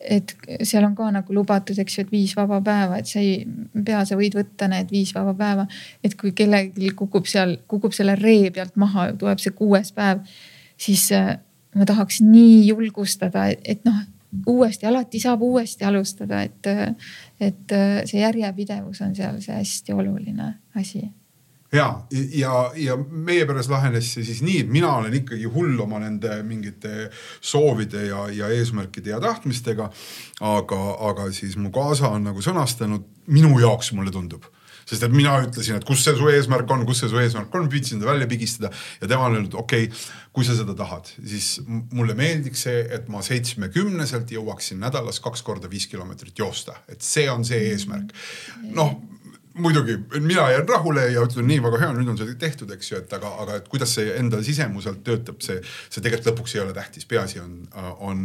et 0.00 0.34
seal 0.68 0.84
on 0.84 0.94
ka 0.96 1.08
nagu 1.12 1.34
lubatud, 1.34 1.78
eks 1.80 1.98
ju, 1.98 2.04
et 2.04 2.12
viis 2.12 2.34
vaba 2.36 2.60
päeva, 2.64 3.00
et 3.00 3.08
sa 3.08 3.22
ei 3.22 3.40
pea, 3.84 4.04
sa 4.08 4.18
võid 4.18 4.36
võtta 4.36 4.68
need 4.70 4.92
viis 4.92 5.14
vaba 5.16 5.34
päeva. 5.36 5.66
et 6.04 6.14
kui 6.20 6.34
kellelgi 6.36 6.92
kukub 6.96 7.26
seal, 7.26 7.58
kukub 7.68 7.96
selle 7.96 8.16
ree 8.20 8.52
pealt 8.54 8.76
maha, 8.76 9.10
tuleb 9.18 9.40
see 9.42 9.56
kuues 9.56 9.92
päev, 9.96 10.24
siis 10.76 11.10
ma 11.74 11.88
tahaks 11.88 12.22
nii 12.24 12.68
julgustada, 12.68 13.48
et, 13.52 13.60
et 13.64 13.84
noh 13.88 14.06
uuesti, 14.46 14.86
alati 14.86 15.20
saab 15.20 15.42
uuesti 15.42 15.84
alustada, 15.84 16.42
et, 16.42 16.66
et 17.40 17.78
see 18.04 18.20
järjepidevus 18.20 19.00
on 19.06 19.14
seal 19.16 19.40
see 19.44 19.56
hästi 19.56 19.96
oluline 19.96 20.52
asi 20.76 21.06
ja, 21.72 22.02
ja, 22.34 22.52
ja 22.76 22.96
meie 22.96 23.46
peres 23.46 23.68
lahenes 23.70 24.12
see 24.14 24.24
siis 24.26 24.40
nii, 24.44 24.62
et 24.64 24.70
mina 24.72 24.90
olen 25.00 25.14
ikkagi 25.20 25.48
hull 25.52 25.80
oma 25.84 26.00
nende 26.02 26.40
mingite 26.46 27.08
soovide 27.40 28.06
ja, 28.08 28.26
ja 28.32 28.48
eesmärkide 28.54 29.12
ja 29.12 29.20
tahtmistega. 29.20 29.90
aga, 30.40 30.80
aga 31.10 31.30
siis 31.32 31.56
mu 31.56 31.72
kaasa 31.74 32.12
on 32.16 32.28
nagu 32.30 32.44
sõnastanud 32.44 33.04
minu 33.28 33.58
jaoks, 33.60 33.92
mulle 33.92 34.14
tundub 34.14 34.48
sest 34.88 35.04
et 35.04 35.14
mina 35.14 35.34
ütlesin, 35.44 35.78
et 35.78 35.86
kus 35.88 36.04
see 36.06 36.16
su 36.18 36.30
eesmärk 36.32 36.70
on, 36.74 36.86
kus 36.88 37.02
see 37.02 37.12
su 37.12 37.20
eesmärk 37.20 37.54
on, 37.58 37.68
püüdsin 37.72 38.00
ta 38.02 38.08
välja 38.10 38.28
pigistada 38.30 38.72
ja 39.02 39.10
tema 39.10 39.28
on 39.28 39.36
öelnud, 39.38 39.58
okei 39.60 39.90
okay,, 39.90 40.06
kui 40.32 40.46
sa 40.46 40.56
seda 40.56 40.74
tahad, 40.78 41.10
siis 41.18 41.58
mulle 41.66 42.16
meeldiks 42.18 42.64
see, 42.68 42.80
et 42.94 43.08
ma 43.12 43.22
seitsmekümneselt 43.26 44.32
jõuaksin 44.32 44.80
nädalas 44.82 45.20
kaks 45.24 45.44
korda 45.46 45.70
viis 45.70 45.88
kilomeetrit 45.90 46.38
joosta, 46.38 46.78
et 46.88 47.04
see 47.04 47.28
on 47.32 47.46
see 47.48 47.70
eesmärk. 47.72 48.14
noh 48.74 48.96
muidugi 49.58 49.98
mina 50.20 50.50
jään 50.50 50.68
rahule 50.68 51.10
ja 51.10 51.22
ütlen 51.24 51.48
nii 51.50 51.62
väga 51.62 51.80
hea, 51.82 51.88
nüüd 51.96 52.10
on 52.12 52.18
see 52.18 52.34
tehtud, 52.40 52.70
eks 52.74 52.92
ju, 52.92 53.00
et 53.02 53.14
aga, 53.18 53.30
aga 53.42 53.56
et 53.58 53.70
kuidas 53.70 53.94
see 53.98 54.12
enda 54.18 54.40
sisemuselt 54.46 55.00
töötab, 55.06 55.40
see, 55.44 55.58
see 55.88 56.04
tegelikult 56.04 56.30
lõpuks 56.32 56.54
ei 56.56 56.62
ole 56.62 56.76
tähtis, 56.76 57.08
peaasi 57.10 57.42
on, 57.42 57.56
on, 57.98 58.22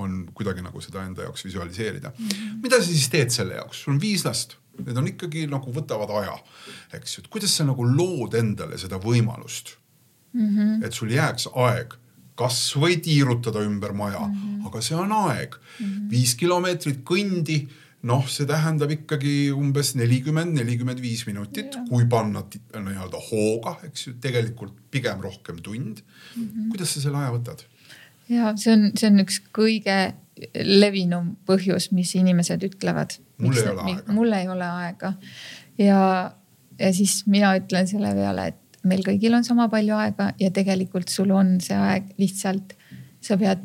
on 0.00 0.18
kuidagi 0.36 0.64
nagu 0.64 0.82
seda 0.84 1.04
enda 1.08 1.24
jaoks 1.26 1.46
visualiseerida 1.48 2.12
mm. 2.12 2.28
-hmm. 2.28 2.60
mida 2.66 2.80
sa 2.82 2.90
siis 2.90 3.08
teed 3.12 3.32
selle 3.34 3.56
jaoks, 3.60 3.84
sul 3.84 3.96
on 3.96 4.02
viis 4.02 4.26
last 4.28 4.58
need 4.80 4.98
on 4.98 5.08
ikkagi 5.10 5.46
nagu 5.50 5.72
võtavad 5.74 6.10
aja, 6.20 6.36
eks 6.98 7.16
ju, 7.16 7.24
et 7.24 7.30
kuidas 7.32 7.54
sa 7.56 7.66
nagu 7.68 7.86
lood 7.86 8.34
endale 8.38 8.78
seda 8.80 8.98
võimalust 9.02 9.76
mm. 10.32 10.48
-hmm. 10.48 10.84
et 10.86 10.92
sul 10.92 11.12
jääks 11.14 11.48
aeg 11.54 11.94
kasvõi 12.38 12.98
tiirutada 13.02 13.62
ümber 13.62 13.92
maja 13.94 14.20
mm, 14.26 14.34
-hmm. 14.34 14.66
aga 14.66 14.82
see 14.82 14.96
on 14.98 15.12
aeg 15.12 15.54
mm. 15.54 15.86
-hmm. 15.86 16.10
viis 16.10 16.34
kilomeetrit 16.34 17.04
kõndi, 17.10 17.58
noh, 18.02 18.26
see 18.28 18.46
tähendab 18.46 18.90
ikkagi 18.90 19.52
umbes 19.52 19.94
nelikümmend, 19.94 20.58
nelikümmend 20.58 21.00
viis 21.00 21.26
minutit, 21.26 21.76
kui 21.88 22.06
panna 22.06 22.42
nii-öelda 22.74 23.20
hooga, 23.30 23.78
eks 23.86 24.06
ju, 24.06 24.14
tegelikult 24.20 24.74
pigem 24.90 25.20
rohkem 25.20 25.62
tund 25.62 26.02
mm. 26.02 26.42
-hmm. 26.42 26.68
kuidas 26.70 26.94
sa 26.94 27.00
selle 27.00 27.22
aja 27.22 27.30
võtad? 27.38 27.64
Ja 28.28 28.54
see 28.60 28.72
on, 28.72 28.90
see 28.98 29.10
on 29.10 29.22
üks 29.24 29.40
kõige 29.54 29.98
levinum 30.54 31.34
põhjus, 31.46 31.90
mis 31.94 32.14
inimesed 32.18 32.64
ütlevad. 32.66 33.18
Mul 33.42 33.56
ei 33.56 33.68
ole 33.68 33.84
aega. 33.84 34.12
mul 34.16 34.36
ei 34.36 34.48
ole 34.50 34.68
aega. 34.82 35.12
Ja, 35.78 36.00
ja 36.78 36.92
siis 36.94 37.22
mina 37.30 37.54
ütlen 37.58 37.88
selle 37.90 38.12
peale, 38.16 38.50
et 38.52 38.84
meil 38.84 39.04
kõigil 39.06 39.34
on 39.36 39.46
sama 39.46 39.68
palju 39.72 39.96
aega 39.96 40.32
ja 40.40 40.50
tegelikult 40.54 41.12
sul 41.12 41.32
on 41.34 41.56
see 41.64 41.78
aeg 41.78 42.14
lihtsalt, 42.20 42.76
sa 43.24 43.38
pead 43.40 43.64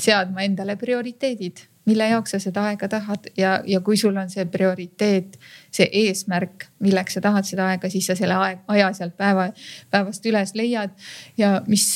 seadma 0.00 0.42
endale 0.46 0.74
prioriteedid, 0.80 1.62
mille 1.86 2.06
jaoks 2.08 2.34
sa 2.34 2.40
seda 2.42 2.64
aega 2.70 2.88
tahad. 2.90 3.28
Ja, 3.38 3.58
ja 3.66 3.80
kui 3.84 3.98
sul 4.00 4.16
on 4.18 4.30
see 4.32 4.46
prioriteet, 4.50 5.38
see 5.74 5.88
eesmärk, 6.04 6.68
milleks 6.82 7.18
sa 7.18 7.24
tahad 7.24 7.46
seda 7.46 7.68
aega, 7.72 7.90
siis 7.92 8.08
sa 8.10 8.16
selle 8.18 8.38
aeg, 8.40 8.64
aja 8.74 8.90
sealt 8.96 9.16
päeva, 9.20 9.50
päevast 9.94 10.26
üles 10.30 10.54
leiad. 10.58 10.94
Ja 11.38 11.58
mis 11.68 11.90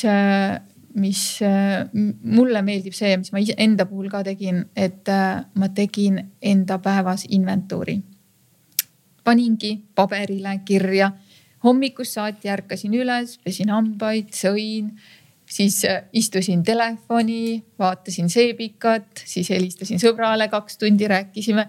mis 0.98 1.42
äh, 1.42 1.86
mulle 2.22 2.62
meeldib 2.62 2.96
see, 2.96 3.16
mis 3.20 3.32
ma 3.32 3.42
enda 3.56 3.86
puhul 3.88 4.10
ka 4.12 4.22
tegin, 4.26 4.64
et 4.76 5.08
äh, 5.12 5.44
ma 5.54 5.70
tegin 5.74 6.20
enda 6.42 6.78
päevas 6.82 7.26
inventuuri. 7.28 8.00
paningi 9.28 9.74
paberile 9.94 10.54
kirja, 10.64 11.10
hommikust 11.64 12.14
saati 12.16 12.48
ärkasin 12.48 12.94
üles, 12.96 13.34
pesin 13.44 13.68
hambaid, 13.68 14.30
sõin, 14.32 14.94
siis 15.44 15.82
äh, 15.84 16.06
istusin 16.16 16.62
telefoni, 16.64 17.58
vaatasin 17.78 18.30
seebikat, 18.32 19.24
siis 19.28 19.50
helistasin 19.52 20.00
sõbrale, 20.00 20.48
kaks 20.48 20.78
tundi 20.80 21.08
rääkisime. 21.08 21.66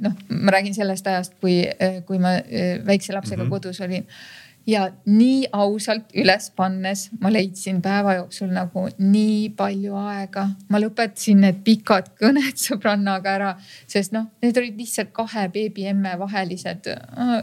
noh, 0.00 0.20
ma 0.28 0.56
räägin 0.56 0.76
sellest 0.76 1.06
ajast, 1.06 1.38
kui, 1.40 1.62
kui 2.06 2.18
ma 2.18 2.36
väikse 2.86 3.16
lapsega 3.16 3.42
mm 3.42 3.46
-hmm. 3.46 3.50
kodus 3.50 3.80
olin 3.80 4.06
ja 4.66 4.84
nii 5.06 5.48
ausalt 5.56 6.12
üles 6.18 6.50
pannes 6.56 7.06
ma 7.20 7.30
leidsin 7.32 7.80
päeva 7.82 8.14
jooksul 8.18 8.50
nagu 8.52 8.86
nii 8.98 9.50
palju 9.56 9.96
aega. 9.96 10.46
ma 10.68 10.80
lõpetasin 10.82 11.40
need 11.44 11.62
pikad 11.64 12.12
kõned 12.20 12.60
sõbrannaga 12.66 13.34
ära, 13.38 13.54
sest 13.90 14.14
noh, 14.16 14.28
need 14.42 14.58
olid 14.60 14.76
lihtsalt 14.80 15.12
kahe 15.16 15.48
beebiemme 15.52 16.16
vahelised. 16.20 16.90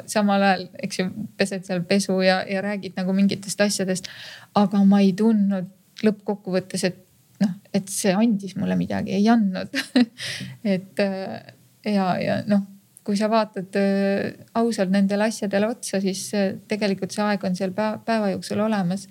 samal 0.05 0.43
ajal, 0.43 0.67
eks 0.83 1.01
ju, 1.01 1.09
pesed 1.37 1.65
seal 1.65 1.83
pesu 1.89 2.19
ja, 2.21 2.43
ja 2.47 2.61
räägid 2.61 2.97
nagu 2.99 3.13
mingitest 3.13 3.61
asjadest. 3.61 4.07
aga 4.55 4.83
ma 4.85 5.01
ei 5.01 5.13
tundnud 5.17 5.73
lõppkokkuvõttes, 6.05 6.83
et 6.85 7.03
noh, 7.41 7.53
et 7.73 7.89
see 7.89 8.13
andis 8.13 8.55
mulle 8.57 8.77
midagi, 8.77 9.15
ei 9.17 9.29
andnud 9.29 9.73
et 10.75 11.01
äh, 11.01 11.53
ja, 11.85 12.11
ja 12.21 12.41
noh, 12.47 12.65
kui 13.07 13.19
sa 13.19 13.29
vaatad 13.31 13.77
äh, 13.79 14.33
ausalt 14.59 14.91
nendele 14.91 15.29
asjadele 15.31 15.69
otsa, 15.71 16.01
siis 16.03 16.27
äh, 16.35 16.49
tegelikult 16.67 17.15
see 17.15 17.23
aeg 17.23 17.45
on 17.47 17.55
seal 17.55 17.75
päeva, 17.75 18.33
jooksul 18.33 18.65
olemas 18.67 19.07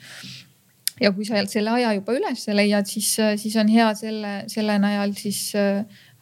ja 1.01 1.13
kui 1.17 1.25
sa 1.29 1.41
selle 1.49 1.73
aja 1.77 1.95
juba 1.97 2.17
üles 2.17 2.47
leiad, 2.53 2.89
siis, 2.89 3.15
siis 3.41 3.57
on 3.61 3.73
hea 3.73 3.89
selle, 3.99 4.37
selle 4.53 4.79
najal 4.81 5.17
siis 5.17 5.51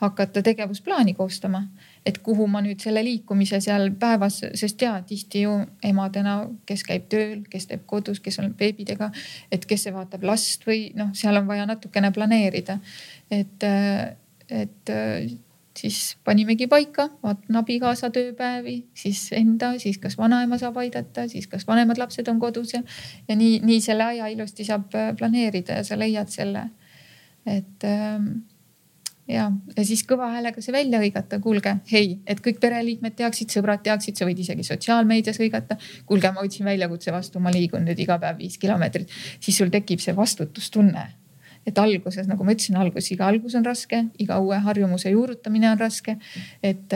hakata 0.02 0.42
tegevusplaani 0.42 1.14
koostama 1.14 1.66
et 2.06 2.18
kuhu 2.24 2.46
ma 2.50 2.60
nüüd 2.64 2.82
selle 2.84 3.02
liikumise 3.04 3.58
seal 3.64 3.88
päevas, 4.00 4.40
sest 4.58 4.82
ja 4.84 4.94
tihti 5.06 5.44
ju 5.46 5.54
emadena, 5.84 6.36
kes 6.68 6.84
käib 6.86 7.06
tööl, 7.12 7.40
kes 7.50 7.68
teeb 7.70 7.86
kodus, 7.88 8.20
kes 8.24 8.38
on 8.42 8.52
beebidega, 8.58 9.10
et 9.52 9.64
kes 9.68 9.88
vaatab 9.94 10.26
last 10.28 10.66
või 10.68 10.90
noh, 10.98 11.14
seal 11.16 11.40
on 11.40 11.48
vaja 11.48 11.66
natukene 11.68 12.12
planeerida. 12.14 12.78
et, 13.32 13.64
et 14.50 14.94
siis 15.78 16.16
panimegi 16.24 16.66
paika, 16.70 17.08
vaatan 17.22 17.56
abikaasa 17.58 18.10
tööpäevi, 18.14 18.76
siis 18.94 19.26
enda, 19.34 19.72
siis 19.82 19.98
kas 19.98 20.16
vanaema 20.18 20.58
saab 20.58 20.78
aidata, 20.82 21.26
siis 21.28 21.48
kas 21.50 21.66
vanemad 21.66 21.98
lapsed 21.98 22.28
on 22.30 22.40
kodus 22.42 22.76
ja, 22.76 22.82
ja 23.28 23.36
nii, 23.36 23.60
nii 23.66 23.80
selle 23.82 24.06
aja 24.14 24.30
ilusti 24.32 24.66
saab 24.66 24.94
planeerida 25.18 25.80
ja 25.80 25.86
sa 25.86 25.98
leiad 25.98 26.30
selle. 26.30 26.68
et 27.46 27.84
ähm, 27.84 28.28
ja, 29.28 29.48
ja 29.76 29.84
siis 29.86 30.04
kõva 30.08 30.28
häälega 30.34 30.62
see 30.62 30.74
välja 30.74 31.00
hõigata, 31.02 31.40
kuulge, 31.42 31.76
hei, 31.90 32.18
et 32.26 32.40
kõik 32.44 32.60
pereliikmed 32.62 33.16
teaksid, 33.18 33.52
sõbrad 33.54 33.82
teaksid, 33.84 34.18
sa 34.18 34.28
võid 34.28 34.40
isegi 34.44 34.66
sotsiaalmeedias 34.66 35.40
hõigata. 35.40 35.78
kuulge, 36.06 36.32
ma 36.32 36.44
võtsin 36.44 36.68
väljakutse 36.68 37.12
vastu, 37.12 37.40
ma 37.40 37.52
liigun 37.54 37.86
nüüd 37.88 38.00
iga 38.00 38.18
päev 38.22 38.38
viis 38.38 38.58
kilomeetrit, 38.60 39.10
siis 39.40 39.58
sul 39.58 39.72
tekib 39.74 40.02
see 40.04 40.16
vastutustunne. 40.16 41.08
Et 41.66 41.78
alguses, 41.80 42.26
nagu 42.28 42.44
ma 42.44 42.52
ütlesin, 42.52 42.76
algus, 42.80 43.10
iga 43.14 43.28
algus 43.30 43.54
on 43.58 43.64
raske, 43.64 44.04
iga 44.20 44.40
uue 44.42 44.58
harjumuse 44.66 45.12
juurutamine 45.14 45.70
on 45.70 45.80
raske. 45.80 46.18
et 46.62 46.92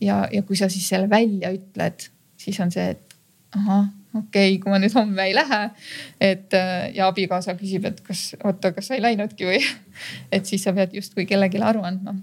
ja, 0.00 0.22
ja 0.32 0.42
kui 0.42 0.56
sa 0.56 0.68
siis 0.72 0.88
selle 0.88 1.10
välja 1.10 1.52
ütled, 1.54 2.10
siis 2.38 2.58
on 2.60 2.74
see, 2.74 2.90
et 2.96 3.16
ahah 3.54 3.86
okei 4.14 4.54
okay,, 4.54 4.58
kui 4.62 4.72
ma 4.72 4.78
nüüd 4.80 4.94
homme 4.96 5.26
ei 5.28 5.34
lähe. 5.36 5.60
et 6.20 6.54
äh, 6.56 6.90
ja 6.96 7.08
abikaasa 7.12 7.54
küsib, 7.58 7.86
et 7.88 8.00
kas, 8.04 8.32
oota, 8.44 8.72
kas 8.76 8.90
sa 8.90 8.96
ei 8.96 9.04
läinudki 9.04 9.48
või 9.48 9.60
et 10.34 10.48
siis 10.48 10.64
sa 10.64 10.74
pead 10.76 10.94
justkui 10.96 11.26
kellelegi 11.28 11.60
aru 11.62 11.84
andma. 11.86 12.14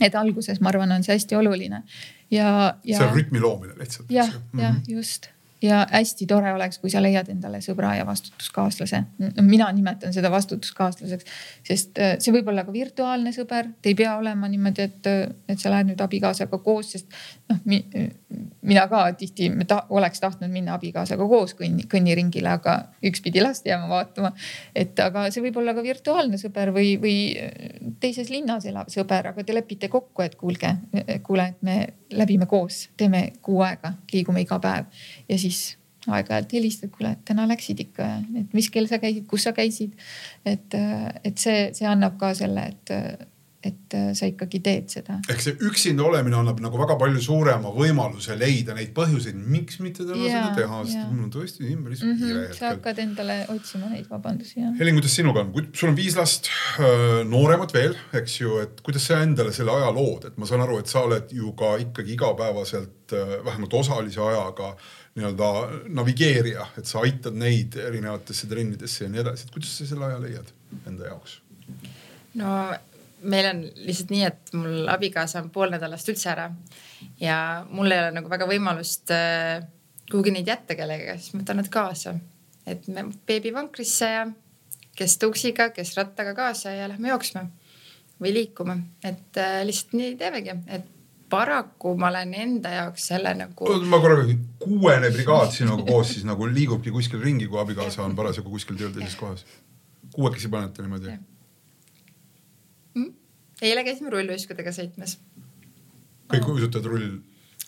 et 0.00 0.14
alguses, 0.18 0.60
ma 0.60 0.72
arvan, 0.72 0.92
on 0.92 1.06
see 1.06 1.14
hästi 1.14 1.38
oluline 1.38 1.82
ja, 2.30 2.48
ja. 2.84 2.98
see 2.98 3.06
on 3.06 3.14
rütmi 3.16 3.42
loomine 3.42 3.78
lihtsalt. 3.78 4.10
jah, 4.10 4.32
jah, 4.56 4.74
mhm. 4.74 4.82
just 4.88 5.30
ja 5.62 5.82
hästi 5.90 6.26
tore 6.26 6.52
oleks, 6.52 6.78
kui 6.82 6.90
sa 6.90 7.02
leiad 7.02 7.28
endale 7.32 7.60
sõbra 7.64 7.94
ja 7.98 8.06
vastutuskaaslase. 8.06 9.02
mina 9.40 9.70
nimetan 9.72 10.12
seda 10.12 10.30
vastutuskaaslaseks, 10.30 11.24
sest 11.68 11.98
äh, 11.98 12.16
see 12.18 12.34
võib 12.34 12.50
olla 12.52 12.64
ka 12.66 12.74
virtuaalne 12.74 13.32
sõber, 13.34 13.70
te 13.82 13.92
ei 13.92 13.98
pea 13.98 14.16
olema 14.18 14.48
niimoodi, 14.48 14.88
et, 14.88 15.12
et 15.48 15.60
sa 15.60 15.70
lähed 15.70 15.92
nüüd 15.92 16.02
abikaasaga 16.04 16.58
koos, 16.64 16.92
sest 16.96 17.22
noh 17.50 17.62
mina 18.62 18.84
ka 18.90 19.02
tihti 19.18 19.48
ta, 19.68 19.82
oleks 19.90 20.20
tahtnud 20.22 20.52
minna 20.52 20.76
abikaasaga 20.78 21.26
koos 21.28 21.54
kõnni, 21.58 21.86
kõnniringile, 21.90 22.54
aga 22.58 22.76
üks 23.08 23.22
pidi 23.24 23.42
last 23.42 23.66
jääma 23.66 23.88
vaatama. 23.90 24.32
et 24.74 24.98
aga 25.00 25.26
see 25.30 25.44
võib 25.46 25.58
olla 25.62 25.74
ka 25.74 25.84
virtuaalne 25.84 26.40
sõber 26.40 26.72
või, 26.74 26.94
või 27.02 27.16
teises 28.00 28.30
linnas 28.30 28.66
elav 28.70 28.90
sõber, 28.92 29.32
aga 29.32 29.44
te 29.44 29.54
lepite 29.54 29.90
kokku, 29.92 30.22
et 30.22 30.34
kuulge, 30.40 30.74
kuule, 31.26 31.48
et 31.54 31.62
me 31.62 31.78
läbime 32.12 32.46
koos, 32.50 32.88
teeme 32.96 33.30
kuu 33.42 33.62
aega, 33.66 33.94
liigume 34.12 34.44
iga 34.44 34.60
päev 34.62 35.06
ja 35.28 35.38
siis 35.38 35.76
aeg-ajalt 36.10 36.52
helistad, 36.56 36.90
kuule, 36.90 37.12
et 37.14 37.24
täna 37.26 37.44
läksid 37.46 37.82
ikka, 37.84 38.06
et 38.40 38.54
mis 38.56 38.68
kell 38.74 38.88
sa 38.90 38.98
käisid, 39.02 39.26
kus 39.30 39.46
sa 39.46 39.52
käisid. 39.54 39.92
et, 40.44 40.74
et 41.24 41.38
see, 41.38 41.68
see 41.76 41.86
annab 41.86 42.18
ka 42.18 42.32
selle, 42.38 42.66
et, 42.72 43.28
et 43.62 43.96
sa 44.18 44.26
ikkagi 44.26 44.60
teed 44.64 44.88
seda. 44.90 45.18
ehk 45.30 45.42
see 45.44 45.58
üksinda 45.68 46.04
olemine 46.06 46.38
annab 46.40 46.60
nagu 46.64 46.78
väga 46.80 46.96
palju 47.00 47.22
suurema 47.22 47.72
võimaluse 47.74 48.36
leida 48.38 48.74
neid 48.76 48.92
põhjuseid, 48.96 49.38
miks 49.38 49.78
mitte 49.84 50.06
täna 50.08 50.22
seda 50.24 50.54
teha, 50.56 50.80
sest 50.88 51.10
mul 51.10 51.26
on 51.26 51.34
tõesti 51.34 51.68
päris 51.84 52.02
mm 52.02 52.12
-hmm, 52.12 52.22
kiire 52.22 52.56
sa 52.58 52.72
hakkad 52.72 53.02
endale 53.04 53.38
otsima 53.54 53.90
neid 53.92 54.08
vabandusi 54.10 54.60
jah. 54.60 54.72
Helin, 54.78 54.98
kuidas 54.98 55.16
sinuga 55.16 55.44
on, 55.44 55.68
sul 55.72 55.92
on 55.92 55.96
viis 55.96 56.16
last, 56.16 56.50
nooremad 57.34 57.74
veel, 57.74 57.96
eks 58.22 58.40
ju, 58.40 58.58
et 58.64 58.80
kuidas 58.80 59.06
sa 59.06 59.22
endale 59.22 59.52
selle 59.52 59.74
aja 59.76 59.92
lood, 59.94 60.26
et 60.30 60.38
ma 60.38 60.48
saan 60.48 60.64
aru, 60.66 60.78
et 60.82 60.90
sa 60.90 61.04
oled 61.06 61.32
ju 61.32 61.52
ka 61.58 61.76
ikkagi 61.86 62.16
igapäevaselt 62.16 63.14
vähemalt 63.44 63.74
osalise 63.74 64.20
ajaga 64.20 64.74
nii-öelda 65.14 65.48
navigeerija, 65.92 66.66
et 66.78 66.88
sa 66.88 67.02
aitad 67.04 67.36
neid 67.36 67.76
erinevatesse 67.76 68.48
trennidesse 68.48 69.04
ja 69.04 69.10
nii 69.12 69.20
edasi, 69.24 69.46
et 69.46 69.54
kuidas 69.54 69.74
sa 69.78 69.86
selle 69.86 70.08
aja 70.08 70.20
leiad 70.22 70.54
enda 70.88 71.10
jaoks? 71.10 71.40
no 72.40 72.52
meil 73.22 73.48
on 73.50 73.62
lihtsalt 73.86 74.10
nii, 74.12 74.24
et 74.26 74.52
mul 74.56 74.88
abikaasa 74.90 75.42
on 75.42 75.50
pool 75.54 75.72
nädalast 75.72 76.08
üldse 76.12 76.30
ära 76.32 76.48
ja 77.20 77.38
mul 77.70 77.90
ei 77.90 78.02
ole 78.02 78.12
nagu 78.16 78.30
väga 78.32 78.48
võimalust 78.50 79.12
äh, 79.14 79.64
kuhugi 80.10 80.34
neid 80.34 80.48
jätta 80.48 80.76
kellegagi, 80.78 81.20
siis 81.20 81.34
ma 81.34 81.42
võtan 81.42 81.60
nad 81.62 81.70
kaasa. 81.72 82.14
et 82.66 82.86
me 82.88 83.06
beebi 83.26 83.52
vankrisse 83.54 84.08
ja 84.10 84.26
kes 84.96 85.18
tuksiga, 85.18 85.70
kes 85.74 85.96
rattaga 85.96 86.34
kaasa 86.34 86.74
ja 86.76 86.88
lähme 86.88 87.08
jooksma 87.08 87.46
või 88.22 88.34
liikuma, 88.36 88.76
et 89.04 89.38
äh, 89.40 89.62
lihtsalt 89.66 89.96
nii 89.98 90.16
teemegi, 90.20 90.54
et 90.66 90.90
paraku 91.32 91.96
ma 91.96 92.10
olen 92.12 92.34
enda 92.34 92.74
jaoks 92.76 93.08
selle 93.12 93.32
nagu. 93.38 93.72
ma 93.88 94.00
korraga, 94.02 94.36
kuuene 94.62 95.10
brigaad 95.14 95.52
sinuga 95.54 95.86
koos 95.88 96.14
siis 96.14 96.28
nagu 96.28 96.46
liigubki 96.46 96.92
kuskil 96.94 97.22
ringi, 97.24 97.48
kui 97.50 97.60
abikaasa 97.62 98.04
on 98.04 98.16
parasjagu 98.18 98.52
kuskil 98.52 98.78
tööl 98.78 98.92
teises 98.94 99.16
kohas. 99.18 99.46
kuuekesi 100.12 100.50
panete 100.52 100.84
niimoodi? 100.84 101.16
Mm? 102.94 103.12
eile 103.62 103.84
käisime 103.86 104.10
rulluiskudega 104.12 104.72
sõitmas. 104.74 105.18
kõik 106.32 106.48
uisutavad 106.54 106.90
rull? 106.92 107.20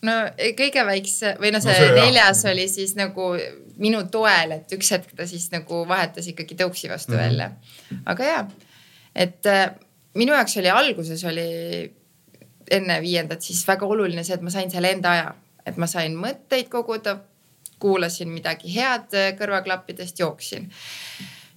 no 0.05 0.17
kõige 0.59 0.87
väikse 0.87 1.37
või 1.41 1.53
no 1.55 1.63
see, 1.65 1.73
no 1.73 1.79
see 1.81 1.97
neljas 1.99 2.45
jah. 2.45 2.53
oli 2.53 2.69
siis 2.69 2.95
nagu 2.99 3.33
minu 3.81 4.05
toel, 4.13 4.59
et 4.59 4.77
üks 4.77 4.93
hetk 4.95 5.17
ta 5.17 5.27
siis 5.27 5.49
nagu 5.55 5.83
vahetas 5.89 6.29
ikkagi 6.31 6.57
tõuksi 6.61 6.91
vastu 6.93 7.13
mm 7.13 7.19
-hmm. 7.19 7.25
välja. 7.25 7.51
aga 8.07 8.25
ja, 8.25 8.41
et 9.15 9.47
äh, 9.47 9.71
minu 10.15 10.35
jaoks 10.35 10.57
oli 10.57 10.71
alguses 10.71 11.25
oli 11.25 11.49
enne 12.71 13.01
viiendat, 13.03 13.43
siis 13.43 13.67
väga 13.69 13.87
oluline 13.87 14.25
see, 14.25 14.35
et 14.35 14.43
ma 14.43 14.51
sain 14.51 14.71
selle 14.71 14.91
enda 14.91 15.11
aja, 15.11 15.35
et 15.67 15.77
ma 15.77 15.87
sain 15.91 16.17
mõtteid 16.17 16.69
koguda, 16.73 17.19
kuulasin 17.79 18.31
midagi 18.33 18.75
head 18.75 19.13
kõrvaklappidest, 19.39 20.19
jooksin. 20.19 20.71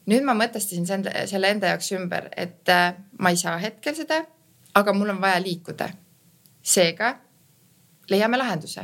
Nüüd 0.07 0.25
ma 0.27 0.35
mõtestasin 0.37 0.87
selle 0.87 1.53
enda 1.53 1.73
jaoks 1.73 1.91
ümber, 1.97 2.29
et 2.37 2.69
äh, 2.71 2.93
ma 3.19 3.33
ei 3.33 3.39
saa 3.39 3.57
hetkel 3.61 3.95
seda, 3.97 4.23
aga 4.77 4.93
mul 4.93 5.15
on 5.15 5.21
vaja 5.21 5.39
liikuda. 5.43 5.89
seega 6.67 7.13
leiame 8.11 8.37
lahenduse 8.37 8.83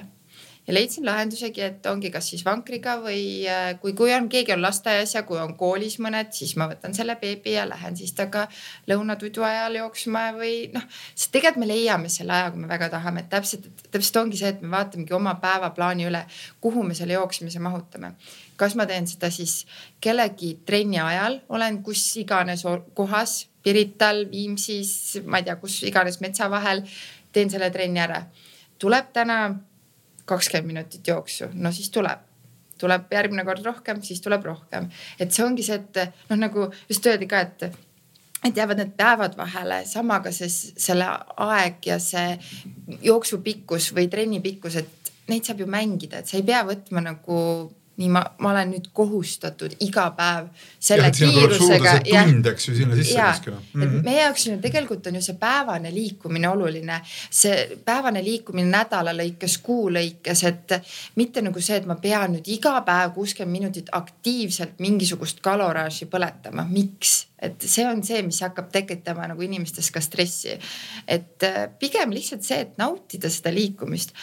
ja 0.68 0.74
leidsin 0.74 1.06
lahendusegi, 1.06 1.62
et 1.62 1.86
ongi 1.86 2.10
kas 2.12 2.30
siis 2.32 2.44
vankriga 2.46 2.96
või 3.04 3.44
äh, 3.50 3.74
kui, 3.82 3.94
kui 3.98 4.14
on, 4.16 4.30
keegi 4.32 4.54
on 4.56 4.62
lasteaias 4.64 5.16
ja 5.16 5.24
kui 5.28 5.40
on 5.40 5.56
koolis 5.60 5.98
mõned, 6.04 6.32
siis 6.36 6.56
ma 6.60 6.70
võtan 6.72 6.96
selle 6.96 7.18
beebi 7.20 7.58
ja 7.58 7.66
lähen 7.68 7.98
siis 8.00 8.16
temaga 8.16 8.46
lõunatudu 8.88 9.44
ajal 9.44 9.76
jooksma 9.82 10.30
või 10.38 10.56
noh. 10.74 10.86
sest 11.16 11.34
tegelikult 11.36 11.66
me 11.66 11.70
leiame 11.74 12.12
selle 12.12 12.36
aja, 12.38 12.54
kui 12.54 12.64
me 12.64 12.72
väga 12.72 12.90
tahame, 12.94 13.26
et 13.26 13.30
täpselt, 13.34 13.68
täpselt 13.92 14.22
ongi 14.24 14.40
see, 14.40 14.54
et 14.56 14.64
me 14.64 14.72
vaatamegi 14.78 15.16
oma 15.16 15.36
päevaplaani 15.44 16.08
üle, 16.08 16.24
kuhu 16.64 16.88
me 16.88 16.96
selle 16.96 17.20
jooksmise 17.20 17.60
mahutame. 17.64 18.16
Kas 18.64 18.78
ma 18.80 18.88
teen 18.90 19.08
seda 19.10 19.30
siis 19.34 19.64
kellegi 20.04 20.56
trenni 20.66 21.00
ajal, 21.04 21.42
olen 21.50 21.82
kus 21.86 22.06
iganes 22.22 22.66
kohas, 22.98 23.44
Pirital, 23.64 24.26
Viimsis, 24.32 25.22
ma 25.24 25.40
ei 25.40 25.48
tea, 25.48 25.56
kus 25.62 25.78
iganes 25.88 26.20
metsa 26.24 26.50
vahel, 26.52 26.84
teen 27.32 27.52
selle 27.52 27.70
trenni 27.72 28.02
ära. 28.04 28.26
tuleb 28.80 29.14
täna 29.16 29.38
kakskümmend 30.28 30.68
minutit 30.68 31.08
jooksu, 31.08 31.48
no 31.54 31.72
siis 31.72 31.92
tuleb 31.92 32.30
tuleb 32.84 33.12
järgmine 33.14 33.46
kord 33.48 33.66
rohkem, 33.66 34.02
siis 34.04 34.22
tuleb 34.22 34.46
rohkem. 34.46 34.90
et 35.20 35.32
see 35.32 35.46
ongi 35.46 35.64
see, 35.64 35.80
et 35.80 36.30
noh, 36.30 36.40
nagu 36.40 36.68
just 36.90 37.06
öeldi 37.08 37.30
ka, 37.32 37.44
et, 37.46 37.64
et 38.44 38.58
jäävad 38.58 38.82
need 38.82 38.96
päevad 39.00 39.38
vahele, 39.40 39.84
sama 39.88 40.20
ka 40.26 40.34
see, 40.36 40.50
selle 40.52 41.08
aeg 41.48 41.80
ja 41.88 42.00
see 42.04 42.36
jooksu 43.06 43.40
pikkus 43.46 43.92
või 43.96 44.10
trenni 44.12 44.42
pikkus, 44.44 44.82
et 44.82 45.14
neid 45.32 45.48
saab 45.48 45.64
ju 45.64 45.70
mängida, 45.70 46.20
et 46.20 46.30
sa 46.32 46.40
ei 46.40 46.46
pea 46.48 46.64
võtma 46.68 47.04
nagu 47.06 47.38
nii 47.98 48.10
ma, 48.10 48.24
ma 48.42 48.52
olen 48.52 48.72
nüüd 48.74 48.88
kohustatud 48.96 49.76
iga 49.86 50.08
päev 50.18 50.48
selle 50.82 51.12
ja, 51.12 51.14
kiirusega. 51.14 51.94
tund, 52.08 52.48
eks 52.50 52.68
ju, 52.68 52.76
sinna 52.80 52.96
sisse 52.98 53.18
kuskile 53.22 53.58
mm. 53.60 53.82
-hmm. 53.82 54.06
meie 54.06 54.22
jaoks 54.24 54.48
on 54.48 54.56
ju 54.56 54.62
tegelikult 54.62 55.08
on 55.08 55.20
ju 55.20 55.22
see 55.22 55.38
päevane 55.40 55.92
liikumine 55.94 56.50
oluline, 56.50 57.02
see 57.30 57.78
päevane 57.86 58.24
liikumine 58.24 58.72
nädala 58.72 59.14
lõikes, 59.14 59.60
kuu 59.62 59.92
lõikes, 59.94 60.42
et 60.48 60.78
mitte 61.16 61.42
nagu 61.46 61.62
see, 61.62 61.78
et 61.78 61.86
ma 61.86 61.96
pean 61.96 62.34
nüüd 62.34 62.50
iga 62.56 62.80
päev 62.82 63.14
kuuskümmend 63.14 63.60
minutit 63.60 63.92
aktiivselt 63.92 64.80
mingisugust 64.80 65.44
kaloraaži 65.46 66.10
põletama, 66.10 66.66
miks? 66.70 67.28
et 67.44 67.60
see 67.68 67.84
on 67.84 68.00
see, 68.08 68.22
mis 68.24 68.40
hakkab 68.40 68.70
tekitama 68.72 69.28
nagu 69.28 69.42
inimestes 69.44 69.92
ka 69.92 70.02
stressi. 70.02 70.58
et 71.08 71.46
pigem 71.80 72.16
lihtsalt 72.16 72.44
see, 72.44 72.60
et 72.66 72.78
nautida 72.78 73.30
seda 73.30 73.52
liikumist 73.54 74.16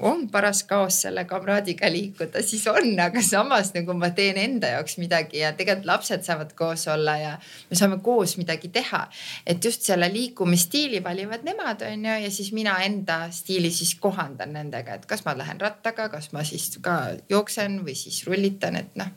on 0.00 0.28
paras 0.30 0.62
kaos 0.64 1.00
selle 1.02 1.24
kamraadiga 1.24 1.90
liikuda, 1.92 2.42
siis 2.42 2.66
on, 2.70 3.00
aga 3.18 3.26
samas 3.26 3.72
nagu 3.74 3.94
ma 3.98 4.10
teen 4.14 4.38
enda 4.38 4.70
jaoks 4.76 4.96
midagi 5.02 5.40
ja 5.42 5.50
tegelikult 5.58 5.88
lapsed 5.90 6.22
saavad 6.26 6.52
koos 6.58 6.86
olla 6.92 7.16
ja 7.18 7.32
me 7.70 7.78
saame 7.78 7.98
koos 8.04 8.36
midagi 8.38 8.70
teha. 8.74 9.08
et 9.46 9.64
just 9.64 9.82
selle 9.82 10.08
liikumisstiili 10.12 11.02
valivad 11.04 11.42
nemad 11.44 11.82
on 11.82 12.04
ju 12.04 12.14
ja 12.24 12.30
siis 12.30 12.52
mina 12.52 12.78
enda 12.84 13.30
stiili 13.30 13.70
siis 13.70 13.94
kohandan 13.94 14.52
nendega, 14.52 14.94
et 14.94 15.06
kas 15.06 15.24
ma 15.24 15.34
lähen 15.38 15.60
rattaga, 15.60 16.08
kas 16.08 16.32
ma 16.32 16.44
siis 16.44 16.78
ka 16.82 17.18
jooksen 17.28 17.82
või 17.84 17.96
siis 17.98 18.22
rullitan, 18.26 18.76
et 18.76 18.94
noh. 18.94 19.10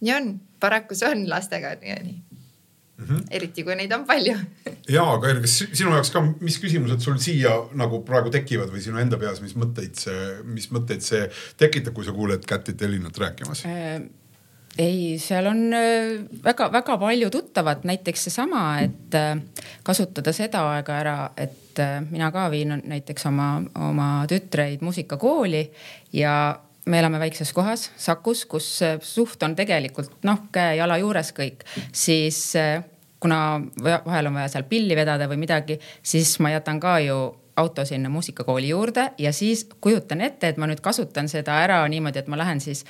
nii 0.00 0.12
on, 0.12 0.32
paraku 0.60 0.94
see 0.94 1.08
on 1.08 1.28
lastega 1.30 1.76
nii 1.80 2.25
mm. 2.98 3.04
-hmm. 3.04 3.24
eriti 3.30 3.64
kui 3.64 3.76
neid 3.76 3.92
on 3.92 4.04
palju 4.06 4.36
ja, 4.88 5.04
aga 5.04 5.34
kas 5.40 5.56
sinu 5.72 5.94
jaoks 5.94 6.12
ka, 6.14 6.22
mis 6.40 6.58
küsimused 6.62 7.00
sul 7.04 7.18
siia 7.22 7.56
nagu 7.74 8.02
praegu 8.04 8.30
tekivad 8.30 8.72
või 8.72 8.84
sinu 8.84 9.00
enda 9.02 9.18
peas, 9.20 9.40
mis 9.44 9.56
mõtteid 9.56 9.96
see, 10.06 10.28
mis 10.44 10.70
mõtteid 10.70 11.00
see 11.00 11.26
tekitab, 11.56 11.94
kui 11.94 12.04
sa 12.04 12.14
kuuled 12.16 12.46
Kätit 12.46 12.82
Elinat 12.82 13.18
rääkimas 13.18 13.66
äh,? 13.66 14.00
ei, 14.78 15.18
seal 15.18 15.46
on 15.46 15.70
väga-väga 16.44 16.92
äh, 16.92 17.00
palju 17.00 17.30
tuttavat, 17.30 17.84
näiteks 17.88 18.26
seesama, 18.28 18.80
et 18.84 19.14
äh, 19.14 19.38
kasutada 19.82 20.32
seda 20.36 20.66
aega 20.74 20.98
ära, 21.00 21.16
et 21.36 21.80
äh, 21.80 21.98
mina 22.10 22.30
ka 22.32 22.50
viin 22.52 22.74
näiteks 22.84 23.26
oma, 23.30 23.48
oma 23.88 24.10
tütreid 24.28 24.84
muusikakooli 24.84 25.64
ja 26.12 26.36
me 26.86 26.98
elame 26.98 27.18
väikses 27.18 27.52
kohas, 27.52 27.90
Sakus, 27.96 28.44
kus 28.46 28.68
suht 29.02 29.42
on 29.42 29.56
tegelikult 29.58 30.22
noh, 30.26 30.46
käe-jala 30.54 30.98
juures 31.02 31.32
kõik, 31.36 31.66
siis 31.92 32.54
kuna 33.20 33.60
vahel 33.82 34.30
on 34.30 34.38
vaja 34.38 34.52
seal 34.52 34.68
pilli 34.68 34.96
vedada 34.96 35.28
või 35.28 35.40
midagi, 35.42 35.80
siis 36.02 36.36
ma 36.44 36.52
jätan 36.54 36.80
ka 36.80 36.98
ju 37.02 37.18
auto 37.56 37.84
sinna 37.84 38.08
muusikakooli 38.12 38.68
juurde 38.68 39.10
ja 39.18 39.32
siis 39.32 39.64
kujutan 39.80 40.20
ette, 40.20 40.48
et 40.48 40.56
ma 40.60 40.68
nüüd 40.68 40.82
kasutan 40.84 41.28
seda 41.28 41.56
ära 41.62 41.80
niimoodi, 41.88 42.20
et 42.20 42.28
ma 42.28 42.36
lähen 42.38 42.60
siis 42.60 42.84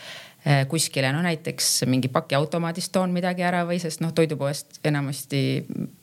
kuskile, 0.68 1.10
no 1.12 1.22
näiteks 1.22 1.86
mingi 1.90 2.08
pakiautomaadist 2.12 2.92
toon 2.94 3.14
midagi 3.14 3.42
ära 3.46 3.64
või 3.66 3.80
sest 3.82 4.02
noh, 4.02 4.12
toidupoest 4.14 4.80
enamasti 4.86 5.40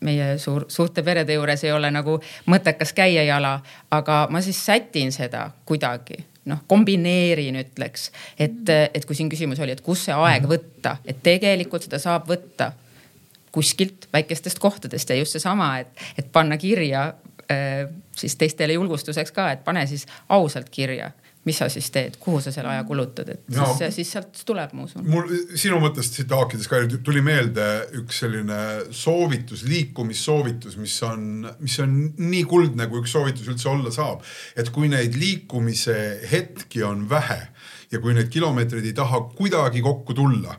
meie 0.04 0.34
suur, 0.40 0.66
suurte 0.68 1.04
perede 1.04 1.38
juures 1.38 1.64
ei 1.64 1.72
ole 1.72 1.92
nagu 1.92 2.18
mõttekas 2.52 2.96
käia 2.96 3.24
jala, 3.28 3.58
aga 3.92 4.26
ma 4.32 4.42
siis 4.44 4.60
sätin 4.66 5.12
seda 5.16 5.50
kuidagi 5.66 6.24
noh, 6.50 6.64
kombineerin, 6.68 7.58
ütleks, 7.62 8.10
et, 8.38 8.56
mhm. 8.56 8.94
et 8.94 9.06
kui 9.08 9.16
siin 9.18 9.32
küsimus 9.32 9.62
oli, 9.64 9.76
et 9.76 9.84
kus 9.86 10.08
see 10.08 10.16
aeg 10.16 10.44
mhm. 10.44 10.52
võtta, 10.54 10.98
et 11.06 11.22
tegelikult 11.24 11.88
seda 11.88 12.02
saab 12.04 12.28
võtta 12.30 12.74
kuskilt 13.54 14.08
väikestest 14.14 14.60
kohtadest 14.60 15.10
ja 15.10 15.20
just 15.20 15.38
seesama, 15.38 15.76
et, 15.84 16.06
et 16.18 16.32
panna 16.34 16.58
kirja 16.58 17.12
äh, 17.52 17.84
siis 18.18 18.36
teistele 18.40 18.74
julgustuseks 18.80 19.32
ka, 19.36 19.52
et 19.54 19.64
pane 19.66 19.86
siis 19.90 20.08
ausalt 20.34 20.72
kirja 20.74 21.12
mis 21.44 21.58
sa 21.60 21.68
siis 21.72 21.90
teed, 21.92 22.16
kuhu 22.22 22.40
sa 22.44 22.54
selle 22.56 22.72
aja 22.72 22.84
kulutad, 22.88 23.30
et 23.34 23.50
no, 23.52 23.66
siis, 23.78 23.98
siis 23.98 24.12
sealt 24.16 24.44
tuleb, 24.48 24.72
ma 24.78 24.86
usun. 24.88 25.04
mul 25.12 25.32
sinu 25.60 25.80
mõttest 25.84 26.20
siit 26.20 26.32
haakides 26.32 26.70
ka 26.72 26.80
tuli 27.04 27.24
meelde 27.26 27.66
üks 28.00 28.22
selline 28.24 28.60
soovitus, 28.96 29.66
liikumissoovitus, 29.68 30.78
mis 30.80 30.96
on, 31.08 31.26
mis 31.60 31.76
on 31.84 31.98
nii 32.20 32.44
kuldne, 32.50 32.88
kui 32.92 33.04
üks 33.04 33.16
soovitus 33.16 33.50
üldse 33.52 33.70
olla 33.72 33.92
saab. 33.94 34.24
et 34.56 34.72
kui 34.74 34.92
neid 34.92 35.18
liikumise 35.20 35.98
hetki 36.32 36.84
on 36.88 37.08
vähe 37.10 37.42
ja 37.92 38.00
kui 38.02 38.16
need 38.16 38.32
kilomeetrid 38.34 38.86
ei 38.88 38.96
taha 38.98 39.20
kuidagi 39.36 39.84
kokku 39.84 40.16
tulla, 40.18 40.56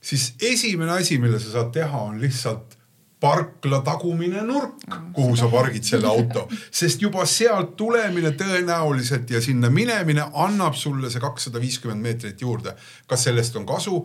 siis 0.00 0.32
esimene 0.42 0.96
asi, 0.98 1.18
mille 1.20 1.38
sa 1.42 1.58
saad 1.58 1.74
teha, 1.76 2.00
on 2.08 2.16
lihtsalt 2.22 2.73
parkla 3.24 3.80
tagumine 3.84 4.42
nurk, 4.44 4.84
kuhu 5.16 5.36
sa 5.38 5.48
pargid 5.52 5.86
selle 5.88 6.10
auto, 6.10 6.44
sest 6.68 7.00
juba 7.04 7.24
sealt 7.28 7.72
tulemine 7.80 8.34
tõenäoliselt 8.36 9.32
ja 9.32 9.40
sinna 9.44 9.70
minemine 9.72 10.26
annab 10.44 10.76
sulle 10.76 11.08
see 11.12 11.22
kakssada 11.24 11.62
viiskümmend 11.62 12.04
meetrit 12.04 12.44
juurde. 12.44 12.76
kas 13.08 13.24
sellest 13.28 13.56
on 13.56 13.66
kasu? 13.66 14.02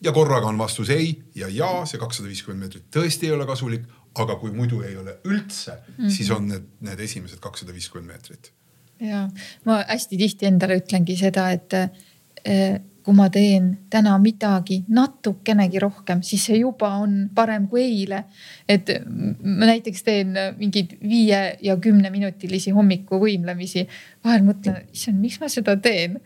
ja 0.00 0.12
korraga 0.16 0.48
on 0.48 0.58
vastus 0.58 0.90
ei 0.90 1.10
ja 1.34 1.48
ja, 1.48 1.70
see 1.86 2.00
kakssada 2.00 2.30
viiskümmend 2.30 2.64
meetrit 2.64 2.86
tõesti 2.94 3.28
ei 3.28 3.34
ole 3.36 3.46
kasulik, 3.48 3.82
aga 4.18 4.36
kui 4.40 4.52
muidu 4.54 4.80
ei 4.86 4.96
ole 4.96 5.18
üldse 5.24 5.74
mm, 5.74 5.94
-hmm. 5.98 6.14
siis 6.16 6.30
on 6.30 6.48
need, 6.48 6.70
need 6.80 7.00
esimesed 7.00 7.42
kakssada 7.42 7.74
viiskümmend 7.74 8.12
meetrit. 8.12 8.52
ja 9.00 9.28
ma 9.64 9.82
hästi 9.88 10.16
tihti 10.16 10.46
endale 10.46 10.78
ütlengi 10.80 11.16
seda, 11.18 11.50
et 11.50 11.74
eh, 11.74 12.80
kui 13.04 13.16
ma 13.16 13.28
teen 13.32 13.70
täna 13.90 14.16
midagi 14.22 14.80
natukenegi 14.88 15.80
rohkem, 15.82 16.22
siis 16.26 16.44
see 16.48 16.60
juba 16.60 16.92
on 17.00 17.28
parem 17.34 17.66
kui 17.68 17.82
eile. 17.84 18.24
et 18.68 18.90
ma 19.06 19.68
näiteks 19.70 20.02
teen 20.06 20.34
mingeid 20.58 20.96
viie 21.00 21.40
ja 21.62 21.76
kümneminutilisi 21.76 22.70
hommikuvõimlemisi. 22.76 23.86
vahel 24.24 24.46
mõtlen, 24.46 24.84
issand, 24.92 25.20
miks 25.20 25.40
ma 25.40 25.48
seda 25.48 25.76
teen, 25.76 26.20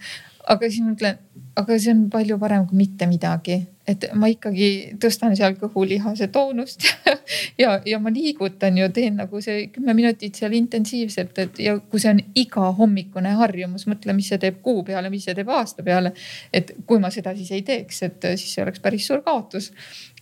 aga 0.49 0.71
siis 0.71 0.85
mõtlen, 0.85 1.19
aga 1.57 1.79
see 1.79 1.93
on 1.95 2.09
palju 2.11 2.39
parem 2.41 2.67
kui 2.67 2.79
mitte 2.79 3.07
midagi, 3.07 3.61
et 3.87 4.07
ma 4.19 4.31
ikkagi 4.33 4.97
tõstan 5.01 5.37
seal 5.37 5.55
kõhulihase 5.61 6.31
toonust 6.33 6.87
ja, 7.63 7.77
ja 7.87 8.01
ma 8.03 8.13
liigutan 8.15 8.79
ju, 8.81 8.89
teen 8.97 9.21
nagu 9.21 9.43
see 9.45 9.69
kümme 9.75 9.95
minutit 9.97 10.41
seal 10.41 10.57
intensiivselt, 10.57 11.39
et 11.45 11.61
ja 11.63 11.77
kui 11.79 12.03
see 12.03 12.15
on 12.15 12.23
igahommikune 12.45 13.37
harjumus, 13.39 13.87
mõtle, 13.91 14.17
mis 14.17 14.33
see 14.33 14.41
teeb 14.43 14.61
kuu 14.65 14.83
peale, 14.89 15.13
mis 15.13 15.29
see 15.29 15.37
teeb 15.37 15.53
aasta 15.53 15.87
peale. 15.87 16.15
et 16.53 16.75
kui 16.89 17.03
ma 17.03 17.13
seda 17.15 17.37
siis 17.37 17.53
ei 17.55 17.63
teeks, 17.67 18.03
et 18.09 18.31
siis 18.35 18.57
see 18.57 18.67
oleks 18.67 18.83
päris 18.83 19.07
suur 19.11 19.23
kaotus. 19.27 19.71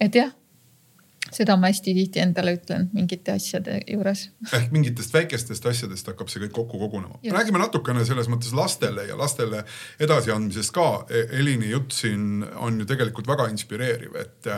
et 0.00 0.20
jah 0.20 0.32
seda 1.36 1.56
ma 1.60 1.70
hästi 1.70 1.94
tihti 1.96 2.20
endale 2.22 2.54
ütlen 2.56 2.88
mingite 2.94 3.34
asjade 3.36 3.78
juures. 3.88 4.24
ehk 4.52 4.72
mingitest 4.74 5.14
väikestest 5.14 5.66
asjadest 5.66 6.08
hakkab 6.10 6.30
see 6.32 6.42
kõik 6.44 6.54
kokku 6.58 6.80
kogunema. 6.80 7.18
räägime 7.24 7.60
natukene 7.62 8.04
selles 8.08 8.28
mõttes 8.32 8.54
lastele 8.56 9.06
ja 9.08 9.18
lastele 9.18 9.64
edasiandmisest 10.00 10.72
ka. 10.74 10.88
E, 11.10 11.24
Elini 11.40 11.70
jutt 11.70 11.92
siin 11.96 12.44
on 12.56 12.80
ju 12.80 12.86
tegelikult 12.88 13.28
väga 13.28 13.48
inspireeriv, 13.52 14.16
et, 14.20 14.50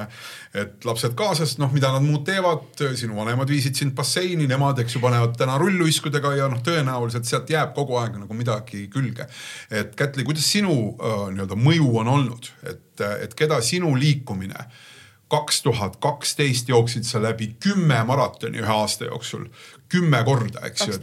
et 0.54 0.88
lapsed 0.88 1.14
kaasas, 1.18 1.56
noh, 1.62 1.72
mida 1.74 1.92
nad 1.94 2.04
muud 2.04 2.24
teevad, 2.26 2.72
sinu 2.98 3.18
vanemad 3.18 3.50
viisid 3.50 3.78
sind 3.78 3.94
basseini, 3.96 4.48
nemad, 4.50 4.80
eks 4.82 4.96
ju, 4.96 5.02
panevad 5.04 5.36
täna 5.38 5.58
rulluiskudega 5.60 6.34
ja 6.38 6.48
noh, 6.52 6.62
tõenäoliselt 6.64 7.28
sealt 7.28 7.50
jääb 7.50 7.74
kogu 7.76 7.98
aeg 8.00 8.18
nagu 8.22 8.38
midagi 8.38 8.88
külge. 8.92 9.28
et 9.70 9.94
Kätli, 9.94 10.24
kuidas 10.26 10.48
sinu 10.50 10.74
äh, 10.74 11.28
nii-öelda 11.34 11.58
mõju 11.58 11.92
on 12.02 12.10
olnud, 12.16 12.50
et, 12.66 13.00
et 13.00 13.38
keda 13.38 13.60
sinu 13.64 13.94
liikumine 13.98 14.58
äh, 14.58 14.82
kaks 15.28 15.62
tuhat 15.62 15.96
kaksteist 15.96 16.68
jooksid 16.68 17.02
sa 17.02 17.22
läbi 17.22 17.56
kümme 17.60 18.04
maratoni 18.04 18.58
ühe 18.58 18.72
aasta 18.72 19.04
jooksul, 19.04 19.46
kümme 19.88 20.24
korda, 20.24 20.60
eks 20.66 20.88
ju. 20.88 20.98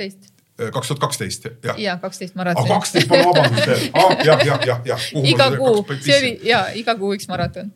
kaks 0.72 0.88
tuhat 0.88 1.00
kaksteist, 1.00 1.48
jah. 1.64 1.80
ja 1.80 1.98
kaksteist 1.98 2.36
maratoni. 2.36 2.70
kaksteist, 2.70 3.08
palun 3.08 3.26
vabandust 3.26 3.68
veel 3.68 3.90
ah,, 3.94 4.16
jah, 4.26 4.46
jah, 4.46 4.66
jah, 4.66 4.82
jah. 4.86 5.08
iga 5.24 5.50
kuu, 5.58 5.86
see 6.00 6.18
oli 6.18 6.32
ja 6.44 6.66
iga 6.74 6.96
kuu 6.96 7.14
üks 7.18 7.28
maraton. 7.28 7.74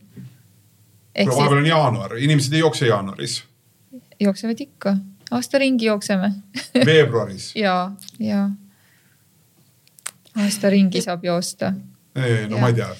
vahepeal 1.15 1.57
on 1.57 1.67
jaanuar, 1.67 2.17
inimesed 2.17 2.53
ei 2.53 2.59
jookse 2.59 2.87
jaanuaris. 2.87 3.43
jooksevad 4.19 4.61
ikka, 4.61 4.97
aasta 5.31 5.57
ringi 5.57 5.85
jookseme 5.85 6.31
veebruaris 6.85 7.51
ja, 7.65 7.91
ja 8.19 8.49
aasta 10.35 10.69
ringi 10.69 11.01
saab 11.01 11.23
joosta 11.25 11.73
ei, 12.15 12.45
no 12.49 12.55
ja. 12.57 12.61
ma 12.61 12.67
ei 12.71 12.77
tea 12.79 12.91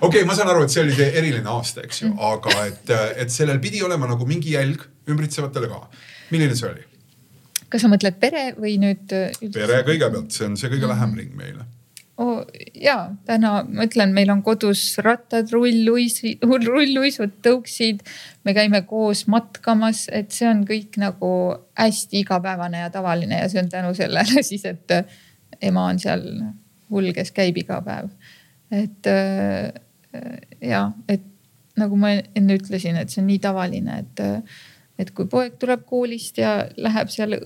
okei 0.00 0.22
okay,, 0.22 0.24
ma 0.28 0.36
saan 0.36 0.52
aru, 0.52 0.64
et 0.64 0.72
see 0.74 0.84
oli 0.84 0.94
see 0.96 1.10
eriline 1.12 1.48
aasta, 1.52 1.84
eks 1.86 2.02
ju 2.04 2.08
mm., 2.12 2.22
aga 2.30 2.64
et, 2.70 2.94
et 3.24 3.34
sellel 3.34 3.60
pidi 3.62 3.82
olema 3.84 4.08
nagu 4.10 4.26
mingi 4.28 4.56
jälg 4.56 4.86
ümbritsevatele 5.10 5.68
ka. 5.72 5.84
milline 6.32 6.56
see 6.58 6.70
oli? 6.70 6.88
kas 7.72 7.84
sa 7.84 7.92
mõtled 7.92 8.18
pere 8.22 8.50
või 8.56 8.78
nüüd? 8.80 9.06
pere 9.52 9.84
kõigepealt, 9.86 10.32
see 10.34 10.48
on 10.48 10.58
see 10.60 10.72
kõige 10.72 10.86
mm. 10.86 10.92
lähem 10.94 11.14
ring 11.20 11.38
meile 11.38 11.68
oh,. 12.22 12.42
ja 12.74 12.96
täna 13.28 13.52
ma 13.68 13.86
ütlen, 13.88 14.14
meil 14.16 14.32
on 14.32 14.42
kodus 14.46 14.84
rattad, 15.04 15.50
rulluisi, 15.52 16.36
rulluisud, 16.42 17.38
tõuksid. 17.44 18.02
me 18.44 18.56
käime 18.56 18.82
koos 18.88 19.26
matkamas, 19.32 20.06
et 20.12 20.32
see 20.34 20.48
on 20.50 20.64
kõik 20.68 20.98
nagu 21.02 21.32
hästi 21.78 22.22
igapäevane 22.24 22.84
ja 22.84 22.90
tavaline 22.94 23.44
ja 23.44 23.52
see 23.52 23.62
on 23.64 23.70
tänu 23.72 23.94
sellele 23.98 24.44
siis, 24.50 24.66
et 24.68 24.98
ema 25.62 25.88
on 25.92 26.02
seal 26.02 26.28
hull, 26.92 27.12
kes 27.16 27.32
käib 27.34 27.58
iga 27.60 27.80
päev. 27.84 28.12
et 28.72 29.08
äh, 29.10 29.72
ja, 30.60 30.86
et 31.08 31.24
nagu 31.80 31.96
ma 31.96 32.12
enne 32.20 32.56
ütlesin, 32.58 32.98
et 33.00 33.12
see 33.12 33.22
on 33.22 33.28
nii 33.30 33.40
tavaline, 33.42 33.98
et, 34.04 34.22
et 35.00 35.12
kui 35.16 35.28
poeg 35.30 35.56
tuleb 35.60 35.86
koolist 35.88 36.40
ja 36.40 36.62
läheb 36.76 37.12
seal 37.12 37.36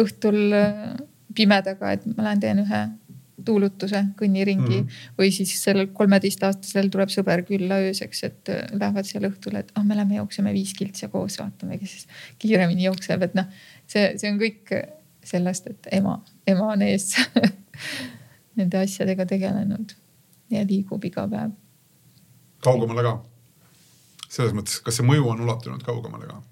õhtul 0.00 0.56
äh, 0.56 0.92
pimedaga, 1.36 1.94
et 1.94 2.06
ma 2.14 2.28
lähen 2.28 2.42
teen 2.42 2.62
ühe 2.64 2.82
tuulutuse, 3.44 4.00
kõnniringi 4.16 4.78
mm 4.78 4.86
-hmm. 4.86 5.14
või 5.18 5.30
siis 5.34 5.52
sellel 5.60 5.88
kolmeteistaastasel 5.92 6.88
tuleb 6.88 7.10
sõber 7.12 7.42
külla 7.44 7.80
ööseks, 7.88 8.24
et 8.24 8.48
äh, 8.48 8.64
lähevad 8.72 9.08
seal 9.08 9.28
õhtul, 9.28 9.58
et 9.60 9.72
ah 9.74 9.82
oh,, 9.82 9.86
me 9.86 9.96
lähme 9.98 10.16
jookseme 10.20 10.52
viis 10.54 10.72
kiltsi 10.78 11.08
koos, 11.12 11.38
vaatame, 11.38 11.78
kes 11.78 11.96
siis 11.98 12.08
kiiremini 12.38 12.88
jookseb, 12.88 13.22
et 13.22 13.34
noh, 13.34 13.50
see, 13.86 14.14
see 14.16 14.32
on 14.32 14.40
kõik 14.40 14.72
sellest, 15.24 15.66
et 15.66 15.88
ema, 16.00 16.18
ema 16.46 16.72
on 16.72 16.82
ees 16.82 17.14
nende 18.56 18.78
asjadega 18.78 19.26
tegelenud 19.26 19.94
ja 20.50 20.64
liigub 20.68 21.04
iga 21.04 21.26
päev. 21.30 21.54
kaugemale 22.64 23.06
ka? 23.06 23.14
selles 24.28 24.54
mõttes, 24.56 24.80
kas 24.82 24.98
see 24.98 25.06
mõju 25.06 25.30
on 25.30 25.44
ulatunud 25.46 25.82
kaugemale 25.86 26.28
ka? 26.30 26.42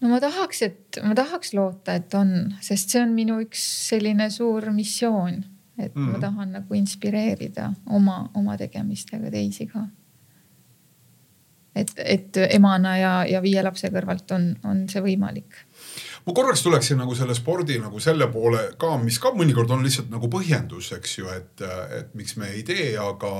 no 0.00 0.10
ma 0.12 0.20
tahaks, 0.22 0.62
et 0.66 1.00
ma 1.04 1.14
tahaks 1.18 1.54
loota, 1.56 1.96
et 2.00 2.14
on, 2.18 2.34
sest 2.64 2.92
see 2.92 3.02
on 3.04 3.14
minu 3.16 3.40
üks 3.44 3.62
selline 3.90 4.30
suur 4.32 4.70
missioon, 4.74 5.42
et 5.78 5.94
mm 5.94 6.02
-hmm. 6.02 6.06
ma 6.06 6.12
mhm. 6.12 6.20
tahan 6.20 6.52
nagu 6.58 6.74
inspireerida 6.74 7.72
oma, 7.86 8.30
oma 8.34 8.56
tegemistega 8.56 9.30
teisi 9.30 9.66
ka. 9.66 9.86
et, 11.74 11.92
et 11.96 12.36
emana 12.50 12.96
ja, 12.96 13.24
ja 13.26 13.42
viie 13.42 13.62
lapse 13.62 13.88
kõrvalt 13.88 14.34
on, 14.34 14.56
on 14.64 14.88
see 14.88 15.02
võimalik 15.02 15.64
ma 16.26 16.34
korraks 16.36 16.62
tuleksin 16.62 17.00
nagu 17.00 17.14
selle 17.16 17.34
spordi 17.34 17.78
nagu 17.80 18.00
selle 18.02 18.28
poole 18.32 18.64
ka, 18.80 18.96
mis 19.02 19.18
ka 19.22 19.32
mõnikord 19.36 19.70
on 19.74 19.84
lihtsalt 19.86 20.10
nagu 20.12 20.28
põhjendus, 20.32 20.92
eks 20.98 21.16
ju, 21.18 21.30
et, 21.32 21.64
et 21.96 22.12
miks 22.18 22.36
me 22.40 22.50
ei 22.54 22.62
tee, 22.66 22.92
aga, 23.00 23.32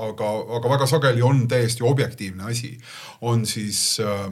aga, 0.00 0.34
aga 0.58 0.74
väga 0.76 0.90
sageli 0.90 1.24
on 1.24 1.46
täiesti 1.48 1.86
objektiivne 1.86 2.50
asi. 2.50 2.74
on 3.22 3.46
siis 3.46 4.00
äh, 4.04 4.28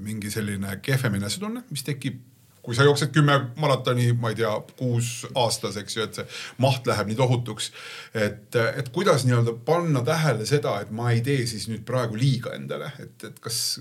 mingi 0.00 0.30
selline 0.32 0.78
kehvem 0.82 1.20
enesetunne, 1.20 1.64
mis 1.70 1.84
tekib 1.86 2.29
kui 2.62 2.76
sa 2.76 2.84
jooksed 2.84 3.12
kümme 3.14 3.36
maratoni, 3.60 4.10
ma 4.20 4.32
ei 4.32 4.38
tea, 4.38 4.52
kuus 4.78 5.26
aastas, 5.38 5.78
eks 5.80 5.96
ju, 5.96 6.06
et 6.06 6.20
see 6.20 6.26
maht 6.62 6.86
läheb 6.88 7.10
nii 7.10 7.18
tohutuks. 7.18 7.70
et, 8.14 8.56
et 8.56 8.88
kuidas 8.92 9.24
nii-öelda 9.26 9.56
panna 9.66 10.04
tähele 10.06 10.46
seda, 10.48 10.78
et 10.84 10.90
ma 10.94 11.10
ei 11.14 11.22
tee 11.24 11.46
siis 11.48 11.68
nüüd 11.70 11.84
praegu 11.88 12.18
liiga 12.20 12.54
endale, 12.58 12.92
et, 13.02 13.16
et 13.28 13.40
kas 13.42 13.80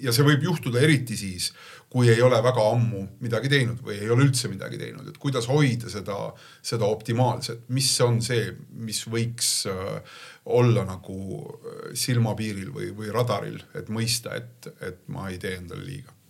ja 0.00 0.14
see 0.14 0.26
võib 0.26 0.44
juhtuda 0.46 0.82
eriti 0.82 1.16
siis, 1.18 1.50
kui 1.92 2.08
ei 2.08 2.22
ole 2.24 2.38
väga 2.44 2.62
ammu 2.72 3.02
midagi 3.20 3.50
teinud 3.52 3.82
või 3.84 3.98
ei 4.00 4.10
ole 4.10 4.24
üldse 4.28 4.48
midagi 4.48 4.78
teinud, 4.80 5.10
et 5.10 5.18
kuidas 5.20 5.48
hoida 5.50 5.90
seda, 5.92 6.16
seda 6.64 6.88
optimaalset, 6.88 7.66
mis 7.76 7.90
on 8.04 8.22
see, 8.24 8.46
mis 8.72 9.02
võiks 9.12 9.52
äh, 9.68 10.16
olla 10.56 10.86
nagu 10.88 11.18
äh, 11.42 11.84
silmapiiril 11.98 12.72
või, 12.72 12.90
või 12.96 13.12
radaril, 13.12 13.60
et 13.76 13.92
mõista, 13.92 14.38
et, 14.40 14.72
et 14.80 15.04
ma 15.12 15.28
ei 15.28 15.40
tee 15.42 15.58
endale 15.60 15.84
liiga 15.84 16.21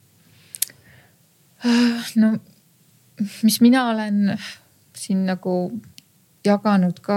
no 2.23 2.33
mis 3.43 3.61
mina 3.61 3.89
olen 3.91 4.39
siin 4.97 5.27
nagu 5.27 5.57
jaganud 6.45 6.99
ka 7.03 7.17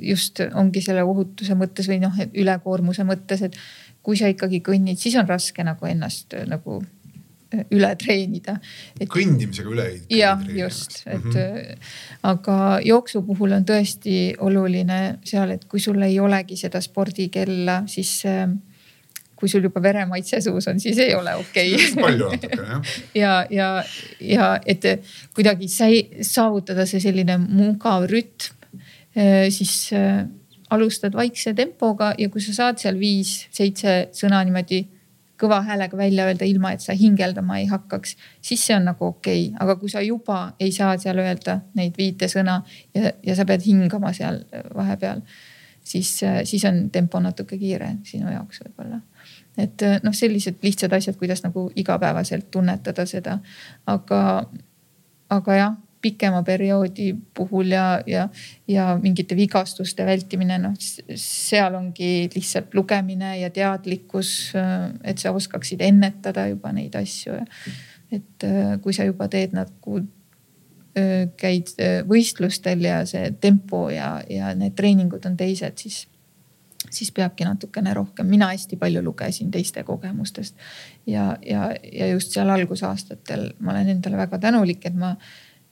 just 0.00 0.40
ongi 0.54 0.82
selle 0.84 1.04
ohutuse 1.04 1.56
mõttes 1.58 1.88
või 1.90 2.00
noh, 2.02 2.16
ülekoormuse 2.32 3.04
mõttes, 3.06 3.44
et 3.44 3.58
kui 4.04 4.18
sa 4.20 4.28
ikkagi 4.32 4.60
kõnnid, 4.64 5.00
siis 5.00 5.16
on 5.20 5.28
raske 5.28 5.64
nagu 5.64 5.88
ennast 5.88 6.36
nagu 6.48 6.78
äh, 6.80 7.64
üle 7.76 7.90
treenida. 8.00 8.56
kõndimisega 9.00 9.72
üle. 9.72 9.88
jah, 10.12 10.40
just, 10.48 11.02
et 11.06 11.24
mm 11.24 11.30
-hmm. 11.30 11.88
aga 12.32 12.80
jooksu 12.84 13.22
puhul 13.22 13.52
on 13.52 13.64
tõesti 13.64 14.34
oluline 14.38 15.18
seal, 15.24 15.50
et 15.50 15.64
kui 15.64 15.80
sul 15.80 16.02
ei 16.02 16.20
olegi 16.20 16.56
seda 16.56 16.80
spordikella, 16.80 17.82
siis 17.86 18.22
äh, 18.26 18.48
kui 19.44 19.52
sul 19.52 19.66
juba 19.68 19.82
veremaitse 19.84 20.40
suus 20.40 20.70
on, 20.72 20.80
siis 20.80 20.98
ei 21.04 21.12
ole 21.14 21.34
okei 21.36 21.74
okay. 21.76 21.90
palju 22.00 22.30
natukene 22.32 22.70
jah. 22.70 22.94
ja, 23.22 23.34
ja, 23.52 23.68
ja 24.24 24.48
et 24.64 24.86
kuidagi 25.36 25.68
saavutada 25.68 26.88
see 26.88 27.02
selline 27.04 27.36
mugav 27.44 28.08
rütm, 28.08 28.56
eh, 29.12 29.50
siis 29.52 29.92
äh, 29.92 30.24
alustad 30.72 31.12
vaikse 31.12 31.52
tempoga 31.54 32.14
ja 32.18 32.30
kui 32.32 32.40
sa 32.40 32.56
saad 32.56 32.80
seal 32.80 32.96
viis-seitse 32.98 33.96
sõna 34.16 34.40
niimoodi 34.48 34.80
kõva 35.40 35.60
häälega 35.66 35.98
välja 35.98 36.24
öelda, 36.30 36.46
ilma 36.48 36.72
et 36.72 36.80
sa 36.80 36.94
hingeldama 36.96 37.58
ei 37.60 37.66
hakkaks, 37.68 38.16
siis 38.40 38.62
see 38.64 38.76
on 38.76 38.86
nagu 38.88 39.10
okei 39.10 39.48
okay., 39.48 39.56
aga 39.60 39.76
kui 39.80 39.92
sa 39.92 40.00
juba 40.00 40.38
ei 40.62 40.72
saa 40.72 40.94
seal 41.02 41.20
öelda 41.20 41.58
neid 41.76 41.98
viite 41.98 42.30
sõna 42.32 42.60
ja, 42.94 43.12
ja 43.22 43.36
sa 43.36 43.44
pead 43.48 43.66
hingama 43.66 44.14
seal 44.16 44.40
vahepeal, 44.74 45.20
siis, 45.84 46.16
siis 46.48 46.64
on 46.70 46.86
tempo 46.94 47.20
natuke 47.20 47.58
kiire 47.60 47.96
sinu 48.08 48.32
jaoks 48.32 48.62
võib-olla 48.64 49.02
et 49.58 49.82
äh, 49.82 49.98
noh, 50.02 50.14
sellised 50.14 50.62
lihtsad 50.62 50.92
asjad, 50.96 51.16
kuidas 51.18 51.44
nagu 51.44 51.68
igapäevaselt 51.76 52.50
tunnetada 52.50 53.06
seda. 53.06 53.38
aga, 53.86 54.20
aga 55.30 55.58
jah, 55.58 55.76
pikema 56.04 56.42
perioodi 56.44 57.14
puhul 57.36 57.72
ja, 57.72 58.02
ja, 58.06 58.28
ja 58.68 58.90
mingite 59.02 59.36
vigastuste 59.36 60.04
vältimine, 60.06 60.58
noh 60.60 60.74
seal 60.80 61.78
ongi 61.78 62.28
lihtsalt 62.34 62.74
lugemine 62.76 63.38
ja 63.40 63.50
teadlikkus, 63.50 64.34
äh, 64.58 64.90
et 65.04 65.22
sa 65.22 65.32
oskaksid 65.32 65.84
ennetada 65.84 66.48
juba 66.50 66.72
neid 66.72 66.96
asju. 66.98 67.38
et 68.12 68.44
äh, 68.44 68.76
kui 68.82 68.92
sa 68.94 69.06
juba 69.06 69.28
teed 69.28 69.56
nagu 69.56 70.04
käid 70.94 71.72
võistlustel 72.06 72.84
ja 72.86 73.00
see 73.02 73.32
tempo 73.42 73.88
ja, 73.90 74.20
ja 74.30 74.52
need 74.54 74.76
treeningud 74.78 75.24
on 75.26 75.34
teised, 75.34 75.74
siis 75.82 76.04
siis 76.94 77.12
peabki 77.14 77.46
natukene 77.46 77.94
rohkem, 77.94 78.28
mina 78.30 78.50
hästi 78.52 78.78
palju 78.80 79.02
lugesin 79.04 79.50
teiste 79.50 79.82
kogemustest. 79.84 80.54
ja, 81.06 81.36
ja, 81.46 81.70
ja 81.92 82.08
just 82.12 82.32
seal 82.32 82.50
algusaastatel 82.50 83.50
ma 83.60 83.72
olen 83.72 83.88
endale 83.96 84.16
väga 84.16 84.38
tänulik, 84.38 84.86
et 84.86 84.94
ma, 84.94 85.14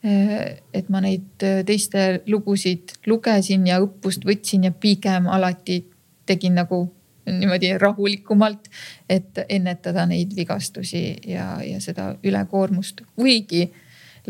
et 0.03 0.89
ma 0.89 1.01
neid 1.01 1.47
teiste 1.67 2.23
lugusid 2.27 2.97
lugesin 3.07 3.67
ja 3.67 3.81
õppust 3.83 4.27
võtsin 4.27 4.69
ja 4.69 4.73
pigem 4.73 5.29
alati 5.31 5.83
tegin 6.27 6.59
nagu 6.59 6.85
niimoodi 7.27 7.79
rahulikumalt, 7.79 8.69
et 9.11 9.39
ennetada 9.49 10.07
neid 10.11 10.35
vigastusi 10.37 11.05
ja, 11.27 11.61
ja 11.63 11.81
seda 11.81 12.13
ülekoormust, 12.25 13.05
kuigi 13.17 13.69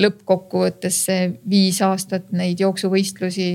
lõppkokkuvõttes 0.01 0.99
see 1.07 1.29
viis 1.49 1.81
aastat 1.85 2.33
neid 2.37 2.61
jooksuvõistlusi 2.61 3.49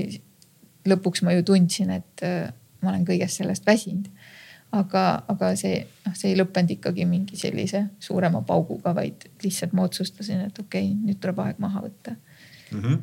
lõpuks 0.88 1.22
ma 1.26 1.34
ju 1.34 1.44
tundsin, 1.46 1.90
et 1.90 2.24
ma 2.82 2.92
olen 2.92 3.06
kõigest 3.08 3.40
sellest 3.40 3.66
väsinud. 3.66 4.08
aga, 4.72 5.02
aga 5.32 5.54
see, 5.56 5.78
noh, 6.04 6.14
see 6.18 6.34
ei 6.34 6.36
lõppenud 6.36 6.74
ikkagi 6.74 7.06
mingi 7.08 7.38
sellise 7.40 7.86
suurema 8.04 8.42
pauguga, 8.44 8.92
vaid 8.94 9.24
lihtsalt 9.40 9.72
ma 9.72 9.86
otsustasin, 9.88 10.42
et 10.44 10.58
okei 10.60 10.90
okay,, 10.90 11.06
nüüd 11.06 11.20
tuleb 11.22 11.40
aeg 11.40 11.62
maha 11.62 11.86
võtta 11.86 12.12
mm. 12.14 12.82
-hmm. 12.82 12.98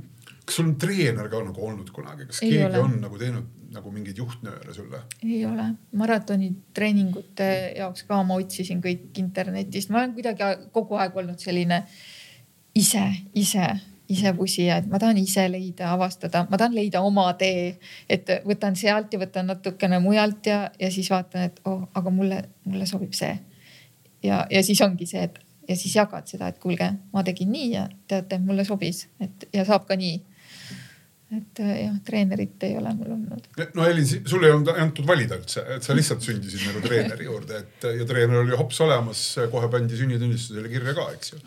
kas 0.45 0.59
sul 0.59 0.67
on 0.69 0.75
treener 0.77 1.29
ka 1.29 1.41
nagu 1.41 1.65
olnud 1.65 1.89
kunagi, 1.89 2.27
kas 2.29 2.43
ei 2.43 2.51
keegi 2.51 2.67
ole. 2.67 2.83
on 2.83 2.99
nagu 3.01 3.17
teinud 3.17 3.49
nagu 3.75 3.91
mingeid 3.91 4.17
juhtnööre 4.21 4.73
sulle? 4.73 5.01
ei 5.23 5.41
ole, 5.45 5.71
maratonitreeningute 5.91 7.49
jaoks 7.79 8.05
ka 8.09 8.21
ma 8.23 8.37
otsisin 8.37 8.83
kõik 8.83 9.17
internetist, 9.21 9.89
ma 9.89 10.03
olen 10.03 10.13
kuidagi 10.13 10.69
kogu 10.75 11.01
aeg 11.01 11.17
olnud 11.17 11.41
selline 11.41 11.81
ise, 12.75 13.07
ise 13.33 13.67
ise 14.09 14.33
pusija, 14.37 14.77
et 14.77 14.87
ma 14.89 14.99
tahan 15.01 15.17
ise 15.17 15.47
leida, 15.49 15.89
avastada, 15.93 16.45
ma 16.49 16.57
tahan 16.57 16.75
leida 16.75 17.01
oma 17.01 17.25
tee. 17.39 17.77
et 18.09 18.29
võtan 18.45 18.75
sealt 18.75 19.13
ja 19.13 19.19
võtan 19.19 19.49
natukene 19.49 19.99
mujalt 19.99 20.45
ja, 20.45 20.69
ja 20.79 20.91
siis 20.91 21.09
vaatan, 21.09 21.49
et 21.49 21.59
oh, 21.65 21.87
aga 21.93 22.13
mulle, 22.13 22.43
mulle 22.65 22.85
sobib 22.85 23.13
see. 23.13 23.33
ja, 24.23 24.45
ja 24.49 24.63
siis 24.63 24.81
ongi 24.81 25.05
see, 25.09 25.23
et 25.23 25.39
ja 25.69 25.75
siis 25.75 25.95
jagad 25.95 26.27
seda, 26.29 26.47
et 26.47 26.59
kuulge, 26.61 26.91
ma 27.13 27.23
tegin 27.23 27.51
nii 27.51 27.71
ja 27.73 27.87
teate, 28.07 28.39
mulle 28.39 28.65
sobis, 28.65 29.07
et 29.19 29.47
ja 29.53 29.65
saab 29.65 29.87
ka 29.89 29.97
nii 29.97 30.19
et 31.33 31.59
äh, 31.59 31.69
jah, 31.79 31.93
treenerit 32.05 32.63
ei 32.67 32.75
ole 32.77 32.91
mul 32.93 33.13
olnud. 33.15 33.47
no 33.73 33.85
Elin, 33.89 34.05
sul 34.05 34.43
ei 34.45 34.51
olnud 34.53 34.69
antud 34.77 35.07
valida 35.07 35.39
üldse, 35.39 35.63
et 35.73 35.85
sa 35.85 35.95
lihtsalt 35.97 36.21
sündisid 36.21 36.67
nagu 36.67 36.83
treeneri 36.83 37.25
juurde, 37.25 37.61
et 37.63 37.87
ja 37.97 38.05
treener 38.05 38.43
oli 38.43 38.53
hops 38.59 38.77
olemas, 38.85 39.23
kohe 39.49 39.69
pandi 39.73 39.97
sünnitunnistusele 39.97 40.69
kirja 40.69 40.93
ka, 40.97 41.07
eks 41.17 41.33
ju. 41.33 41.41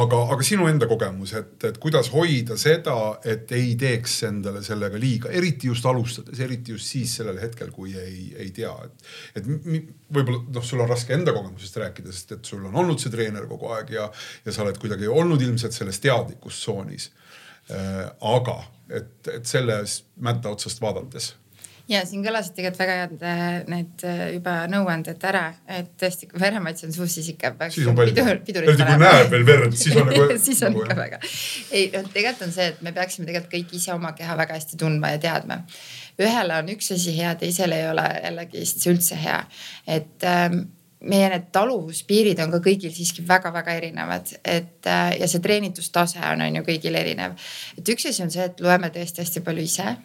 aga, 0.00 0.22
aga 0.36 0.46
sinu 0.46 0.70
enda 0.70 0.88
kogemus, 0.88 1.34
et, 1.36 1.52
et 1.68 1.76
kuidas 1.82 2.08
hoida 2.14 2.56
seda, 2.60 2.96
et 3.28 3.52
ei 3.56 3.74
teeks 3.80 4.16
endale 4.30 4.64
sellega 4.64 5.00
liiga, 5.00 5.34
eriti 5.36 5.68
just 5.68 5.84
alustades, 5.90 6.40
eriti 6.40 6.72
just 6.78 6.88
siis 6.88 7.18
sellel 7.20 7.42
hetkel, 7.44 7.74
kui 7.76 7.92
ei, 8.00 8.30
ei 8.40 8.50
tea, 8.56 8.72
et, 8.88 9.08
et 9.36 9.52
võib-olla 9.52 10.46
noh, 10.48 10.64
sul 10.64 10.80
on 10.80 10.88
raske 10.88 11.12
enda 11.12 11.36
kogemusest 11.36 11.76
rääkida, 11.84 12.16
sest 12.16 12.38
et 12.38 12.54
sul 12.54 12.64
on 12.64 12.84
olnud 12.84 13.02
see 13.02 13.12
treener 13.12 13.44
kogu 13.52 13.68
aeg 13.76 13.92
ja, 14.00 14.08
ja 14.46 14.54
sa 14.54 14.64
oled 14.64 14.80
kuidagi 14.80 15.12
olnud 15.12 15.44
ilmselt 15.44 15.76
selles 15.76 16.00
teadlikus 16.00 16.64
tsoonis 16.64 17.10
aga 17.70 18.56
et, 18.90 19.28
et 19.30 19.46
selles 19.46 20.00
mätta 20.18 20.50
otsast 20.50 20.82
vaadates 20.82 21.34
ja 21.90 22.00
siin 22.06 22.22
kõlasid 22.24 22.54
tegelikult 22.56 22.80
väga 22.80 22.96
head 23.00 23.22
äh, 23.26 23.44
need 23.70 24.04
äh, 24.06 24.22
juba 24.36 24.54
nõuanded 24.70 25.24
ära, 25.26 25.42
et 25.78 25.90
tõesti, 26.00 26.28
kui 26.30 26.40
veremaitse 26.42 26.86
on 26.86 26.94
suus, 26.94 27.16
siis 27.16 27.32
ikka 27.32 27.52
peaks. 27.58 27.76
siis 27.78 27.88
on 27.90 27.98
palju, 27.98 28.14
eriti 28.22 28.54
kui 28.54 28.76
näeb 28.78 29.32
veel 29.32 29.46
verd, 29.48 29.76
siis 29.78 29.96
on 29.98 30.10
nagu. 30.10 30.26
siis 30.46 30.62
on 30.66 30.74
nagu, 30.74 30.84
ikka 30.86 30.98
väga. 30.98 31.20
ei 31.70 31.88
noh, 31.94 32.10
tegelikult 32.14 32.46
on 32.46 32.54
see, 32.54 32.68
et 32.74 32.82
me 32.86 32.94
peaksime 32.96 33.28
tegelikult 33.28 33.54
kõik 33.56 33.78
ise 33.80 33.94
oma 33.94 34.12
keha 34.18 34.36
väga 34.38 34.58
hästi 34.58 34.78
tundma 34.80 35.14
ja 35.16 35.22
teadma. 35.26 35.62
ühele 36.20 36.60
on 36.62 36.74
üks 36.76 36.92
asi 36.94 37.16
hea, 37.16 37.34
teisele 37.40 37.82
ei 37.82 37.88
ole 37.90 38.06
jällegi 38.20 38.66
üldse 38.92 39.18
hea, 39.18 39.40
et 39.98 40.28
ähm, 40.28 40.62
meie 41.00 41.30
need 41.32 41.48
taluvuspiirid 41.52 42.40
on 42.44 42.52
ka 42.52 42.60
kõigil 42.64 42.92
siiski 42.92 43.24
väga-väga 43.28 43.74
erinevad, 43.78 44.34
et 44.44 44.86
äh, 44.86 45.14
ja 45.20 45.28
see 45.30 45.40
treenitustase 45.44 46.20
on, 46.32 46.44
on 46.44 46.60
ju 46.60 46.64
kõigil 46.66 46.96
erinev. 46.98 47.38
et 47.78 47.88
üks 47.94 48.08
asi 48.10 48.22
on 48.22 48.30
see, 48.30 48.44
et 48.44 48.60
loeme 48.60 48.90
tõesti 48.92 49.24
hästi 49.24 49.44
palju 49.46 49.64
ise, 49.64 49.96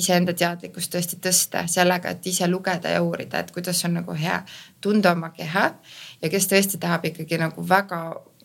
iseenda 0.00 0.34
teadlikkust 0.34 0.94
tõesti 0.94 1.20
tõsta 1.22 1.64
sellega, 1.70 2.14
et 2.14 2.26
ise 2.26 2.48
lugeda 2.48 2.90
ja 2.90 3.02
uurida, 3.02 3.40
et 3.40 3.50
kuidas 3.54 3.84
on 3.84 3.98
nagu 4.00 4.14
hea 4.16 4.40
tunda 4.80 5.14
oma 5.16 5.30
keha 5.36 5.70
ja 6.22 6.32
kes 6.32 6.50
tõesti 6.50 6.80
tahab 6.82 7.06
ikkagi 7.10 7.38
nagu 7.40 7.64
väga 7.68 8.02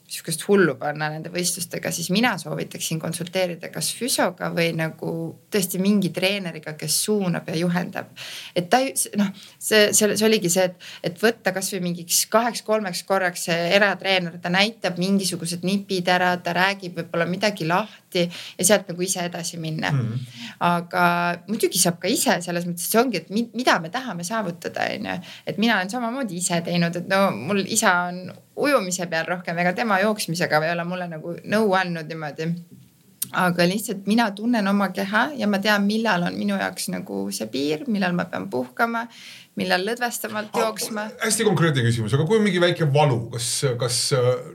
sihukest 0.08 0.44
hullu 0.48 0.76
panna 0.78 1.08
nende 1.10 1.32
võistlustega, 1.34 1.90
siis 1.94 2.12
mina 2.14 2.36
soovitaksin 2.38 3.00
konsulteerida 3.02 3.72
kas 3.74 3.90
füsioga 3.98 4.52
või 4.54 4.70
nagu 4.78 5.10
tõesti 5.52 5.80
mingi 5.82 6.12
treeneriga, 6.14 6.76
kes 6.78 6.98
suunab 7.08 7.50
ja 7.50 7.56
juhendab. 7.58 8.12
et 8.56 8.70
ta 8.70 8.84
noh, 9.18 9.32
see, 9.58 9.90
see, 9.98 10.14
see 10.14 10.28
oligi 10.28 10.52
see, 10.54 10.68
et, 10.70 10.88
et 11.10 11.18
võtta 11.22 11.54
kasvõi 11.56 11.82
mingiks 11.88 12.26
kaheks-kolmeks 12.34 13.04
korraks 13.10 13.48
see 13.50 13.58
eratreener, 13.78 14.38
ta 14.42 14.54
näitab 14.54 15.02
mingisugused 15.02 15.66
nipid 15.66 16.10
ära, 16.14 16.36
ta 16.38 16.54
räägib 16.54 17.02
võib-olla 17.02 17.26
midagi 17.30 17.66
lahti 17.66 18.28
ja 18.30 18.70
sealt 18.70 18.94
nagu 18.94 19.02
ise 19.02 19.26
edasi 19.26 19.58
minna 19.58 19.92
mm. 19.92 20.06
-hmm. 20.06 20.56
aga 20.70 21.06
muidugi 21.50 21.82
saab 21.82 21.98
ka 22.00 22.12
ise 22.12 22.38
selles 22.46 22.70
mõttes, 22.70 22.86
et 22.86 22.94
see 22.94 23.02
ongi, 23.02 23.24
et 23.24 23.54
mida 23.58 23.80
me 23.80 23.90
tahame 23.90 24.24
saavutada, 24.24 24.86
on 25.00 25.12
ju. 25.12 25.20
et 25.48 25.58
mina 25.58 25.82
olen 25.82 25.90
samamoodi 25.90 26.38
ise 26.38 26.62
teinud, 26.62 26.96
et 26.96 27.08
no 27.10 27.32
mul 27.32 27.66
isa 27.66 27.96
on 28.10 28.45
ujumise 28.56 29.08
peal 29.12 29.28
rohkem, 29.28 29.60
ega 29.60 29.74
tema 29.76 30.00
jooksmisega 30.04 30.64
ei 30.64 30.74
ole 30.74 30.88
mulle 30.88 31.08
nagu 31.12 31.36
nõu 31.44 31.76
andnud 31.78 32.12
niimoodi. 32.12 32.50
aga 33.36 33.66
lihtsalt 33.68 34.06
mina 34.08 34.30
tunnen 34.32 34.68
oma 34.68 34.90
keha 34.96 35.32
ja 35.36 35.48
ma 35.48 35.60
tean, 35.60 35.84
millal 35.84 36.24
on 36.28 36.38
minu 36.38 36.56
jaoks 36.56 36.88
nagu 36.94 37.26
see 37.36 37.48
piir, 37.52 37.84
millal 37.88 38.14
ma 38.14 38.26
pean 38.32 38.46
puhkama, 38.50 39.08
millal 39.60 39.84
lõdvestamalt 39.88 40.56
jooksma. 40.56 41.10
hästi 41.24 41.44
konkreetne 41.44 41.84
küsimus, 41.84 42.14
aga 42.14 42.26
kui 42.26 42.38
on 42.38 42.46
mingi 42.46 42.62
väike 42.62 42.88
valu, 42.94 43.20
kas, 43.34 43.50
kas 43.80 44.00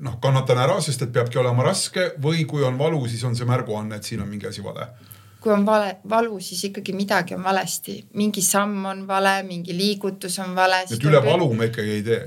noh, 0.01 0.17
kannatan 0.23 0.65
ära, 0.65 0.81
sest 0.81 1.03
et 1.03 1.13
peabki 1.13 1.39
olema 1.43 1.67
raske 1.67 2.13
või 2.23 2.47
kui 2.49 2.65
on 2.65 2.79
valu, 2.79 3.05
siis 3.09 3.25
on 3.25 3.37
see 3.37 3.49
märguanne, 3.49 4.01
et 4.01 4.05
siin 4.05 4.23
on 4.23 4.29
mingi 4.29 4.49
asi 4.49 4.65
vale 4.65 4.89
kui 5.41 5.53
on 5.53 5.63
vale, 5.65 5.95
valu, 6.09 6.37
siis 6.45 6.67
ikkagi 6.69 6.93
midagi 6.93 7.33
on 7.35 7.45
valesti, 7.45 7.95
mingi 8.21 8.43
samm 8.45 8.85
on 8.91 9.07
vale, 9.09 9.39
mingi 9.43 9.73
liigutus 9.73 10.37
on 10.45 10.53
vale. 10.57 10.85
et 10.85 11.05
üle 11.09 11.23
valu 11.25 11.49
me 11.57 11.71
ikkagi 11.73 11.97
ei 11.97 12.03
tee 12.05 12.21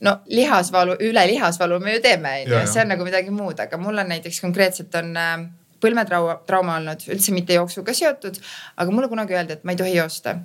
no 0.00 0.14
lihasvalu, 0.30 0.96
üle 1.08 1.24
lihasvalu 1.32 1.80
me 1.82 1.96
ju 1.96 2.02
teeme, 2.04 2.34
onju, 2.44 2.60
see 2.70 2.82
on 2.84 2.92
nagu 2.94 3.06
midagi 3.06 3.34
muud, 3.34 3.58
aga 3.60 3.80
mul 3.80 3.98
on 3.98 4.12
näiteks 4.12 4.40
konkreetselt 4.44 4.94
on 5.00 5.10
äh, 5.18 5.34
põlmetrauma, 5.82 6.38
trauma 6.46 6.78
olnud, 6.78 7.04
üldse 7.10 7.34
mitte 7.34 7.56
jooksuga 7.58 7.94
seotud, 7.96 8.38
aga 8.76 8.94
mulle 8.94 9.10
kunagi 9.10 9.36
öeldi, 9.36 9.58
et 9.58 9.66
ma 9.66 9.74
ei 9.74 9.82
tohi 9.82 9.96
joosta. 9.96 10.38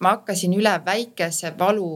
ma 0.00 0.10
hakkasin 0.12 0.52
üle 0.52 0.74
väikese 0.84 1.54
valu 1.58 1.90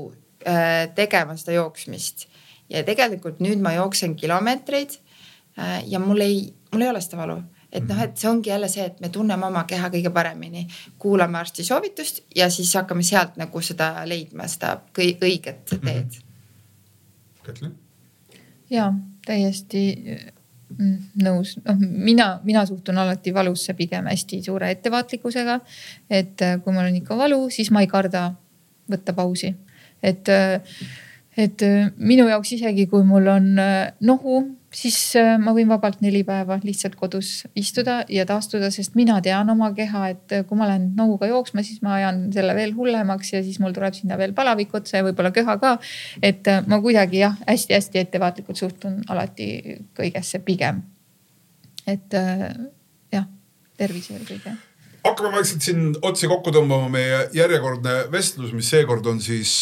äh, 0.48 0.88
tegema 0.96 1.34
seda 1.36 1.58
jooksmist. 1.58 2.28
Ja 2.70 2.80
tegelikult 2.86 3.42
nüüd 3.44 3.60
ma 3.60 3.74
jooksen 3.74 4.14
kilomeetreid 4.16 4.94
äh, 5.58 5.82
ja 5.86 5.98
mul 6.00 6.22
ei, 6.24 6.46
mul 6.72 6.86
ei 6.86 6.88
ole 6.88 7.02
seda 7.04 7.18
valu 7.20 7.40
et 7.72 7.86
noh, 7.86 8.00
et 8.02 8.16
see 8.16 8.30
ongi 8.30 8.50
jälle 8.50 8.68
see, 8.68 8.84
et 8.86 9.00
me 9.00 9.08
tunneme 9.08 9.46
oma 9.46 9.64
keha 9.64 9.90
kõige 9.92 10.10
paremini, 10.14 10.66
kuulame 10.98 11.38
arsti 11.38 11.64
soovitust 11.64 12.24
ja 12.36 12.50
siis 12.50 12.74
hakkame 12.74 13.02
sealt 13.06 13.36
nagu 13.40 13.62
seda 13.62 13.92
leidma, 14.06 14.48
seda 14.48 14.76
õiget 14.98 15.64
teed 15.70 15.80
mm. 15.80 15.94
-hmm. 15.94 16.26
Kätli? 17.46 17.70
ja 18.70 18.92
täiesti 19.26 19.84
nõus, 21.22 21.56
noh, 21.64 21.80
mina, 21.80 22.28
mina 22.44 22.62
suhtun 22.66 22.98
alati 23.02 23.32
valusse 23.34 23.74
pigem 23.74 24.06
hästi 24.10 24.42
suure 24.42 24.70
ettevaatlikkusega. 24.70 25.60
et 26.10 26.42
äh, 26.42 26.60
kui 26.62 26.72
mul 26.72 26.86
on 26.86 26.96
ikka 26.96 27.16
valu, 27.16 27.40
siis 27.50 27.70
ma 27.70 27.82
ei 27.82 27.90
karda 27.90 28.30
võtta 28.90 29.14
pausi, 29.14 29.54
et, 30.02 30.28
äh, 30.28 30.60
et 31.36 31.62
äh, 31.62 31.90
minu 31.96 32.28
jaoks 32.28 32.52
isegi 32.58 32.86
kui 32.86 33.04
mul 33.04 33.26
on 33.26 33.50
nohu 34.00 34.40
siis 34.74 34.96
äh, 35.18 35.34
ma 35.42 35.52
võin 35.54 35.68
vabalt 35.70 36.00
neli 36.04 36.22
päeva 36.26 36.58
lihtsalt 36.62 36.94
kodus 36.98 37.44
istuda 37.58 38.00
ja 38.12 38.24
taastuda, 38.28 38.70
sest 38.74 38.94
mina 38.98 39.18
tean 39.24 39.50
oma 39.50 39.72
keha, 39.74 40.04
et 40.14 40.34
äh, 40.36 40.44
kui 40.46 40.58
ma 40.58 40.68
lähen 40.70 40.90
nohuga 40.98 41.28
jooksma, 41.30 41.64
siis 41.66 41.82
ma 41.86 41.96
ajan 41.98 42.22
selle 42.34 42.54
veel 42.58 42.74
hullemaks 42.76 43.34
ja 43.34 43.42
siis 43.46 43.58
mul 43.62 43.74
tuleb 43.76 43.96
sinna 43.98 44.18
veel 44.20 44.34
palavik 44.36 44.74
otsa 44.78 45.00
ja 45.00 45.06
võib-olla 45.06 45.34
köha 45.34 45.58
ka. 45.62 45.76
et 46.22 46.46
äh, 46.50 46.62
ma 46.70 46.80
kuidagi 46.82 47.24
jah 47.24 47.34
hästi,, 47.34 47.50
hästi-hästi 47.50 48.04
ettevaatlikult 48.04 48.62
suhtun 48.62 49.02
alati 49.10 49.80
kõigesse 49.98 50.42
pigem. 50.46 50.82
et 51.86 52.14
jah, 53.10 53.26
tervis 53.76 54.10
eelkõige 54.14 54.54
hakkame 55.00 55.32
vaikselt 55.32 55.64
siin 55.64 55.94
otsi 56.04 56.28
kokku 56.28 56.52
tõmbama 56.54 56.90
meie 56.92 57.22
järjekordne 57.34 58.04
vestlus, 58.12 58.52
mis 58.52 58.68
seekord 58.70 59.06
on 59.08 59.18
siis 59.24 59.54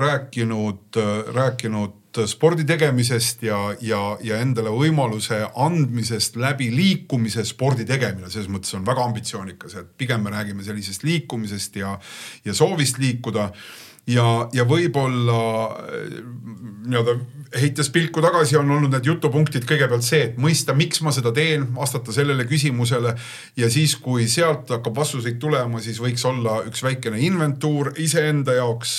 rääkinud, 0.00 0.98
rääkinud 1.32 2.00
spordi 2.30 2.64
tegemisest 2.68 3.42
ja, 3.46 3.58
ja, 3.84 4.00
ja 4.24 4.38
endale 4.42 4.72
võimaluse 4.72 5.40
andmisest 5.60 6.38
läbi 6.40 6.70
liikumise 6.74 7.44
spordi 7.48 7.86
tegemine, 7.88 8.30
selles 8.30 8.50
mõttes 8.52 8.74
on 8.78 8.86
väga 8.86 9.04
ambitsioonikas, 9.08 9.78
et 9.80 9.90
pigem 9.98 10.24
me 10.24 10.34
räägime 10.34 10.64
sellisest 10.66 11.06
liikumisest 11.06 11.80
ja, 11.82 11.96
ja 12.44 12.54
soovist 12.54 13.00
liikuda. 13.02 13.50
Ja, 14.04 14.24
ja 14.52 14.66
võib-olla 14.68 15.38
äh, 15.80 16.16
nii-öelda 16.84 17.14
heites 17.60 17.90
pilku 17.90 18.22
tagasi, 18.22 18.56
on 18.56 18.70
olnud 18.70 18.92
need 18.94 19.06
jutupunktid. 19.06 19.64
Kõigepealt 19.68 20.04
see, 20.06 20.22
et 20.28 20.38
mõista, 20.40 20.74
miks 20.76 21.00
ma 21.04 21.12
seda 21.14 21.30
teen, 21.34 21.66
vastata 21.76 22.12
sellele 22.14 22.46
küsimusele. 22.48 23.14
ja 23.56 23.70
siis, 23.70 23.96
kui 23.96 24.26
sealt 24.28 24.70
hakkab 24.70 24.96
vastuseid 24.96 25.38
tulema, 25.40 25.80
siis 25.80 26.00
võiks 26.02 26.24
olla 26.26 26.60
üks 26.68 26.82
väikene 26.82 27.20
inventuur 27.22 27.92
iseenda 28.02 28.56
jaoks, 28.58 28.94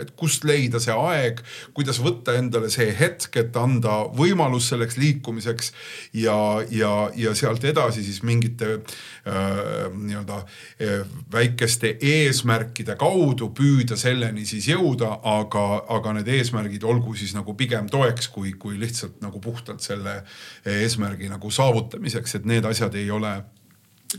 et 0.00 0.12
kust 0.16 0.44
leida 0.48 0.80
see 0.80 0.94
aeg, 0.94 1.42
kuidas 1.76 2.00
võtta 2.00 2.36
endale 2.38 2.70
see 2.72 2.88
hetk, 2.98 3.36
et 3.36 3.56
anda 3.56 4.04
võimalus 4.16 4.70
selleks 4.72 4.96
liikumiseks. 5.00 5.72
Ja, 6.16 6.62
ja, 6.70 7.10
ja 7.16 7.34
sealt 7.36 7.64
edasi 7.64 8.02
siis 8.04 8.22
mingite 8.26 8.78
äh, 8.78 9.88
nii-öelda 9.92 10.40
äh, 10.40 11.04
väikeste 11.32 11.96
eesmärkide 12.00 12.96
kaudu 12.98 13.50
püüda 13.56 13.96
selleni 14.00 14.46
siis 14.48 14.70
jõuda, 14.72 15.18
aga, 15.22 15.66
aga 15.98 16.16
need 16.18 16.32
eesmärgid 16.38 16.84
olgu 16.88 17.14
siis 17.18 17.34
nagu 17.36 17.54
pigem 17.58 17.88
toeks, 17.98 18.30
kui, 18.34 18.54
kui 18.60 18.78
lihtsalt 18.80 19.20
nagu 19.24 19.40
puhtalt 19.42 19.84
selle 19.84 20.20
eesmärgi 20.66 21.30
nagu 21.32 21.50
saavutamiseks, 21.50 22.38
et 22.38 22.48
need 22.48 22.66
asjad 22.68 22.94
ei 22.98 23.10
ole, 23.10 23.34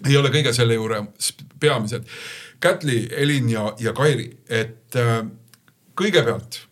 ei 0.06 0.18
ole 0.20 0.32
kõige 0.34 0.54
selle 0.56 0.78
juures 0.78 1.34
peamised. 1.60 2.08
Kätli, 2.60 3.06
Elin 3.16 3.50
ja, 3.54 3.70
ja 3.80 3.96
Kairi, 3.96 4.30
et 4.52 5.00
äh, 5.00 5.22
kõigepealt 6.00 6.66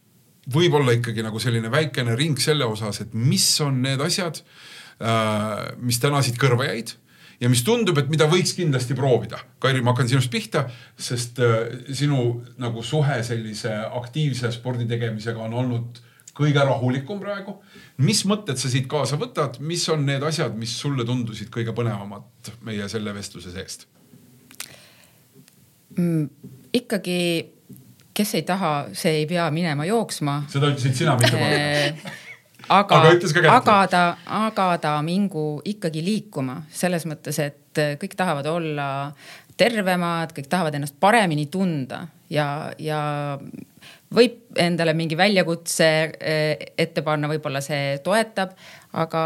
võib-olla 0.53 0.95
ikkagi 0.95 1.25
nagu 1.25 1.39
selline 1.43 1.71
väikene 1.71 2.15
ring 2.15 2.39
selle 2.39 2.67
osas, 2.67 3.01
et 3.03 3.15
mis 3.17 3.45
on 3.63 3.81
need 3.83 4.01
asjad 4.03 4.39
äh,, 4.39 5.75
mis 5.83 5.99
täna 6.03 6.23
siit 6.23 6.39
kõrva 6.39 6.69
jäid 6.69 6.95
ja 7.41 7.51
mis 7.51 7.63
tundub, 7.67 7.99
et 7.99 8.09
mida 8.09 8.25
võiks 8.29 8.55
kindlasti 8.57 8.95
proovida. 8.97 9.39
Kairi, 9.61 9.83
ma 9.83 9.93
hakkan 9.93 10.09
sinust 10.09 10.31
pihta, 10.33 10.65
sest 10.97 11.41
äh, 11.43 11.57
sinu 11.93 12.41
nagu 12.61 12.83
suhe 12.85 13.19
sellise 13.27 13.73
aktiivse 13.99 14.51
spordi 14.55 14.87
tegemisega 14.89 15.43
on 15.45 15.57
olnud 15.63 16.01
kõige 16.37 16.63
rahulikum 16.63 17.19
praegu. 17.21 17.57
mis 17.97 18.23
mõtted 18.29 18.59
sa 18.61 18.69
siit 18.69 18.87
kaasa 18.89 19.17
võtad, 19.17 19.59
mis 19.59 19.87
on 19.89 20.05
need 20.05 20.23
asjad, 20.23 20.55
mis 20.55 20.75
sulle 20.79 21.05
tundusid 21.05 21.49
kõige 21.53 21.73
põnevamad 21.77 22.53
meie 22.67 22.87
selle 22.91 23.13
vestluse 23.15 23.53
seest 23.55 23.87
mm,? 25.97 26.29
ikkagi, 26.77 27.19
kes 28.13 28.35
ei 28.37 28.45
taha, 28.45 28.73
see 28.93 29.23
ei 29.23 29.27
pea 29.29 29.49
minema 29.51 29.87
jooksma. 29.89 30.43
seda 30.51 30.71
ütlesid 30.73 30.97
sina, 30.99 31.17
mitte 31.19 31.39
ma 31.41 31.49
aga, 32.69 33.01
aga, 33.01 33.55
aga 33.55 33.77
ta, 33.91 34.03
aga 34.43 34.67
ta 34.83 34.93
mingu 35.05 35.61
ikkagi 35.65 36.03
liikuma 36.03 36.61
selles 36.73 37.07
mõttes, 37.09 37.39
et 37.41 37.83
kõik 38.01 38.15
tahavad 38.19 38.49
olla 38.51 38.87
tervemad, 39.57 40.33
kõik 40.35 40.49
tahavad 40.51 40.75
ennast 40.77 40.97
paremini 40.99 41.47
tunda 41.51 42.03
ja, 42.29 42.71
ja 42.79 42.99
võib 44.13 44.59
endale 44.59 44.93
mingi 44.97 45.17
väljakutse 45.19 45.87
eh, 46.19 46.67
ette 46.77 47.03
panna, 47.05 47.29
võib-olla 47.31 47.61
see 47.63 47.97
toetab, 48.05 48.53
aga, 48.93 49.23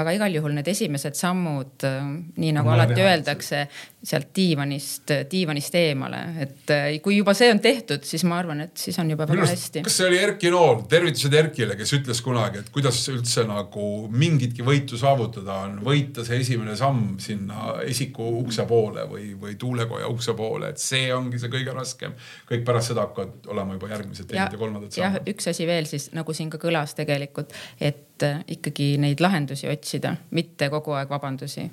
aga 0.00 0.14
igal 0.16 0.34
juhul 0.34 0.54
need 0.56 0.68
esimesed 0.70 1.14
sammud, 1.18 1.84
äh, 1.86 2.06
nii 2.40 2.52
nagu 2.56 2.70
on 2.70 2.74
alati 2.76 3.02
öeldakse, 3.04 3.64
sealt 4.04 4.32
diivanist, 4.36 5.12
diivanist 5.30 5.76
eemale, 5.78 6.20
et 6.44 6.72
äh, 6.74 6.86
kui 7.04 7.18
juba 7.20 7.34
see 7.36 7.48
on 7.52 7.60
tehtud, 7.62 8.04
siis 8.06 8.24
ma 8.28 8.40
arvan, 8.42 8.64
et 8.66 8.74
siis 8.80 8.98
on 9.00 9.12
juba 9.12 9.26
väga 9.30 9.46
hästi. 9.52 9.84
kas 9.86 9.98
see 10.00 10.08
oli 10.10 10.18
Erki 10.20 10.50
Nool, 10.52 10.82
tervitused 10.90 11.36
Erkile, 11.38 11.76
kes 11.78 11.94
ütles 11.98 12.20
kunagi, 12.24 12.64
et 12.64 12.72
kuidas 12.74 12.98
üldse 13.12 13.46
nagu 13.48 13.90
mingitki 14.10 14.66
võitu 14.66 14.98
saavutada 15.00 15.60
on 15.68 15.78
võita 15.86 16.26
see 16.26 16.40
esimene 16.42 16.76
samm 16.78 17.16
sinna 17.22 17.76
esiku 17.86 18.26
ukse 18.42 18.66
poole 18.68 19.06
või, 19.10 19.30
või 19.40 19.54
tuulekoja 19.60 20.10
ukse 20.10 20.34
poole, 20.36 20.72
et 20.74 20.82
see 20.82 21.06
ongi 21.14 21.40
see 21.40 21.52
kõige 21.52 21.76
raskem. 21.76 22.18
kõik 22.50 22.66
pärast 22.66 22.92
seda 22.92 23.06
hakkavad 23.06 23.46
olema 23.54 23.78
juba 23.78 23.94
järgmised 23.94 24.26
teised 24.26 24.42
ja, 24.42 24.50
ja 24.50 24.58
kolmandad 24.58 24.90
sammud. 24.90 25.20
jah, 25.22 25.30
üks 25.34 25.48
asi 25.54 25.70
veel 25.70 25.86
siis 25.88 26.10
nagu 26.16 26.34
siin 26.34 26.50
ka 26.50 26.58
kõlas 26.60 26.96
tegelikult, 26.98 27.54
et 27.80 28.02
ikkagi 28.22 28.94
neid 29.02 29.20
lahendusi 29.22 29.66
otsida, 29.68 29.83
mitte 30.30 30.70
kogu 30.72 30.94
aeg 30.96 31.10
vabandusi. 31.10 31.70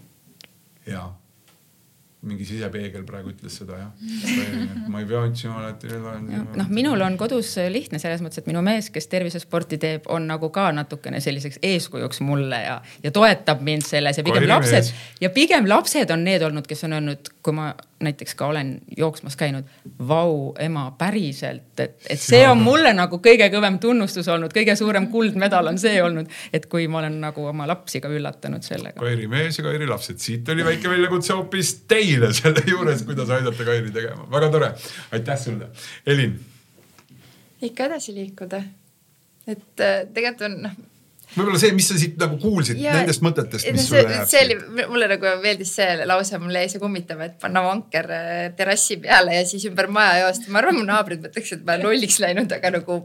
ja, 0.88 1.10
mingi 2.22 2.46
sisepeegel 2.46 3.04
praegu 3.06 3.32
ütles 3.34 3.56
seda 3.58 3.80
jah. 3.80 3.92
ma 4.92 5.02
ei 5.02 5.08
pea 5.10 5.22
otsima 5.26 5.58
alati 5.62 5.90
lahendusi. 5.90 6.58
noh, 6.60 6.70
minul 6.70 7.02
on 7.02 7.18
kodus 7.18 7.56
lihtne 7.74 8.00
selles 8.02 8.22
mõttes, 8.22 8.44
et 8.44 8.50
minu 8.50 8.62
mees, 8.66 8.92
kes 8.94 9.10
tervisesporti 9.10 9.80
teeb, 9.82 10.10
on 10.14 10.28
nagu 10.30 10.52
ka 10.54 10.68
natukene 10.76 11.22
selliseks 11.24 11.62
eeskujuks 11.66 12.22
mulle 12.26 12.62
ja, 12.66 12.82
ja 13.04 13.14
toetab 13.16 13.64
mind 13.66 13.88
selles 13.88 14.22
ja 14.22 14.26
pigem 14.28 14.46
Kairi 14.46 14.54
lapsed 14.54 14.78
mees. 14.78 14.94
ja 15.22 15.32
pigem 15.34 15.70
lapsed 15.70 16.14
on 16.14 16.28
need 16.28 16.46
olnud, 16.46 16.70
kes 16.70 16.86
on 16.86 17.00
öelnud, 17.00 17.34
kui 17.42 17.58
ma 17.58 17.72
näiteks 18.02 18.36
ka 18.36 18.48
olen 18.52 18.74
jooksmas 18.98 19.36
käinud. 19.40 19.70
Vau, 20.08 20.52
ema, 20.60 20.88
päriselt, 20.98 21.80
et, 21.80 21.96
et 22.10 22.22
see 22.22 22.42
on 22.50 22.62
mulle 22.64 22.94
nagu 22.98 23.22
kõige 23.24 23.48
kõvem 23.54 23.80
tunnustus 23.82 24.28
olnud, 24.32 24.54
kõige 24.56 24.76
suurem 24.80 25.08
kuldmedal 25.14 25.72
on 25.72 25.80
see 25.82 26.02
olnud, 26.04 26.30
et 26.54 26.68
kui 26.72 26.88
ma 26.92 27.02
olen 27.02 27.20
nagu 27.24 27.46
oma 27.52 27.68
lapsi 27.70 28.02
ka 28.04 28.12
üllatanud 28.12 28.66
sellega. 28.66 29.00
Kairi 29.00 29.28
mees 29.32 29.60
ja 29.60 29.66
Kairi 29.66 29.90
lapsed, 29.90 30.22
siit 30.24 30.50
oli 30.54 30.66
väike 30.68 30.92
väljakutse 30.92 31.36
hoopis 31.38 31.74
teile 31.92 32.34
selle 32.38 32.66
juures, 32.68 33.06
kuidas 33.08 33.34
aidata 33.34 33.68
Kairi 33.68 33.92
tegema, 33.92 34.28
väga 34.32 34.52
tore. 34.54 34.72
aitäh 35.12 35.40
sulle, 35.40 35.72
Elin. 36.06 36.40
ikka 37.62 37.90
edasi 37.92 38.16
liikuda, 38.16 38.64
et 39.48 39.84
äh, 39.86 40.00
tegelikult 40.14 40.50
on 40.50 40.64
noh 40.68 40.80
võib-olla 41.36 41.62
see, 41.62 41.72
mis 41.76 41.88
sa 41.92 41.98
siit 42.00 42.18
nagu 42.22 42.38
kuulsid 42.42 42.82
ja, 42.82 42.98
nendest 43.00 43.24
mõtetest, 43.26 43.70
mis 43.72 43.88
sulle 43.88 44.04
jääb. 44.08 44.28
see 44.32 44.44
oli, 44.48 44.58
mulle 44.92 45.08
nagu 45.14 45.36
meeldis 45.44 45.74
see 45.78 46.06
lause, 46.10 46.42
mul 46.42 46.60
jäi 46.60 46.68
see 46.74 46.82
kummitav, 46.82 47.24
et 47.26 47.40
panna 47.42 47.64
vanker 47.66 48.12
äh, 48.18 48.44
terrassi 48.58 49.00
peale 49.04 49.40
ja 49.40 49.48
siis 49.48 49.66
ümber 49.70 49.90
maja 49.92 50.26
joosta. 50.26 50.52
ma 50.52 50.62
arvan, 50.64 50.82
mu 50.82 50.86
naabrid 50.88 51.24
mõtleks, 51.24 51.56
et 51.56 51.66
ma 51.66 51.78
olen 51.78 51.90
lolliks 51.90 52.20
läinud, 52.24 52.52
aga 52.58 52.74
nagu 52.78 53.02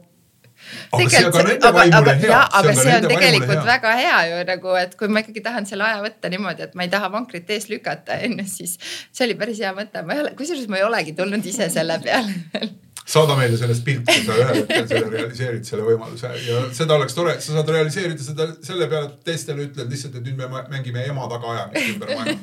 aga 0.97 1.11
see 1.13 1.27
on 1.27 1.35
ka 1.35 1.45
nende 1.47 1.73
vaimule 1.77 2.15
hea. 2.23 2.41
aga 2.59 2.73
see 2.73 2.81
on, 2.81 2.83
see 2.83 2.97
on 2.97 3.09
tegelikult 3.13 3.53
hea. 3.53 3.67
väga 3.69 3.93
hea 4.01 4.17
ju 4.31 4.41
nagu, 4.51 4.73
et 4.81 4.97
kui 4.99 5.13
ma 5.13 5.23
ikkagi 5.23 5.45
tahan 5.45 5.69
selle 5.69 5.87
aja 5.87 6.01
võtta 6.05 6.33
niimoodi, 6.33 6.67
et 6.67 6.75
ma 6.79 6.87
ei 6.87 6.93
taha 6.93 7.13
vankrit 7.13 7.53
ees 7.55 7.69
lükata, 7.73 8.19
onju, 8.27 8.49
siis 8.51 8.75
see 8.81 9.29
oli 9.29 9.39
päris 9.39 9.63
hea 9.63 9.75
mõte. 9.77 10.03
ma 10.07 10.17
ei 10.17 10.25
ole, 10.25 10.35
kusjuures 10.39 10.67
ma 10.73 10.81
ei 10.81 10.89
olegi 10.89 11.15
tulnud 11.19 11.47
ise 11.53 11.71
selle 11.73 12.01
peale 12.03 12.35
veel 12.55 12.75
saada 13.07 13.37
meile 13.39 13.57
sellest 13.59 13.85
pilti, 13.87 14.15
sa 14.27 14.35
ühel 14.35 14.57
hetkel 14.61 14.87
selle 14.91 15.11
realiseerid 15.13 15.67
selle 15.69 15.85
võimaluse 15.87 16.31
ja 16.43 16.63
seda 16.75 16.97
oleks 16.99 17.15
tore, 17.15 17.37
sa 17.43 17.55
saad 17.55 17.71
realiseerida 17.71 18.25
seda 18.25 18.49
selle 18.67 18.89
peale, 18.91 19.13
et 19.13 19.29
teistele 19.29 19.67
ütled 19.69 19.93
lihtsalt, 19.93 20.17
et 20.19 20.27
nüüd 20.27 20.41
me 20.41 20.63
mängime 20.73 21.05
ema 21.07 21.29
tagaajamist 21.31 21.93
ümber 21.93 22.13
maja 22.19 22.35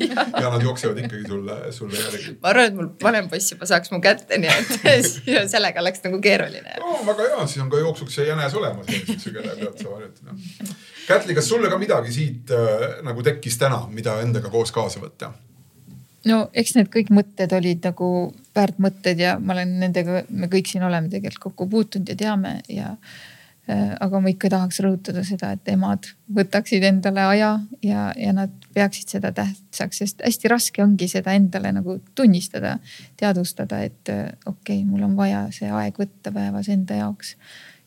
ja 0.46 0.54
nad 0.54 0.64
jooksevad 0.64 1.02
ikkagi 1.04 1.28
sulle, 1.28 1.58
sulle 1.76 2.00
järgi. 2.00 2.36
ma 2.40 2.54
arvan, 2.54 2.72
et 2.72 2.80
mul 2.80 2.90
vanem 3.04 3.28
poiss 3.32 3.52
juba 3.52 3.68
saaks 3.70 3.92
mu 3.92 4.00
kätte, 4.04 4.40
nii 4.40 4.54
et 4.56 5.50
sellega 5.54 5.84
oleks 5.84 6.06
nagu 6.08 6.22
keeruline 6.24 6.80
no,. 6.80 6.96
väga 7.12 7.28
hea, 7.34 7.48
siis 7.52 7.66
on 7.66 7.72
ka 7.74 7.84
jooksuks 7.84 8.20
see 8.22 8.30
jänes 8.30 8.56
olemas, 8.60 8.88
kelle 9.26 9.58
pealt 9.60 9.84
sa 9.84 9.98
harjutad. 9.98 10.76
Kätli, 11.04 11.36
kas 11.36 11.50
sulle 11.52 11.68
ka 11.68 11.76
midagi 11.82 12.16
siit 12.16 12.52
äh, 12.56 13.02
nagu 13.04 13.24
tekkis 13.26 13.60
täna, 13.60 13.84
mida 13.92 14.22
endaga 14.24 14.52
koos 14.54 14.72
kaasa 14.72 15.04
võtta? 15.04 15.34
no 16.30 16.46
eks 16.56 16.78
need 16.78 16.88
kõik 16.94 17.12
mõtted 17.12 17.52
olid 17.60 17.84
nagu 17.84 18.08
väärt 18.56 18.82
mõtted 18.82 19.22
ja 19.22 19.38
ma 19.42 19.56
olen 19.56 19.78
nendega, 19.82 20.24
me 20.30 20.50
kõik 20.52 20.70
siin 20.70 20.86
oleme 20.86 21.10
tegelikult 21.12 21.50
kokku 21.50 21.70
puutunud 21.72 22.10
ja 22.10 22.18
teame 22.20 22.58
ja 22.70 22.94
äh,. 22.94 23.96
aga 24.04 24.20
ma 24.20 24.28
ikka 24.30 24.50
tahaks 24.52 24.82
rõhutada 24.84 25.24
seda, 25.24 25.54
et 25.56 25.70
emad 25.72 26.10
võtaksid 26.36 26.84
endale 26.84 27.24
aja 27.24 27.52
ja, 27.86 28.10
ja 28.20 28.34
nad 28.36 28.54
peaksid 28.76 29.16
seda 29.16 29.32
tähtsaks, 29.36 30.02
sest 30.04 30.24
hästi 30.26 30.52
raske 30.52 30.84
ongi 30.84 31.08
seda 31.08 31.34
endale 31.38 31.72
nagu 31.72 31.98
tunnistada, 32.16 32.78
teadvustada, 33.20 33.80
et 33.88 34.12
äh, 34.12 34.26
okei 34.46 34.82
okay,, 34.82 34.88
mul 34.90 35.08
on 35.08 35.18
vaja 35.18 35.46
see 35.56 35.72
aeg 35.72 36.00
võtta 36.00 36.34
päevas 36.36 36.70
enda 36.74 37.00
jaoks. 37.00 37.38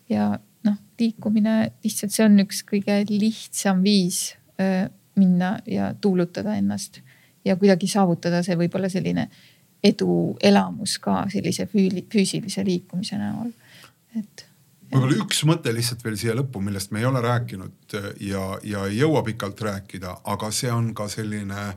ja 0.09 0.35
noh, 0.67 0.79
liikumine 0.99 1.73
lihtsalt, 1.85 2.15
see 2.15 2.25
on 2.27 2.41
üks 2.47 2.65
kõige 2.67 3.03
lihtsam 3.11 3.85
viis 3.85 4.33
äh, 4.61 4.89
minna 5.17 5.59
ja 5.67 5.93
tuulutada 6.01 6.57
ennast 6.57 7.03
ja 7.45 7.57
kuidagi 7.57 7.89
saavutada 7.91 8.43
see 8.43 8.57
võib-olla 8.59 8.91
selline 8.93 9.29
eduelamus 9.85 10.99
ka 11.03 11.25
sellise 11.33 11.69
füüsilise 11.71 12.65
liikumise 12.65 13.19
näol, 13.21 13.53
et 14.19 14.47
võib-olla 14.93 15.19
üks 15.25 15.43
mõte 15.49 15.73
lihtsalt 15.75 16.05
veel 16.05 16.17
siia 16.21 16.35
lõppu, 16.39 16.63
millest 16.65 16.93
me 16.95 17.03
ei 17.03 17.09
ole 17.09 17.21
rääkinud 17.25 17.97
ja, 18.25 18.45
ja 18.63 18.87
ei 18.87 19.01
jõua 19.01 19.23
pikalt 19.27 19.61
rääkida, 19.61 20.21
aga 20.25 20.51
see 20.55 20.73
on 20.73 20.93
ka 20.95 21.09
selline 21.13 21.73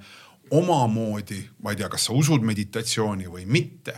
omamoodi, 0.52 1.40
ma 1.64 1.74
ei 1.74 1.80
tea, 1.80 1.90
kas 1.92 2.08
sa 2.08 2.16
usud 2.18 2.44
meditatsiooni 2.46 3.28
või 3.30 3.46
mitte, 3.50 3.96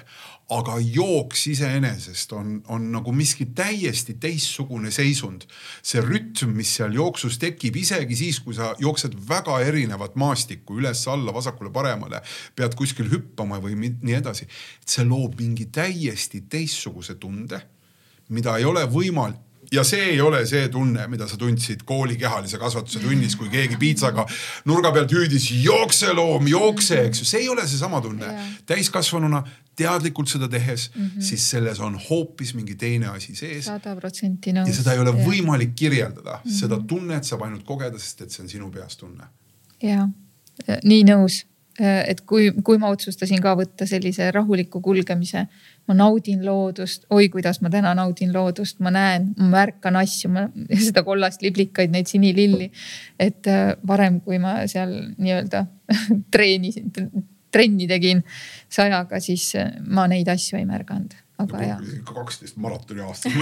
aga 0.51 0.75
jooks 0.83 1.45
iseenesest 1.53 2.33
on, 2.35 2.55
on 2.73 2.89
nagu 2.91 3.13
miski 3.15 3.47
täiesti 3.55 4.17
teistsugune 4.19 4.91
seisund. 4.91 5.45
see 5.81 6.01
rütm, 6.03 6.51
mis 6.55 6.73
seal 6.75 6.95
jooksus 6.95 7.37
tekib, 7.39 7.77
isegi 7.79 8.17
siis, 8.19 8.41
kui 8.43 8.55
sa 8.57 8.73
jooksed 8.79 9.15
väga 9.27 9.59
erinevat 9.63 10.15
maastikku 10.19 10.79
üles-alla, 10.81 11.33
vasakule-paremale, 11.33 12.23
pead 12.55 12.75
kuskil 12.75 13.11
hüppama 13.11 13.61
või 13.63 13.77
nii 13.91 14.17
edasi. 14.17 14.47
see 14.85 15.05
loob 15.07 15.39
mingi 15.39 15.69
täiesti 15.71 16.43
teistsuguse 16.49 17.15
tunde, 17.15 17.61
mida 18.29 18.57
ei 18.57 18.65
ole 18.65 18.83
võimalik 18.87 19.50
ja 19.71 19.83
see 19.87 20.03
ei 20.13 20.21
ole 20.21 20.41
see 20.49 20.67
tunne, 20.71 21.05
mida 21.11 21.27
sa 21.29 21.37
tundsid 21.39 21.85
kooli 21.87 22.17
kehalise 22.19 22.59
kasvatuse 22.59 22.99
tunnis, 22.99 23.35
kui 23.39 23.49
keegi 23.51 23.77
piitsaga 23.79 24.25
nurga 24.69 24.91
pealt 24.95 25.13
hüüdis 25.15 25.47
jookse 25.63 26.11
loom, 26.17 26.47
jookse, 26.51 26.99
eks 27.07 27.23
ju, 27.23 27.27
see 27.29 27.45
ei 27.45 27.49
ole 27.49 27.67
seesama 27.67 28.01
tunne. 28.03 28.31
täiskasvanuna 28.67 29.43
teadlikult 29.77 30.29
seda 30.29 30.49
tehes 30.51 30.89
mm, 30.95 31.05
-hmm. 31.05 31.21
siis 31.21 31.49
selles 31.49 31.79
on 31.79 31.99
hoopis 32.09 32.53
mingi 32.53 32.75
teine 32.75 33.07
asi 33.07 33.35
sees. 33.35 33.65
sada 33.65 33.95
protsenti 33.95 34.51
nõus. 34.53 34.67
ja 34.67 34.73
seda 34.73 34.93
ei 34.93 34.99
ole 34.99 35.13
ja. 35.15 35.27
võimalik 35.27 35.75
kirjeldada 35.75 36.41
mm, 36.43 36.49
-hmm. 36.49 36.59
seda 36.59 36.79
tunnet 36.87 37.23
saab 37.23 37.45
ainult 37.47 37.63
kogeda, 37.63 37.99
sest 37.99 38.21
et 38.21 38.31
see 38.31 38.43
on 38.43 38.49
sinu 38.49 38.71
peas 38.71 38.97
tunne. 38.97 39.23
ja, 39.81 40.09
nii 40.83 41.03
nõus, 41.07 41.45
et 41.79 42.21
kui, 42.21 42.51
kui 42.63 42.77
ma 42.77 42.91
otsustasin 42.91 43.41
ka 43.41 43.55
võtta 43.55 43.87
sellise 43.87 44.31
rahuliku 44.31 44.81
kulgemise, 44.81 45.47
ma 45.89 45.95
naudin 45.97 46.45
loodust, 46.45 47.05
oi 47.09 47.29
kuidas 47.33 47.61
ma 47.61 47.71
täna 47.73 47.93
naudin 47.97 48.31
loodust, 48.33 48.79
ma 48.83 48.93
näen, 48.93 49.31
ma 49.39 49.49
märkan 49.55 49.97
asju, 50.01 50.31
ma 50.33 50.45
seda 50.87 51.03
kollast 51.07 51.43
liblikaid, 51.45 51.91
neid 51.93 52.11
sinililli. 52.11 52.71
et 53.19 53.49
äh, 53.49 53.73
varem, 53.87 54.21
kui 54.25 54.39
ma 54.41 54.61
seal 54.71 54.93
nii-öelda 55.17 55.65
treenisin, 56.33 56.93
trenni 57.51 57.87
tegin 57.89 58.23
sajaga, 58.71 59.19
siis 59.23 59.51
äh, 59.59 59.73
ma 59.87 60.07
neid 60.11 60.29
asju 60.31 60.59
ei 60.61 60.69
märganud 60.69 61.17
aga 61.41 61.63
jah. 61.65 61.81
kaksteist 62.11 62.57
maratoni 62.61 63.03
aastas 63.05 63.35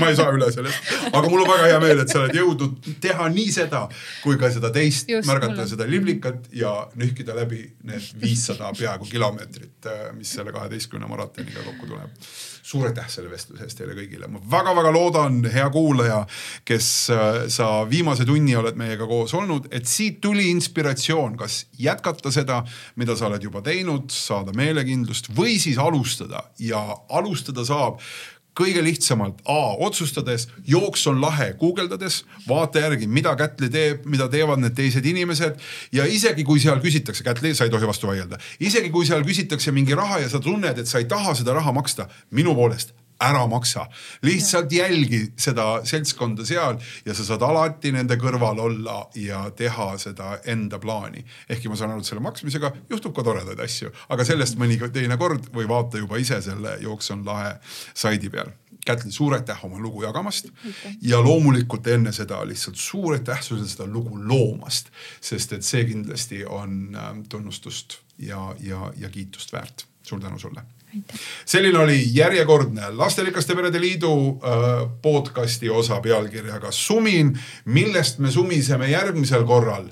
ma 0.00 0.10
ei 0.10 0.18
saa 0.18 0.32
üle 0.36 0.50
sellest, 0.54 0.90
aga 1.10 1.24
mul 1.28 1.44
on 1.44 1.50
väga 1.50 1.70
hea 1.72 1.80
meel, 1.84 2.02
et 2.04 2.12
sa 2.12 2.22
oled 2.22 2.36
jõudnud 2.36 2.90
teha 3.02 3.28
nii 3.32 3.52
seda 3.54 3.86
kui 4.24 4.38
ka 4.40 4.50
seda 4.54 4.72
teist, 4.74 5.10
märgata 5.28 5.54
mulle. 5.54 5.68
seda 5.70 5.88
liblikat 5.90 6.50
ja 6.56 6.74
nühkida 6.98 7.36
läbi 7.36 7.62
need 7.86 8.10
viissada 8.22 8.72
peaaegu 8.76 9.08
kilomeetrit, 9.10 9.90
mis 10.18 10.36
selle 10.38 10.54
kaheteistkümne 10.56 11.08
maratoniga 11.10 11.64
kokku 11.66 11.90
tuleb. 11.92 12.28
Suur 12.66 12.88
aitäh 12.88 13.06
selle 13.10 13.30
vestluse 13.30 13.66
eest 13.66 13.78
teile 13.78 13.94
kõigile, 13.94 14.28
ma 14.30 14.42
väga-väga 14.50 14.92
loodan, 14.94 15.38
hea 15.52 15.68
kuulaja, 15.70 16.24
kes 16.66 16.90
äh, 17.14 17.40
sa 17.52 17.70
viimase 17.90 18.26
tunni 18.26 18.56
oled 18.58 18.78
meiega 18.78 19.06
koos 19.06 19.34
olnud, 19.38 19.70
et 19.70 19.86
siit 19.86 20.20
tuli 20.24 20.48
inspiratsioon, 20.50 21.38
kas 21.38 21.62
jätkata 21.78 22.32
seda, 22.34 22.62
mida 22.98 23.16
sa 23.16 23.30
oled 23.30 23.46
juba 23.46 23.62
teinud, 23.64 24.10
saada 24.12 24.54
meelekindlust 24.56 25.30
või 25.36 25.60
siis 25.62 25.78
alustada? 25.78 26.42
Ja 26.58 26.82
alustada 27.08 27.36
alustada 27.36 27.64
saab 27.66 28.00
kõige 28.56 28.82
lihtsamalt 28.84 29.42
A 29.44 29.76
otsustades, 29.86 30.48
jooks 30.66 31.06
on 31.10 31.20
lahe, 31.20 31.52
guugeldades, 31.60 32.22
vaata 32.48 32.82
järgi, 32.86 33.06
mida 33.06 33.34
Kätli 33.36 33.70
teeb, 33.72 34.06
mida 34.08 34.28
teevad 34.32 34.62
need 34.62 34.76
teised 34.76 35.06
inimesed. 35.06 35.60
ja 35.92 36.04
isegi 36.04 36.44
kui 36.44 36.60
seal 36.60 36.80
küsitakse, 36.80 37.24
Kätli, 37.24 37.54
sa 37.54 37.64
ei 37.64 37.70
tohi 37.70 37.86
vastu 37.86 38.06
vaielda, 38.06 38.38
isegi 38.60 38.90
kui 38.90 39.06
seal 39.06 39.24
küsitakse 39.24 39.72
mingi 39.72 39.94
raha 39.94 40.22
ja 40.24 40.28
sa 40.28 40.40
tunned, 40.40 40.78
et 40.78 40.88
sa 40.88 40.98
ei 40.98 41.04
taha 41.04 41.34
seda 41.34 41.54
raha 41.54 41.72
maksta, 41.72 42.08
minu 42.30 42.54
poolest 42.54 42.94
ära 43.20 43.46
maksa. 43.46 43.86
lihtsalt 44.22 44.72
jälgi 44.72 45.20
seda 45.36 45.80
seltskonda 45.84 46.44
seal 46.44 46.78
ja 47.04 47.14
sa 47.14 47.24
saad 47.24 47.42
alati 47.42 47.92
nende 47.92 48.18
kõrval 48.20 48.60
olla 48.60 48.98
ja 49.14 49.46
teha 49.56 49.88
seda 49.98 50.38
enda 50.44 50.78
plaani. 50.78 51.24
ehkki 51.48 51.68
ma 51.68 51.76
saan 51.76 51.94
aru, 51.94 52.04
et 52.04 52.10
selle 52.10 52.24
maksmisega 52.24 52.72
juhtub 52.90 53.14
ka 53.16 53.24
toredaid 53.24 53.60
asju, 53.60 53.90
aga 54.08 54.24
sellest 54.24 54.58
mõni 54.60 54.78
teine 54.92 55.16
kord 55.16 55.48
või 55.54 55.68
vaata 55.68 55.98
juba 55.98 56.20
ise 56.20 56.40
selle 56.42 56.76
Jooks 56.80 57.10
on 57.10 57.24
lahe 57.24 57.56
saidi 57.94 58.30
peal. 58.30 58.52
Kätli, 58.86 59.10
suur 59.10 59.34
aitäh 59.34 59.64
oma 59.66 59.80
lugu 59.82 60.04
jagamast 60.04 60.52
ja 61.02 61.18
loomulikult 61.22 61.86
enne 61.90 62.12
seda 62.14 62.44
lihtsalt 62.46 62.76
suur 62.78 63.16
aitäh 63.16 63.42
sulle 63.42 63.66
seda 63.66 63.88
lugu 63.90 64.20
loomast, 64.20 64.92
sest 65.20 65.56
et 65.56 65.66
see 65.66 65.84
kindlasti 65.88 66.44
on 66.44 66.94
ähm, 66.94 67.24
tunnustust 67.28 67.98
ja, 68.18 68.54
ja, 68.60 68.92
ja 68.96 69.10
kiitust 69.10 69.52
väärt. 69.52 69.88
suur 70.06 70.20
tänu 70.20 70.38
sulle 70.38 70.62
selline 71.44 71.78
oli 71.78 71.98
järjekordne 72.14 72.90
Lasterikaste 72.90 73.54
Perede 73.54 73.80
Liidu 73.80 74.12
äh, 74.12 74.88
podcast'i 75.02 75.70
osa 75.70 76.00
pealkirjaga 76.00 76.70
Sumin, 76.72 77.38
millest 77.64 78.18
me 78.18 78.30
sumiseme 78.30 78.90
järgmisel 78.90 79.44
korral. 79.44 79.88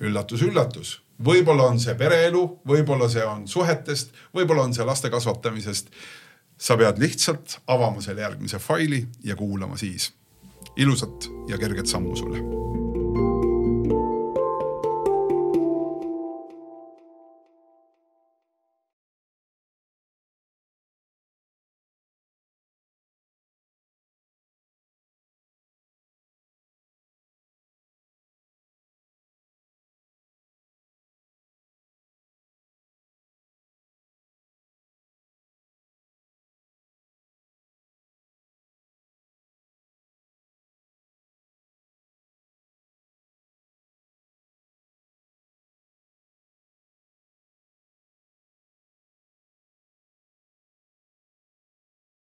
üllatus, 0.00 0.42
üllatus, 0.42 1.00
võib-olla 1.24 1.68
on 1.70 1.78
see 1.80 1.94
pereelu, 1.94 2.42
võib-olla 2.68 3.08
see 3.08 3.24
on 3.24 3.46
suhetest, 3.48 4.12
võib-olla 4.34 4.66
on 4.66 4.74
see 4.74 4.84
laste 4.84 5.10
kasvatamisest. 5.10 5.88
sa 6.58 6.76
pead 6.76 6.98
lihtsalt 6.98 7.58
avama 7.66 8.00
selle 8.00 8.20
järgmise 8.20 8.58
faili 8.58 9.06
ja 9.24 9.36
kuulama 9.36 9.76
siis. 9.76 10.12
ilusat 10.76 11.30
ja 11.48 11.58
kerget 11.58 11.86
sammu 11.86 12.16
sulle 12.16 12.83